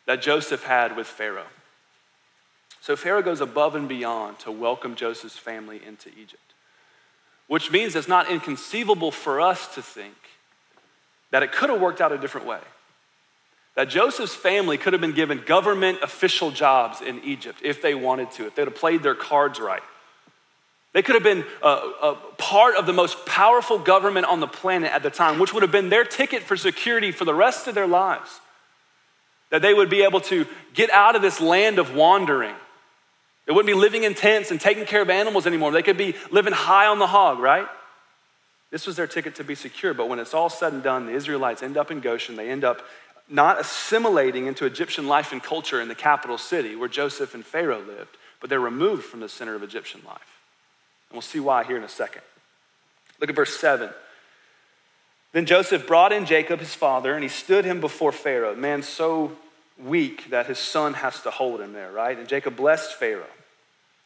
that 0.06 0.20
Joseph 0.20 0.64
had 0.64 0.96
with 0.96 1.06
Pharaoh. 1.06 1.46
So 2.80 2.96
Pharaoh 2.96 3.22
goes 3.22 3.40
above 3.40 3.74
and 3.74 3.88
beyond 3.88 4.38
to 4.40 4.50
welcome 4.50 4.94
Joseph's 4.94 5.36
family 5.36 5.80
into 5.86 6.08
Egypt, 6.10 6.42
which 7.46 7.70
means 7.70 7.94
it's 7.94 8.08
not 8.08 8.30
inconceivable 8.30 9.10
for 9.12 9.40
us 9.40 9.74
to 9.74 9.82
think 9.82 10.14
that 11.30 11.42
it 11.42 11.52
could 11.52 11.70
have 11.70 11.80
worked 11.80 12.00
out 12.00 12.12
a 12.12 12.18
different 12.18 12.46
way. 12.46 12.60
That 13.76 13.88
Joseph's 13.88 14.34
family 14.34 14.78
could 14.78 14.94
have 14.94 15.00
been 15.00 15.12
given 15.12 15.42
government 15.46 16.00
official 16.02 16.50
jobs 16.50 17.00
in 17.00 17.22
Egypt 17.22 17.60
if 17.62 17.80
they 17.80 17.94
wanted 17.94 18.30
to, 18.32 18.46
if 18.46 18.54
they'd 18.54 18.66
have 18.66 18.74
played 18.74 19.02
their 19.02 19.14
cards 19.14 19.60
right. 19.60 19.82
They 20.92 21.02
could 21.02 21.14
have 21.14 21.22
been 21.22 21.44
a, 21.62 21.68
a, 21.68 22.18
part 22.36 22.74
of 22.74 22.86
the 22.86 22.92
most 22.92 23.24
powerful 23.24 23.78
government 23.78 24.26
on 24.26 24.40
the 24.40 24.48
planet 24.48 24.90
at 24.92 25.04
the 25.04 25.10
time, 25.10 25.38
which 25.38 25.54
would 25.54 25.62
have 25.62 25.70
been 25.70 25.88
their 25.88 26.04
ticket 26.04 26.42
for 26.42 26.56
security 26.56 27.12
for 27.12 27.24
the 27.24 27.34
rest 27.34 27.68
of 27.68 27.76
their 27.76 27.86
lives. 27.86 28.40
That 29.50 29.62
they 29.62 29.72
would 29.72 29.90
be 29.90 30.02
able 30.02 30.20
to 30.22 30.46
get 30.74 30.90
out 30.90 31.14
of 31.14 31.22
this 31.22 31.40
land 31.40 31.78
of 31.78 31.94
wandering. 31.94 32.54
They 33.46 33.52
wouldn't 33.52 33.66
be 33.66 33.80
living 33.80 34.02
in 34.02 34.14
tents 34.14 34.50
and 34.50 34.60
taking 34.60 34.84
care 34.84 35.02
of 35.02 35.10
animals 35.10 35.46
anymore. 35.46 35.70
They 35.70 35.82
could 35.82 35.96
be 35.96 36.14
living 36.30 36.52
high 36.52 36.86
on 36.86 36.98
the 36.98 37.06
hog, 37.06 37.38
right? 37.38 37.66
This 38.70 38.86
was 38.86 38.96
their 38.96 39.08
ticket 39.08 39.36
to 39.36 39.44
be 39.44 39.54
secure. 39.54 39.94
But 39.94 40.08
when 40.08 40.18
it's 40.18 40.34
all 40.34 40.48
said 40.48 40.72
and 40.72 40.82
done, 40.82 41.06
the 41.06 41.12
Israelites 41.12 41.62
end 41.62 41.76
up 41.76 41.90
in 41.90 42.00
Goshen. 42.00 42.36
They 42.36 42.50
end 42.50 42.64
up 42.64 42.82
not 43.28 43.60
assimilating 43.60 44.46
into 44.46 44.66
Egyptian 44.66 45.06
life 45.06 45.30
and 45.30 45.42
culture 45.42 45.80
in 45.80 45.86
the 45.86 45.94
capital 45.94 46.36
city 46.36 46.74
where 46.74 46.88
Joseph 46.88 47.34
and 47.34 47.44
Pharaoh 47.44 47.80
lived, 47.80 48.16
but 48.40 48.50
they're 48.50 48.60
removed 48.60 49.04
from 49.04 49.20
the 49.20 49.28
center 49.28 49.54
of 49.54 49.62
Egyptian 49.62 50.00
life. 50.04 50.39
And 51.10 51.16
we'll 51.16 51.22
see 51.22 51.40
why 51.40 51.64
here 51.64 51.76
in 51.76 51.84
a 51.84 51.88
second. 51.88 52.22
Look 53.20 53.30
at 53.30 53.36
verse 53.36 53.56
7. 53.58 53.90
Then 55.32 55.46
Joseph 55.46 55.86
brought 55.86 56.12
in 56.12 56.26
Jacob, 56.26 56.60
his 56.60 56.74
father, 56.74 57.14
and 57.14 57.22
he 57.22 57.28
stood 57.28 57.64
him 57.64 57.80
before 57.80 58.12
Pharaoh. 58.12 58.52
A 58.52 58.56
man, 58.56 58.82
so 58.82 59.32
weak 59.78 60.30
that 60.30 60.46
his 60.46 60.58
son 60.58 60.94
has 60.94 61.22
to 61.22 61.30
hold 61.30 61.60
him 61.60 61.72
there, 61.72 61.92
right? 61.92 62.18
And 62.18 62.28
Jacob 62.28 62.56
blessed 62.56 62.94
Pharaoh. 62.94 63.24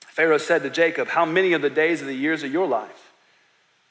Pharaoh 0.01 0.39
said 0.39 0.63
to 0.63 0.71
Jacob, 0.71 1.09
How 1.09 1.25
many 1.25 1.53
of 1.55 1.63
the 1.63 1.71
days 1.71 2.01
of 2.01 2.07
the 2.07 2.15
years 2.15 2.43
of 2.43 2.53
your 2.53 2.67
life? 2.67 3.13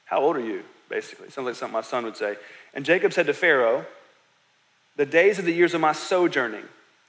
How 0.05 0.21
old 0.21 0.35
are 0.35 0.45
you? 0.45 0.63
Basically, 0.89 1.29
sounds 1.29 1.47
like 1.47 1.55
something 1.55 1.73
my 1.73 1.81
son 1.81 2.05
would 2.05 2.17
say. 2.17 2.35
And 2.73 2.85
Jacob 2.85 3.13
said 3.13 3.25
to 3.25 3.33
Pharaoh, 3.33 3.85
The 4.95 5.05
days 5.05 5.39
of 5.39 5.45
the 5.45 5.53
years 5.53 5.73
of 5.73 5.81
my 5.81 5.93
sojourning 5.93 6.65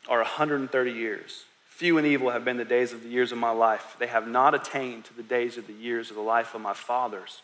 are 0.09 0.19
130 0.19 0.90
years. 0.90 1.45
Few 1.75 1.99
and 1.99 2.07
evil 2.07 2.31
have 2.31 2.45
been 2.45 2.57
the 2.57 2.65
days 2.65 2.93
of 2.93 3.03
the 3.03 3.09
years 3.09 3.33
of 3.33 3.39
my 3.39 3.51
life. 3.51 3.97
They 3.99 4.07
have 4.07 4.29
not 4.29 4.55
attained 4.55 5.07
to 5.07 5.15
the 5.15 5.25
days 5.25 5.59
of 5.59 5.67
the 5.67 5.73
years 5.73 6.09
of 6.09 6.15
the 6.15 6.23
life 6.23 6.55
of 6.55 6.61
my 6.61 6.73
fathers 6.73 7.43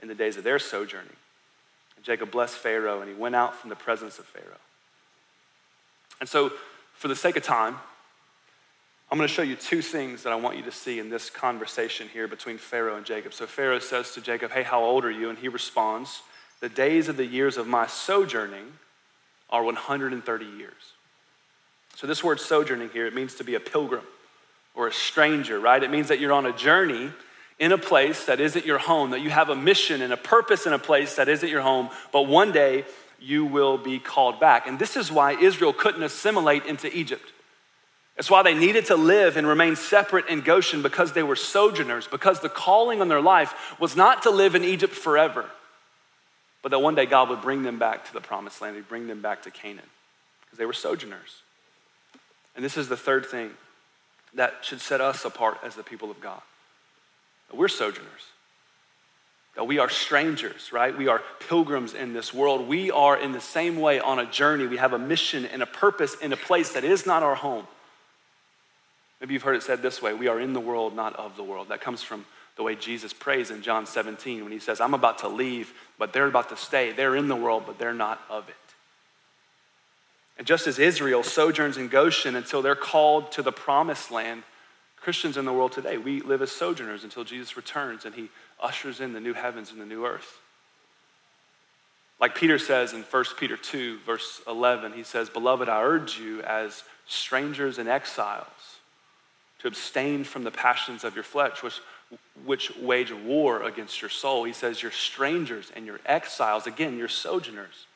in 0.00 0.06
the 0.06 0.14
days 0.14 0.36
of 0.36 0.44
their 0.44 0.60
sojourning. 0.60 1.16
And 1.96 2.04
Jacob 2.04 2.30
blessed 2.30 2.54
Pharaoh, 2.54 3.00
and 3.00 3.10
he 3.10 3.16
went 3.16 3.34
out 3.34 3.56
from 3.56 3.70
the 3.70 3.76
presence 3.76 4.20
of 4.20 4.24
Pharaoh. 4.26 4.60
And 6.20 6.28
so, 6.28 6.52
for 6.94 7.08
the 7.08 7.16
sake 7.16 7.36
of 7.36 7.42
time, 7.42 7.76
I'm 9.10 9.18
going 9.18 9.26
to 9.26 9.34
show 9.34 9.42
you 9.42 9.56
two 9.56 9.82
things 9.82 10.22
that 10.22 10.32
I 10.32 10.36
want 10.36 10.56
you 10.56 10.62
to 10.62 10.70
see 10.70 11.00
in 11.00 11.10
this 11.10 11.28
conversation 11.28 12.08
here 12.08 12.28
between 12.28 12.58
Pharaoh 12.58 12.94
and 12.94 13.04
Jacob. 13.04 13.34
So, 13.34 13.46
Pharaoh 13.46 13.80
says 13.80 14.12
to 14.12 14.20
Jacob, 14.20 14.52
Hey, 14.52 14.62
how 14.62 14.84
old 14.84 15.04
are 15.04 15.10
you? 15.10 15.28
And 15.28 15.36
he 15.36 15.48
responds, 15.48 16.22
The 16.60 16.68
days 16.68 17.08
of 17.08 17.16
the 17.16 17.26
years 17.26 17.56
of 17.56 17.66
my 17.66 17.88
sojourning 17.88 18.74
are 19.50 19.64
130 19.64 20.44
years. 20.44 20.91
So, 21.96 22.06
this 22.06 22.24
word 22.24 22.40
sojourning 22.40 22.90
here, 22.90 23.06
it 23.06 23.14
means 23.14 23.34
to 23.36 23.44
be 23.44 23.54
a 23.54 23.60
pilgrim 23.60 24.04
or 24.74 24.88
a 24.88 24.92
stranger, 24.92 25.60
right? 25.60 25.82
It 25.82 25.90
means 25.90 26.08
that 26.08 26.20
you're 26.20 26.32
on 26.32 26.46
a 26.46 26.52
journey 26.52 27.10
in 27.58 27.72
a 27.72 27.78
place 27.78 28.24
that 28.24 28.40
isn't 28.40 28.66
your 28.66 28.78
home, 28.78 29.10
that 29.10 29.20
you 29.20 29.30
have 29.30 29.48
a 29.48 29.54
mission 29.54 30.02
and 30.02 30.12
a 30.12 30.16
purpose 30.16 30.66
in 30.66 30.72
a 30.72 30.78
place 30.78 31.16
that 31.16 31.28
isn't 31.28 31.48
your 31.48 31.60
home, 31.60 31.90
but 32.10 32.22
one 32.22 32.50
day 32.50 32.84
you 33.20 33.44
will 33.44 33.78
be 33.78 33.98
called 33.98 34.40
back. 34.40 34.66
And 34.66 34.78
this 34.78 34.96
is 34.96 35.12
why 35.12 35.32
Israel 35.32 35.72
couldn't 35.72 36.02
assimilate 36.02 36.66
into 36.66 36.92
Egypt. 36.96 37.24
It's 38.16 38.30
why 38.30 38.42
they 38.42 38.54
needed 38.54 38.86
to 38.86 38.96
live 38.96 39.36
and 39.36 39.46
remain 39.46 39.76
separate 39.76 40.26
in 40.28 40.40
Goshen 40.42 40.82
because 40.82 41.12
they 41.12 41.22
were 41.22 41.36
sojourners, 41.36 42.06
because 42.06 42.40
the 42.40 42.48
calling 42.48 43.00
on 43.00 43.08
their 43.08 43.20
life 43.20 43.74
was 43.78 43.96
not 43.96 44.22
to 44.24 44.30
live 44.30 44.54
in 44.54 44.64
Egypt 44.64 44.94
forever, 44.94 45.46
but 46.62 46.70
that 46.70 46.80
one 46.80 46.94
day 46.94 47.06
God 47.06 47.30
would 47.30 47.42
bring 47.42 47.62
them 47.62 47.78
back 47.78 48.04
to 48.06 48.12
the 48.12 48.20
promised 48.20 48.60
land, 48.60 48.76
He'd 48.76 48.88
bring 48.88 49.06
them 49.06 49.22
back 49.22 49.42
to 49.42 49.50
Canaan, 49.50 49.88
because 50.44 50.58
they 50.58 50.66
were 50.66 50.72
sojourners. 50.72 51.41
And 52.54 52.64
this 52.64 52.76
is 52.76 52.88
the 52.88 52.96
third 52.96 53.26
thing 53.26 53.50
that 54.34 54.54
should 54.62 54.80
set 54.80 55.00
us 55.00 55.24
apart 55.24 55.58
as 55.62 55.74
the 55.74 55.82
people 55.82 56.10
of 56.10 56.20
God. 56.20 56.40
We're 57.52 57.68
sojourners. 57.68 58.08
That 59.56 59.64
we 59.64 59.78
are 59.78 59.90
strangers, 59.90 60.72
right? 60.72 60.96
We 60.96 61.08
are 61.08 61.20
pilgrims 61.48 61.92
in 61.92 62.14
this 62.14 62.32
world. 62.32 62.66
We 62.66 62.90
are 62.90 63.18
in 63.18 63.32
the 63.32 63.40
same 63.40 63.78
way 63.78 64.00
on 64.00 64.18
a 64.18 64.24
journey. 64.24 64.66
We 64.66 64.78
have 64.78 64.94
a 64.94 64.98
mission 64.98 65.44
and 65.44 65.62
a 65.62 65.66
purpose 65.66 66.14
in 66.14 66.32
a 66.32 66.36
place 66.36 66.72
that 66.72 66.84
is 66.84 67.04
not 67.04 67.22
our 67.22 67.34
home. 67.34 67.66
Maybe 69.20 69.34
you've 69.34 69.42
heard 69.42 69.56
it 69.56 69.62
said 69.62 69.82
this 69.82 70.00
way 70.00 70.14
we 70.14 70.28
are 70.28 70.40
in 70.40 70.54
the 70.54 70.60
world, 70.60 70.96
not 70.96 71.14
of 71.16 71.36
the 71.36 71.44
world. 71.44 71.68
That 71.68 71.82
comes 71.82 72.02
from 72.02 72.24
the 72.56 72.62
way 72.62 72.74
Jesus 72.74 73.12
prays 73.12 73.50
in 73.50 73.62
John 73.62 73.86
17 73.86 74.42
when 74.42 74.52
he 74.52 74.58
says, 74.58 74.80
I'm 74.80 74.94
about 74.94 75.18
to 75.18 75.28
leave, 75.28 75.72
but 75.98 76.12
they're 76.12 76.26
about 76.26 76.48
to 76.48 76.56
stay. 76.56 76.92
They're 76.92 77.16
in 77.16 77.28
the 77.28 77.36
world, 77.36 77.64
but 77.66 77.78
they're 77.78 77.94
not 77.94 78.20
of 78.30 78.48
it. 78.48 78.54
And 80.38 80.46
just 80.46 80.66
as 80.66 80.78
Israel 80.78 81.22
sojourns 81.22 81.76
in 81.76 81.88
Goshen 81.88 82.34
until 82.34 82.62
they're 82.62 82.74
called 82.74 83.32
to 83.32 83.42
the 83.42 83.52
promised 83.52 84.10
land, 84.10 84.42
Christians 84.96 85.36
in 85.36 85.44
the 85.44 85.52
world 85.52 85.72
today, 85.72 85.98
we 85.98 86.20
live 86.20 86.42
as 86.42 86.52
sojourners 86.52 87.04
until 87.04 87.24
Jesus 87.24 87.56
returns 87.56 88.04
and 88.04 88.14
he 88.14 88.30
ushers 88.60 89.00
in 89.00 89.12
the 89.12 89.20
new 89.20 89.34
heavens 89.34 89.72
and 89.72 89.80
the 89.80 89.86
new 89.86 90.06
earth. 90.06 90.38
Like 92.20 92.36
Peter 92.36 92.56
says 92.56 92.92
in 92.92 93.02
1 93.02 93.24
Peter 93.36 93.56
2, 93.56 93.98
verse 94.06 94.40
11, 94.46 94.92
he 94.92 95.02
says, 95.02 95.28
Beloved, 95.28 95.68
I 95.68 95.82
urge 95.82 96.18
you 96.18 96.40
as 96.42 96.84
strangers 97.04 97.78
and 97.78 97.88
exiles 97.88 98.46
to 99.58 99.68
abstain 99.68 100.22
from 100.22 100.44
the 100.44 100.52
passions 100.52 101.02
of 101.02 101.16
your 101.16 101.24
flesh, 101.24 101.64
which, 101.64 101.80
which 102.44 102.76
wage 102.76 103.12
war 103.12 103.64
against 103.64 104.00
your 104.00 104.08
soul. 104.08 104.44
He 104.44 104.52
says, 104.52 104.82
You're 104.82 104.92
strangers 104.92 105.72
and 105.74 105.84
you're 105.84 106.00
exiles. 106.06 106.68
Again, 106.68 106.96
you're 106.96 107.08
sojourners. 107.08 107.86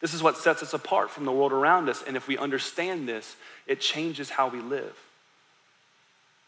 This 0.00 0.12
is 0.12 0.22
what 0.22 0.36
sets 0.36 0.62
us 0.62 0.74
apart 0.74 1.10
from 1.10 1.24
the 1.24 1.32
world 1.32 1.52
around 1.52 1.88
us. 1.88 2.02
And 2.06 2.16
if 2.16 2.28
we 2.28 2.36
understand 2.36 3.08
this, 3.08 3.36
it 3.66 3.80
changes 3.80 4.30
how 4.30 4.48
we 4.48 4.60
live. 4.60 4.96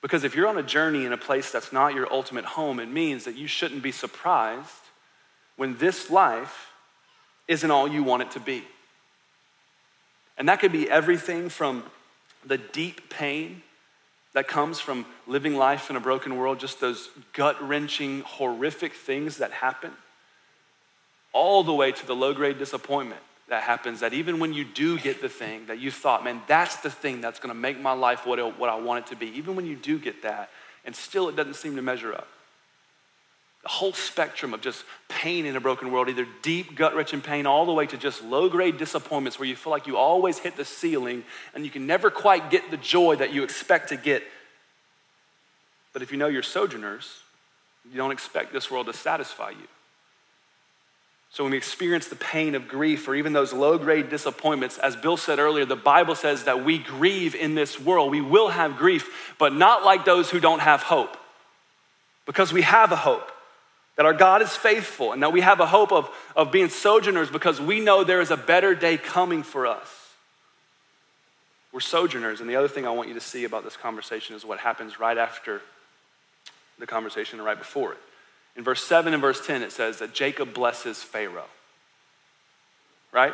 Because 0.02 0.22
if 0.22 0.36
you're 0.36 0.46
on 0.46 0.58
a 0.58 0.62
journey 0.62 1.06
in 1.06 1.12
a 1.12 1.18
place 1.18 1.50
that's 1.50 1.72
not 1.72 1.94
your 1.94 2.12
ultimate 2.12 2.44
home, 2.44 2.78
it 2.78 2.88
means 2.88 3.24
that 3.24 3.36
you 3.36 3.46
shouldn't 3.46 3.82
be 3.82 3.90
surprised 3.90 4.70
when 5.56 5.76
this 5.78 6.10
life 6.10 6.70
isn't 7.48 7.70
all 7.70 7.88
you 7.88 8.04
want 8.04 8.22
it 8.22 8.30
to 8.32 8.40
be. 8.40 8.62
And 10.36 10.48
that 10.48 10.60
could 10.60 10.70
be 10.70 10.88
everything 10.88 11.48
from 11.48 11.82
the 12.46 12.58
deep 12.58 13.10
pain 13.10 13.62
that 14.34 14.46
comes 14.46 14.78
from 14.78 15.04
living 15.26 15.56
life 15.56 15.90
in 15.90 15.96
a 15.96 16.00
broken 16.00 16.36
world, 16.36 16.60
just 16.60 16.80
those 16.80 17.08
gut 17.32 17.60
wrenching, 17.66 18.20
horrific 18.20 18.92
things 18.92 19.38
that 19.38 19.50
happen, 19.50 19.90
all 21.32 21.64
the 21.64 21.74
way 21.74 21.90
to 21.90 22.06
the 22.06 22.14
low 22.14 22.32
grade 22.34 22.58
disappointment 22.58 23.22
that 23.48 23.62
happens 23.62 24.00
that 24.00 24.12
even 24.12 24.38
when 24.38 24.52
you 24.52 24.64
do 24.64 24.98
get 24.98 25.20
the 25.20 25.28
thing 25.28 25.66
that 25.66 25.78
you 25.78 25.90
thought, 25.90 26.22
man, 26.22 26.42
that's 26.46 26.76
the 26.76 26.90
thing 26.90 27.20
that's 27.20 27.38
gonna 27.38 27.54
make 27.54 27.80
my 27.80 27.92
life 27.92 28.26
what, 28.26 28.38
it, 28.38 28.58
what 28.58 28.68
I 28.68 28.76
want 28.76 29.06
it 29.06 29.10
to 29.10 29.16
be, 29.16 29.26
even 29.38 29.56
when 29.56 29.66
you 29.66 29.76
do 29.76 29.98
get 29.98 30.22
that, 30.22 30.50
and 30.84 30.94
still 30.94 31.28
it 31.28 31.36
doesn't 31.36 31.54
seem 31.54 31.76
to 31.76 31.82
measure 31.82 32.12
up. 32.12 32.28
The 33.62 33.68
whole 33.68 33.92
spectrum 33.92 34.54
of 34.54 34.60
just 34.60 34.84
pain 35.08 35.44
in 35.44 35.56
a 35.56 35.60
broken 35.60 35.90
world, 35.90 36.08
either 36.08 36.26
deep 36.42 36.76
gut 36.76 36.94
wrenching 36.94 37.20
pain, 37.20 37.46
all 37.46 37.66
the 37.66 37.72
way 37.72 37.86
to 37.86 37.96
just 37.96 38.22
low 38.22 38.48
grade 38.48 38.78
disappointments 38.78 39.38
where 39.38 39.48
you 39.48 39.56
feel 39.56 39.70
like 39.70 39.86
you 39.86 39.96
always 39.96 40.38
hit 40.38 40.56
the 40.56 40.64
ceiling 40.64 41.24
and 41.54 41.64
you 41.64 41.70
can 41.70 41.86
never 41.86 42.10
quite 42.10 42.50
get 42.50 42.70
the 42.70 42.76
joy 42.76 43.16
that 43.16 43.32
you 43.32 43.42
expect 43.42 43.88
to 43.88 43.96
get. 43.96 44.22
But 45.92 46.02
if 46.02 46.12
you 46.12 46.18
know 46.18 46.28
you're 46.28 46.42
sojourners, 46.42 47.22
you 47.90 47.96
don't 47.96 48.12
expect 48.12 48.52
this 48.52 48.70
world 48.70 48.86
to 48.86 48.92
satisfy 48.92 49.50
you. 49.50 49.66
So 51.30 51.44
when 51.44 51.50
we 51.50 51.58
experience 51.58 52.08
the 52.08 52.16
pain 52.16 52.54
of 52.54 52.68
grief 52.68 53.06
or 53.06 53.14
even 53.14 53.32
those 53.32 53.52
low 53.52 53.78
grade 53.78 54.08
disappointments, 54.08 54.78
as 54.78 54.96
Bill 54.96 55.16
said 55.16 55.38
earlier, 55.38 55.64
the 55.64 55.76
Bible 55.76 56.14
says 56.14 56.44
that 56.44 56.64
we 56.64 56.78
grieve 56.78 57.34
in 57.34 57.54
this 57.54 57.78
world. 57.78 58.10
We 58.10 58.20
will 58.20 58.48
have 58.48 58.78
grief, 58.78 59.34
but 59.38 59.52
not 59.52 59.84
like 59.84 60.04
those 60.04 60.30
who 60.30 60.40
don't 60.40 60.60
have 60.60 60.82
hope. 60.82 61.16
Because 62.24 62.52
we 62.52 62.62
have 62.62 62.92
a 62.92 62.96
hope 62.96 63.30
that 63.96 64.06
our 64.06 64.14
God 64.14 64.42
is 64.42 64.54
faithful 64.54 65.12
and 65.12 65.22
that 65.22 65.32
we 65.32 65.40
have 65.40 65.60
a 65.60 65.66
hope 65.66 65.92
of, 65.92 66.08
of 66.36 66.52
being 66.52 66.68
sojourners 66.68 67.30
because 67.30 67.60
we 67.60 67.80
know 67.80 68.04
there 68.04 68.20
is 68.20 68.30
a 68.30 68.36
better 68.36 68.74
day 68.74 68.96
coming 68.96 69.42
for 69.42 69.66
us. 69.66 69.88
We're 71.72 71.80
sojourners. 71.80 72.40
And 72.40 72.48
the 72.48 72.56
other 72.56 72.68
thing 72.68 72.86
I 72.86 72.90
want 72.90 73.08
you 73.08 73.14
to 73.14 73.20
see 73.20 73.44
about 73.44 73.64
this 73.64 73.76
conversation 73.76 74.34
is 74.36 74.44
what 74.44 74.58
happens 74.60 74.98
right 74.98 75.18
after 75.18 75.60
the 76.78 76.86
conversation 76.86 77.38
and 77.38 77.46
right 77.46 77.58
before 77.58 77.92
it. 77.92 77.98
In 78.58 78.64
verse 78.64 78.82
7 78.82 79.14
and 79.14 79.22
verse 79.22 79.46
10, 79.46 79.62
it 79.62 79.70
says 79.70 80.00
that 80.00 80.12
Jacob 80.12 80.52
blesses 80.52 81.00
Pharaoh. 81.00 81.46
Right? 83.12 83.32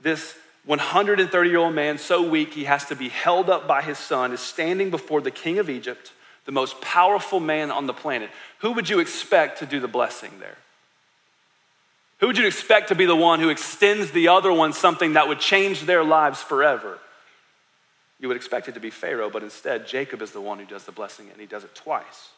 This 0.00 0.36
130 0.64 1.50
year 1.50 1.58
old 1.58 1.74
man, 1.74 1.98
so 1.98 2.26
weak 2.26 2.54
he 2.54 2.64
has 2.64 2.86
to 2.86 2.94
be 2.94 3.08
held 3.08 3.50
up 3.50 3.66
by 3.66 3.82
his 3.82 3.98
son, 3.98 4.32
is 4.32 4.38
standing 4.38 4.90
before 4.90 5.20
the 5.20 5.32
king 5.32 5.58
of 5.58 5.68
Egypt, 5.68 6.12
the 6.44 6.52
most 6.52 6.80
powerful 6.80 7.40
man 7.40 7.72
on 7.72 7.86
the 7.86 7.92
planet. 7.92 8.30
Who 8.60 8.70
would 8.72 8.88
you 8.88 9.00
expect 9.00 9.58
to 9.58 9.66
do 9.66 9.80
the 9.80 9.88
blessing 9.88 10.30
there? 10.38 10.56
Who 12.20 12.28
would 12.28 12.38
you 12.38 12.46
expect 12.46 12.88
to 12.88 12.94
be 12.94 13.06
the 13.06 13.16
one 13.16 13.40
who 13.40 13.48
extends 13.48 14.12
the 14.12 14.28
other 14.28 14.52
one 14.52 14.72
something 14.72 15.14
that 15.14 15.26
would 15.26 15.40
change 15.40 15.82
their 15.82 16.04
lives 16.04 16.42
forever? 16.42 16.98
You 18.20 18.28
would 18.28 18.36
expect 18.36 18.68
it 18.68 18.74
to 18.74 18.80
be 18.80 18.90
Pharaoh, 18.90 19.30
but 19.30 19.42
instead, 19.42 19.88
Jacob 19.88 20.22
is 20.22 20.30
the 20.30 20.40
one 20.40 20.60
who 20.60 20.66
does 20.66 20.84
the 20.84 20.92
blessing, 20.92 21.28
and 21.32 21.40
he 21.40 21.46
does 21.46 21.64
it 21.64 21.74
twice. 21.74 22.28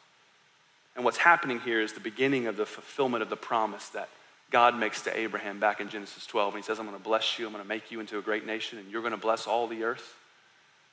And 0.94 1.04
what's 1.04 1.16
happening 1.16 1.60
here 1.60 1.80
is 1.80 1.92
the 1.92 2.00
beginning 2.00 2.46
of 2.46 2.56
the 2.56 2.66
fulfillment 2.66 3.22
of 3.22 3.30
the 3.30 3.36
promise 3.36 3.88
that 3.90 4.08
God 4.50 4.78
makes 4.78 5.02
to 5.02 5.18
Abraham 5.18 5.58
back 5.58 5.80
in 5.80 5.88
Genesis 5.88 6.26
12. 6.26 6.54
And 6.54 6.62
he 6.62 6.66
says, 6.66 6.78
I'm 6.78 6.86
going 6.86 6.98
to 6.98 7.02
bless 7.02 7.38
you, 7.38 7.46
I'm 7.46 7.52
going 7.52 7.64
to 7.64 7.68
make 7.68 7.90
you 7.90 8.00
into 8.00 8.18
a 8.18 8.22
great 8.22 8.46
nation, 8.46 8.78
and 8.78 8.90
you're 8.90 9.00
going 9.00 9.12
to 9.12 9.16
bless 9.16 9.46
all 9.46 9.66
the 9.66 9.84
earth. 9.84 10.14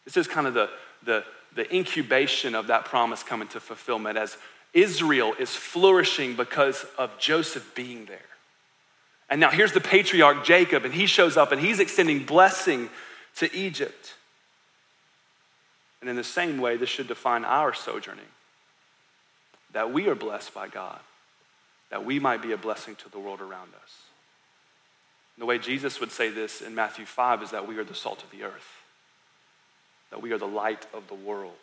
This 0.06 0.16
is 0.16 0.28
kind 0.28 0.48
of 0.48 0.54
the, 0.54 0.70
the, 1.04 1.24
the 1.56 1.76
incubation 1.76 2.56
of 2.56 2.68
that 2.68 2.86
promise 2.86 3.22
coming 3.22 3.50
to 3.50 3.60
fulfillment 3.60 4.18
as 4.18 4.38
Israel 4.74 5.34
is 5.38 5.54
flourishing 5.54 6.36
because 6.36 6.86
of 6.98 7.18
Joseph 7.20 7.76
being 7.76 8.06
there. 8.06 8.20
And 9.30 9.42
now 9.42 9.52
here's 9.52 9.74
the 9.74 9.82
patriarch 9.82 10.46
Jacob, 10.46 10.86
and 10.86 10.94
he 10.94 11.06
shows 11.06 11.38
up 11.38 11.52
and 11.52 11.62
he's 11.62 11.80
extending 11.80 12.24
blessing 12.24 12.90
to 13.36 13.54
Egypt. 13.54 14.14
And 16.02 16.10
in 16.10 16.16
the 16.16 16.24
same 16.24 16.60
way, 16.60 16.78
this 16.78 16.90
should 16.90 17.08
define 17.08 17.44
our 17.44 17.74
sojourning 17.74 18.26
that 19.74 19.92
we 19.92 20.08
are 20.08 20.16
blessed 20.16 20.54
by 20.54 20.68
God, 20.68 21.00
that 21.90 22.06
we 22.06 22.20
might 22.20 22.42
be 22.42 22.52
a 22.52 22.58
blessing 22.58 22.96
to 22.96 23.10
the 23.10 23.20
world 23.20 23.42
around 23.42 23.70
us. 23.84 24.04
the 25.38 25.46
way 25.46 25.58
Jesus 25.58 26.02
would 26.02 26.12
say 26.12 26.30
this 26.30 26.62
in 26.62 26.76
Matthew 26.76 27.06
5 27.06 27.44
is 27.44 27.52
that 27.52 27.66
we 27.66 27.78
are 27.78 27.84
the 27.86 27.96
salt 27.96 28.24
of 28.24 28.32
the 28.32 28.44
earth, 28.44 28.82
that 30.10 30.22
we 30.22 30.34
are 30.34 30.38
the 30.38 30.46
light 30.46 30.86
of 30.94 31.08
the 31.08 31.16
world. 31.16 31.54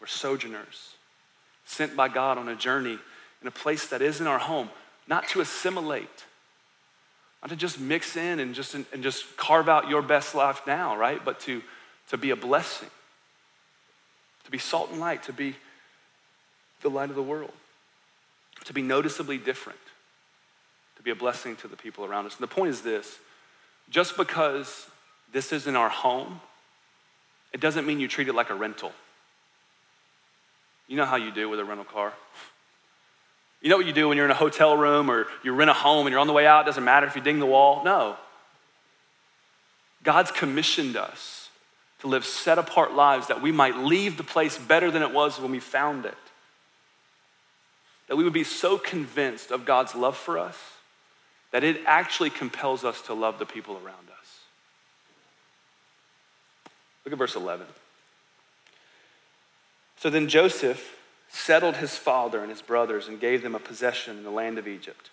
We're 0.00 0.08
sojourners, 0.08 0.94
sent 1.64 1.96
by 1.96 2.08
God 2.08 2.38
on 2.38 2.48
a 2.48 2.56
journey 2.56 2.98
in 3.40 3.48
a 3.48 3.52
place 3.52 3.86
that 3.88 4.02
isn't 4.02 4.26
our 4.26 4.38
home, 4.38 4.68
not 5.06 5.28
to 5.28 5.40
assimilate, 5.40 6.24
not 7.42 7.50
to 7.50 7.56
just 7.56 7.78
mix 7.78 8.16
in 8.16 8.40
and 8.40 8.54
just, 8.54 8.74
and 8.74 9.02
just 9.02 9.36
carve 9.36 9.68
out 9.68 9.88
your 9.88 10.02
best 10.02 10.34
life 10.34 10.62
now, 10.66 10.96
right? 10.96 11.24
But 11.24 11.38
to, 11.40 11.62
to 12.10 12.16
be 12.16 12.30
a 12.30 12.36
blessing, 12.36 12.90
to 14.44 14.50
be 14.50 14.58
salt 14.58 14.90
and 14.90 14.98
light, 14.98 15.22
to 15.24 15.32
be 15.32 15.54
the 16.82 16.90
light 16.90 17.10
of 17.10 17.16
the 17.16 17.22
world, 17.22 17.52
to 18.64 18.72
be 18.72 18.82
noticeably 18.82 19.38
different, 19.38 19.78
to 20.96 21.02
be 21.02 21.10
a 21.10 21.14
blessing 21.14 21.56
to 21.56 21.68
the 21.68 21.76
people 21.76 22.04
around 22.04 22.26
us. 22.26 22.36
And 22.36 22.42
the 22.42 22.52
point 22.52 22.70
is 22.70 22.82
this 22.82 23.18
just 23.90 24.16
because 24.16 24.86
this 25.32 25.52
isn't 25.52 25.76
our 25.76 25.88
home, 25.88 26.40
it 27.52 27.60
doesn't 27.60 27.86
mean 27.86 28.00
you 28.00 28.08
treat 28.08 28.28
it 28.28 28.34
like 28.34 28.50
a 28.50 28.54
rental. 28.54 28.92
You 30.86 30.96
know 30.96 31.04
how 31.04 31.16
you 31.16 31.30
do 31.30 31.48
with 31.48 31.60
a 31.60 31.64
rental 31.64 31.84
car. 31.84 32.12
You 33.60 33.70
know 33.70 33.76
what 33.76 33.86
you 33.86 33.92
do 33.92 34.08
when 34.08 34.16
you're 34.16 34.26
in 34.26 34.30
a 34.30 34.34
hotel 34.34 34.76
room 34.76 35.10
or 35.10 35.26
you 35.42 35.52
rent 35.52 35.70
a 35.70 35.74
home 35.74 36.06
and 36.06 36.12
you're 36.12 36.20
on 36.20 36.26
the 36.26 36.32
way 36.32 36.46
out, 36.46 36.62
it 36.62 36.66
doesn't 36.66 36.84
matter 36.84 37.06
if 37.06 37.16
you 37.16 37.22
ding 37.22 37.40
the 37.40 37.46
wall. 37.46 37.82
No. 37.84 38.16
God's 40.04 40.30
commissioned 40.30 40.96
us 40.96 41.48
to 42.00 42.06
live 42.06 42.24
set 42.24 42.58
apart 42.58 42.94
lives 42.94 43.26
that 43.26 43.42
we 43.42 43.50
might 43.50 43.76
leave 43.76 44.16
the 44.16 44.22
place 44.22 44.56
better 44.56 44.90
than 44.90 45.02
it 45.02 45.12
was 45.12 45.40
when 45.40 45.50
we 45.50 45.58
found 45.58 46.06
it 46.06 46.14
that 48.08 48.16
we 48.16 48.24
would 48.24 48.32
be 48.32 48.44
so 48.44 48.78
convinced 48.78 49.50
of 49.50 49.64
God's 49.64 49.94
love 49.94 50.16
for 50.16 50.38
us 50.38 50.56
that 51.50 51.64
it 51.64 51.80
actually 51.86 52.30
compels 52.30 52.84
us 52.84 53.00
to 53.02 53.14
love 53.14 53.38
the 53.38 53.46
people 53.46 53.74
around 53.74 54.08
us. 54.20 54.40
Look 57.04 57.12
at 57.12 57.18
verse 57.18 57.36
11. 57.36 57.66
So 59.96 60.10
then 60.10 60.28
Joseph 60.28 60.96
settled 61.30 61.76
his 61.76 61.96
father 61.96 62.40
and 62.40 62.50
his 62.50 62.62
brothers 62.62 63.08
and 63.08 63.20
gave 63.20 63.42
them 63.42 63.54
a 63.54 63.60
possession 63.60 64.18
in 64.18 64.24
the 64.24 64.30
land 64.30 64.58
of 64.58 64.68
Egypt, 64.68 65.10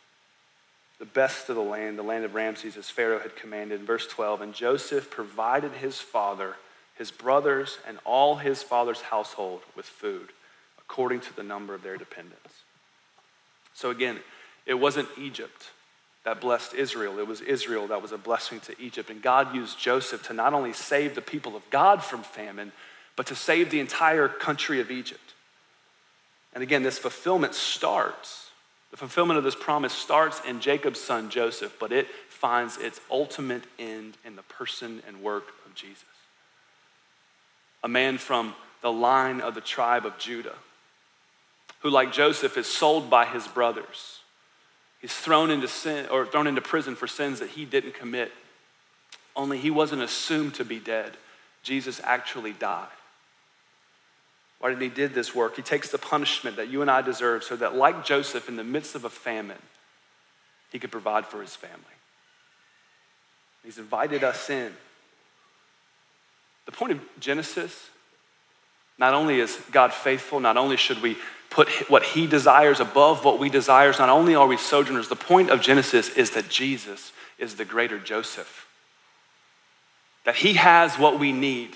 the 1.00 1.06
best 1.06 1.50
of 1.50 1.56
the 1.56 1.62
land, 1.62 1.98
the 1.98 2.04
land 2.04 2.26
of 2.26 2.36
Ramses, 2.36 2.78
as 2.78 2.90
Pharaoh 2.90 3.20
had 3.20 3.36
commanded. 3.36 3.80
In 3.80 3.86
verse 3.86 4.08
12, 4.08 4.42
and 4.42 4.54
Joseph 4.54 5.10
provided 5.10 5.72
his 5.74 6.00
father, 6.00 6.56
his 6.96 7.12
brothers, 7.12 7.80
and 7.88 7.98
all 8.06 8.36
his 8.36 8.62
father's 8.62 9.02
household 9.02 9.62
with 9.76 9.86
food, 9.86 10.30
according 10.78 11.22
to 11.22 11.36
the 11.36 11.44
number 11.44 11.74
of 11.74 11.82
their 11.82 11.98
dependents. 11.98 12.65
So 13.76 13.92
again, 13.92 14.20
it 14.66 14.74
wasn't 14.74 15.10
Egypt 15.20 15.70
that 16.24 16.42
blessed 16.42 16.74
Israel, 16.74 17.20
it 17.20 17.28
was 17.28 17.42
Israel 17.42 17.86
that 17.88 18.02
was 18.02 18.12
a 18.12 18.18
blessing 18.18 18.60
to 18.62 18.82
Egypt. 18.82 19.12
And 19.12 19.22
God 19.22 19.54
used 19.54 19.78
Joseph 19.78 20.24
to 20.24 20.34
not 20.34 20.56
only 20.56 20.74
save 20.74 21.14
the 21.14 21.22
people 21.22 21.56
of 21.56 21.70
God 21.70 22.04
from 22.04 22.24
famine, 22.24 22.72
but 23.16 23.28
to 23.28 23.36
save 23.36 23.70
the 23.70 23.80
entire 23.80 24.28
country 24.28 24.80
of 24.80 24.90
Egypt. 24.90 25.36
And 26.54 26.64
again, 26.64 26.82
this 26.82 26.98
fulfillment 26.98 27.54
starts, 27.54 28.50
the 28.90 28.98
fulfillment 28.98 29.38
of 29.38 29.44
this 29.44 29.56
promise 29.56 29.94
starts 29.94 30.42
in 30.48 30.62
Jacob's 30.62 31.00
son 31.00 31.30
Joseph, 31.30 31.76
but 31.80 31.92
it 31.92 32.08
finds 32.30 32.78
its 32.78 33.00
ultimate 33.12 33.64
end 33.78 34.18
in 34.26 34.36
the 34.36 34.42
person 34.44 35.04
and 35.08 35.22
work 35.22 35.50
of 35.66 35.76
Jesus. 35.76 36.06
A 37.84 37.88
man 37.88 38.18
from 38.18 38.56
the 38.82 38.92
line 38.92 39.42
of 39.42 39.54
the 39.54 39.62
tribe 39.62 40.06
of 40.08 40.18
Judah 40.18 40.56
who, 41.80 41.90
like 41.90 42.12
Joseph, 42.12 42.58
is 42.58 42.68
sold 42.68 43.10
by 43.10 43.26
his 43.26 43.48
brothers. 43.48 44.20
He's 45.00 45.14
thrown 45.14 45.52
into 45.52 45.68
sin 45.68 46.08
or 46.10 46.26
thrown 46.26 46.48
into 46.48 46.62
prison 46.62 46.96
for 46.96 47.08
sins 47.08 47.40
that 47.40 47.52
he 47.52 47.66
didn't 47.66 47.94
commit. 47.94 48.32
only 49.36 49.58
he 49.58 49.70
wasn't 49.70 50.02
assumed 50.02 50.56
to 50.56 50.66
be 50.66 50.80
dead. 50.80 51.18
Jesus 51.62 52.02
actually 52.04 52.54
died. 52.54 52.88
Why 54.60 54.70
did 54.70 54.82
he 54.82 54.90
did 54.90 55.14
this 55.14 55.36
work? 55.36 55.56
He 55.56 55.62
takes 55.62 55.92
the 55.92 55.98
punishment 55.98 56.56
that 56.56 56.70
you 56.70 56.82
and 56.82 56.90
I 56.90 57.02
deserve 57.02 57.44
so 57.44 57.56
that 57.58 57.76
like 57.76 58.06
Joseph 58.06 58.48
in 58.48 58.56
the 58.56 58.64
midst 58.64 58.96
of 58.96 59.04
a 59.04 59.10
famine, 59.10 59.62
he 60.72 60.80
could 60.80 60.92
provide 60.92 61.26
for 61.26 61.42
his 61.42 61.56
family. 61.56 61.84
He's 63.64 63.78
invited 63.78 64.24
us 64.24 64.50
in. 64.50 64.72
The 66.66 66.72
point 66.72 66.94
of 66.94 67.00
Genesis, 67.20 67.90
not 68.98 69.14
only 69.14 69.40
is 69.40 69.60
God 69.72 69.94
faithful, 69.94 70.40
not 70.40 70.58
only 70.58 70.78
should 70.78 71.02
we 71.02 71.18
put 71.50 71.70
what 71.90 72.04
he 72.04 72.28
desires 72.28 72.80
above 72.80 73.24
what 73.24 73.40
we 73.40 73.50
desire, 73.50 73.92
not 73.98 74.10
only 74.10 74.36
are 74.36 74.48
we 74.48 74.58
sojourners, 74.58 75.08
the 75.08 75.16
point 75.16 75.50
of 75.50 75.62
Genesis 75.62 76.10
is 76.10 76.32
that 76.32 76.50
Jesus 76.50 77.12
is 77.38 77.56
the 77.56 77.66
greater 77.66 78.00
Joseph. 78.00 78.68
That 80.26 80.36
he 80.36 80.54
has 80.54 80.96
what 80.96 81.20
we 81.20 81.32
need. 81.32 81.76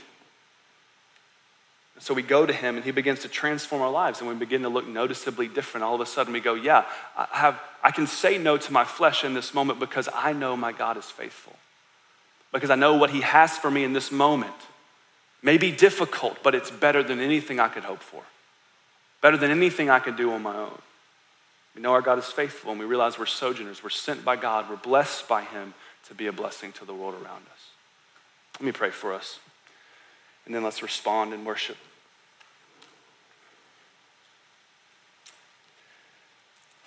So 1.99 2.13
we 2.13 2.22
go 2.22 2.45
to 2.45 2.53
him 2.53 2.78
and 2.78 2.86
he 2.86 2.91
begins 2.91 3.20
to 3.20 3.28
transform 3.28 3.82
our 3.82 3.91
lives 3.91 4.22
and 4.22 4.30
we 4.30 4.36
begin 4.36 4.61
to 4.61 4.70
look 4.70 4.88
noticeably 4.88 5.47
different. 5.47 5.84
All 5.84 5.95
of 5.95 6.01
a 6.01 6.05
sudden 6.05 6.32
we 6.32 6.39
go, 6.39 6.53
yeah, 6.53 6.86
I, 7.17 7.28
have, 7.32 7.61
I 7.84 7.91
can 7.91 8.07
say 8.07 8.38
no 8.38 8.57
to 8.57 8.74
my 8.74 8.86
flesh 8.86 9.26
in 9.26 9.34
this 9.34 9.53
moment 9.53 9.80
because 9.80 10.07
I 10.13 10.32
know 10.32 10.55
my 10.55 10.72
God 10.72 10.97
is 10.97 11.05
faithful. 11.05 11.55
Because 12.53 12.70
I 12.70 12.76
know 12.76 12.95
what 12.95 13.11
he 13.11 13.22
has 13.22 13.57
for 13.57 13.70
me 13.70 13.84
in 13.84 13.93
this 13.93 14.11
moment 14.11 14.55
may 15.43 15.57
be 15.57 15.72
difficult, 15.72 16.41
but 16.41 16.55
it's 16.55 16.72
better 16.72 17.03
than 17.03 17.20
anything 17.20 17.59
I 17.59 17.67
could 17.67 17.84
hope 17.84 18.01
for. 18.01 18.24
Better 19.22 19.38
than 19.38 19.51
anything 19.51 19.89
I 19.89 19.99
could 19.99 20.15
do 20.15 20.32
on 20.32 20.41
my 20.41 20.55
own. 20.55 20.80
We 21.76 21.82
know 21.82 21.93
our 21.93 22.01
God 22.01 22.20
is 22.20 22.26
faithful 22.26 22.72
and 22.72 22.80
we 22.80 22.86
realize 22.86 23.20
we're 23.20 23.26
sojourners. 23.26 23.84
We're 23.84 23.89
sent 23.89 24.24
by 24.26 24.36
God. 24.36 24.70
We're 24.70 24.78
blessed 24.78 25.28
by 25.28 25.43
him 25.43 25.74
to 26.07 26.13
be 26.13 26.28
a 26.28 26.32
blessing 26.32 26.72
to 26.74 26.86
the 26.86 26.93
world 26.93 27.13
around 27.13 27.43
us. 27.51 27.70
Let 28.59 28.65
me 28.65 28.72
pray 28.72 28.89
for 28.89 29.13
us. 29.13 29.39
And 30.45 30.55
then 30.55 30.63
let's 30.63 30.82
respond 30.82 31.34
in 31.34 31.45
worship. 31.45 31.78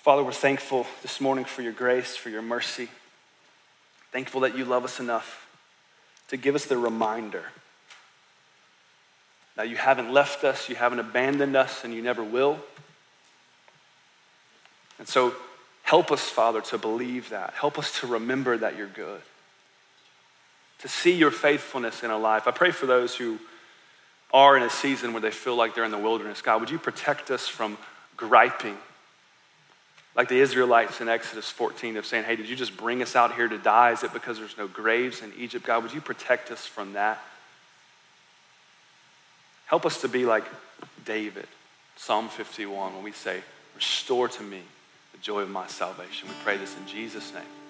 Father, 0.02 0.24
we're 0.24 0.32
thankful 0.32 0.86
this 1.02 1.20
morning 1.20 1.44
for 1.44 1.62
your 1.62 1.72
grace, 1.72 2.16
for 2.16 2.28
your 2.28 2.42
mercy. 2.42 2.88
Thankful 4.10 4.40
that 4.40 4.56
you 4.56 4.64
love 4.64 4.84
us 4.84 4.98
enough 4.98 5.48
to 6.28 6.36
give 6.36 6.54
us 6.54 6.64
the 6.64 6.76
reminder 6.76 7.44
that 9.62 9.68
you 9.68 9.76
haven't 9.76 10.12
left 10.12 10.42
us, 10.42 10.68
you 10.68 10.74
haven't 10.74 10.98
abandoned 10.98 11.54
us, 11.54 11.84
and 11.84 11.94
you 11.94 12.02
never 12.02 12.24
will. 12.24 12.58
And 14.98 15.06
so, 15.06 15.36
help 15.84 16.10
us, 16.10 16.28
Father, 16.28 16.60
to 16.62 16.78
believe 16.78 17.30
that. 17.30 17.54
Help 17.54 17.78
us 17.78 18.00
to 18.00 18.08
remember 18.08 18.58
that 18.58 18.76
you're 18.76 18.88
good, 18.88 19.20
to 20.80 20.88
see 20.88 21.12
your 21.12 21.30
faithfulness 21.30 22.02
in 22.02 22.10
a 22.10 22.18
life. 22.18 22.48
I 22.48 22.50
pray 22.50 22.72
for 22.72 22.86
those 22.86 23.14
who 23.14 23.38
are 24.32 24.56
in 24.56 24.64
a 24.64 24.70
season 24.70 25.12
where 25.12 25.22
they 25.22 25.30
feel 25.30 25.54
like 25.54 25.76
they're 25.76 25.84
in 25.84 25.92
the 25.92 25.96
wilderness. 25.96 26.42
God, 26.42 26.58
would 26.58 26.70
you 26.70 26.78
protect 26.80 27.30
us 27.30 27.46
from 27.46 27.78
griping? 28.16 28.76
Like 30.16 30.28
the 30.28 30.40
Israelites 30.40 31.00
in 31.00 31.08
Exodus 31.08 31.48
14 31.50 31.98
of 31.98 32.04
saying, 32.04 32.24
Hey, 32.24 32.34
did 32.34 32.48
you 32.48 32.56
just 32.56 32.76
bring 32.76 33.00
us 33.00 33.14
out 33.14 33.36
here 33.36 33.46
to 33.46 33.58
die? 33.58 33.92
Is 33.92 34.02
it 34.02 34.12
because 34.12 34.40
there's 34.40 34.58
no 34.58 34.66
graves 34.66 35.22
in 35.22 35.32
Egypt? 35.38 35.64
God, 35.64 35.84
would 35.84 35.92
you 35.92 36.00
protect 36.00 36.50
us 36.50 36.66
from 36.66 36.94
that? 36.94 37.22
Help 39.72 39.86
us 39.86 40.02
to 40.02 40.08
be 40.08 40.26
like 40.26 40.44
David, 41.06 41.46
Psalm 41.96 42.28
51, 42.28 42.94
when 42.94 43.02
we 43.02 43.10
say, 43.10 43.40
Restore 43.74 44.28
to 44.28 44.42
me 44.42 44.60
the 45.12 45.18
joy 45.22 45.40
of 45.40 45.48
my 45.48 45.66
salvation. 45.66 46.28
We 46.28 46.34
pray 46.44 46.58
this 46.58 46.76
in 46.76 46.86
Jesus' 46.86 47.32
name. 47.32 47.61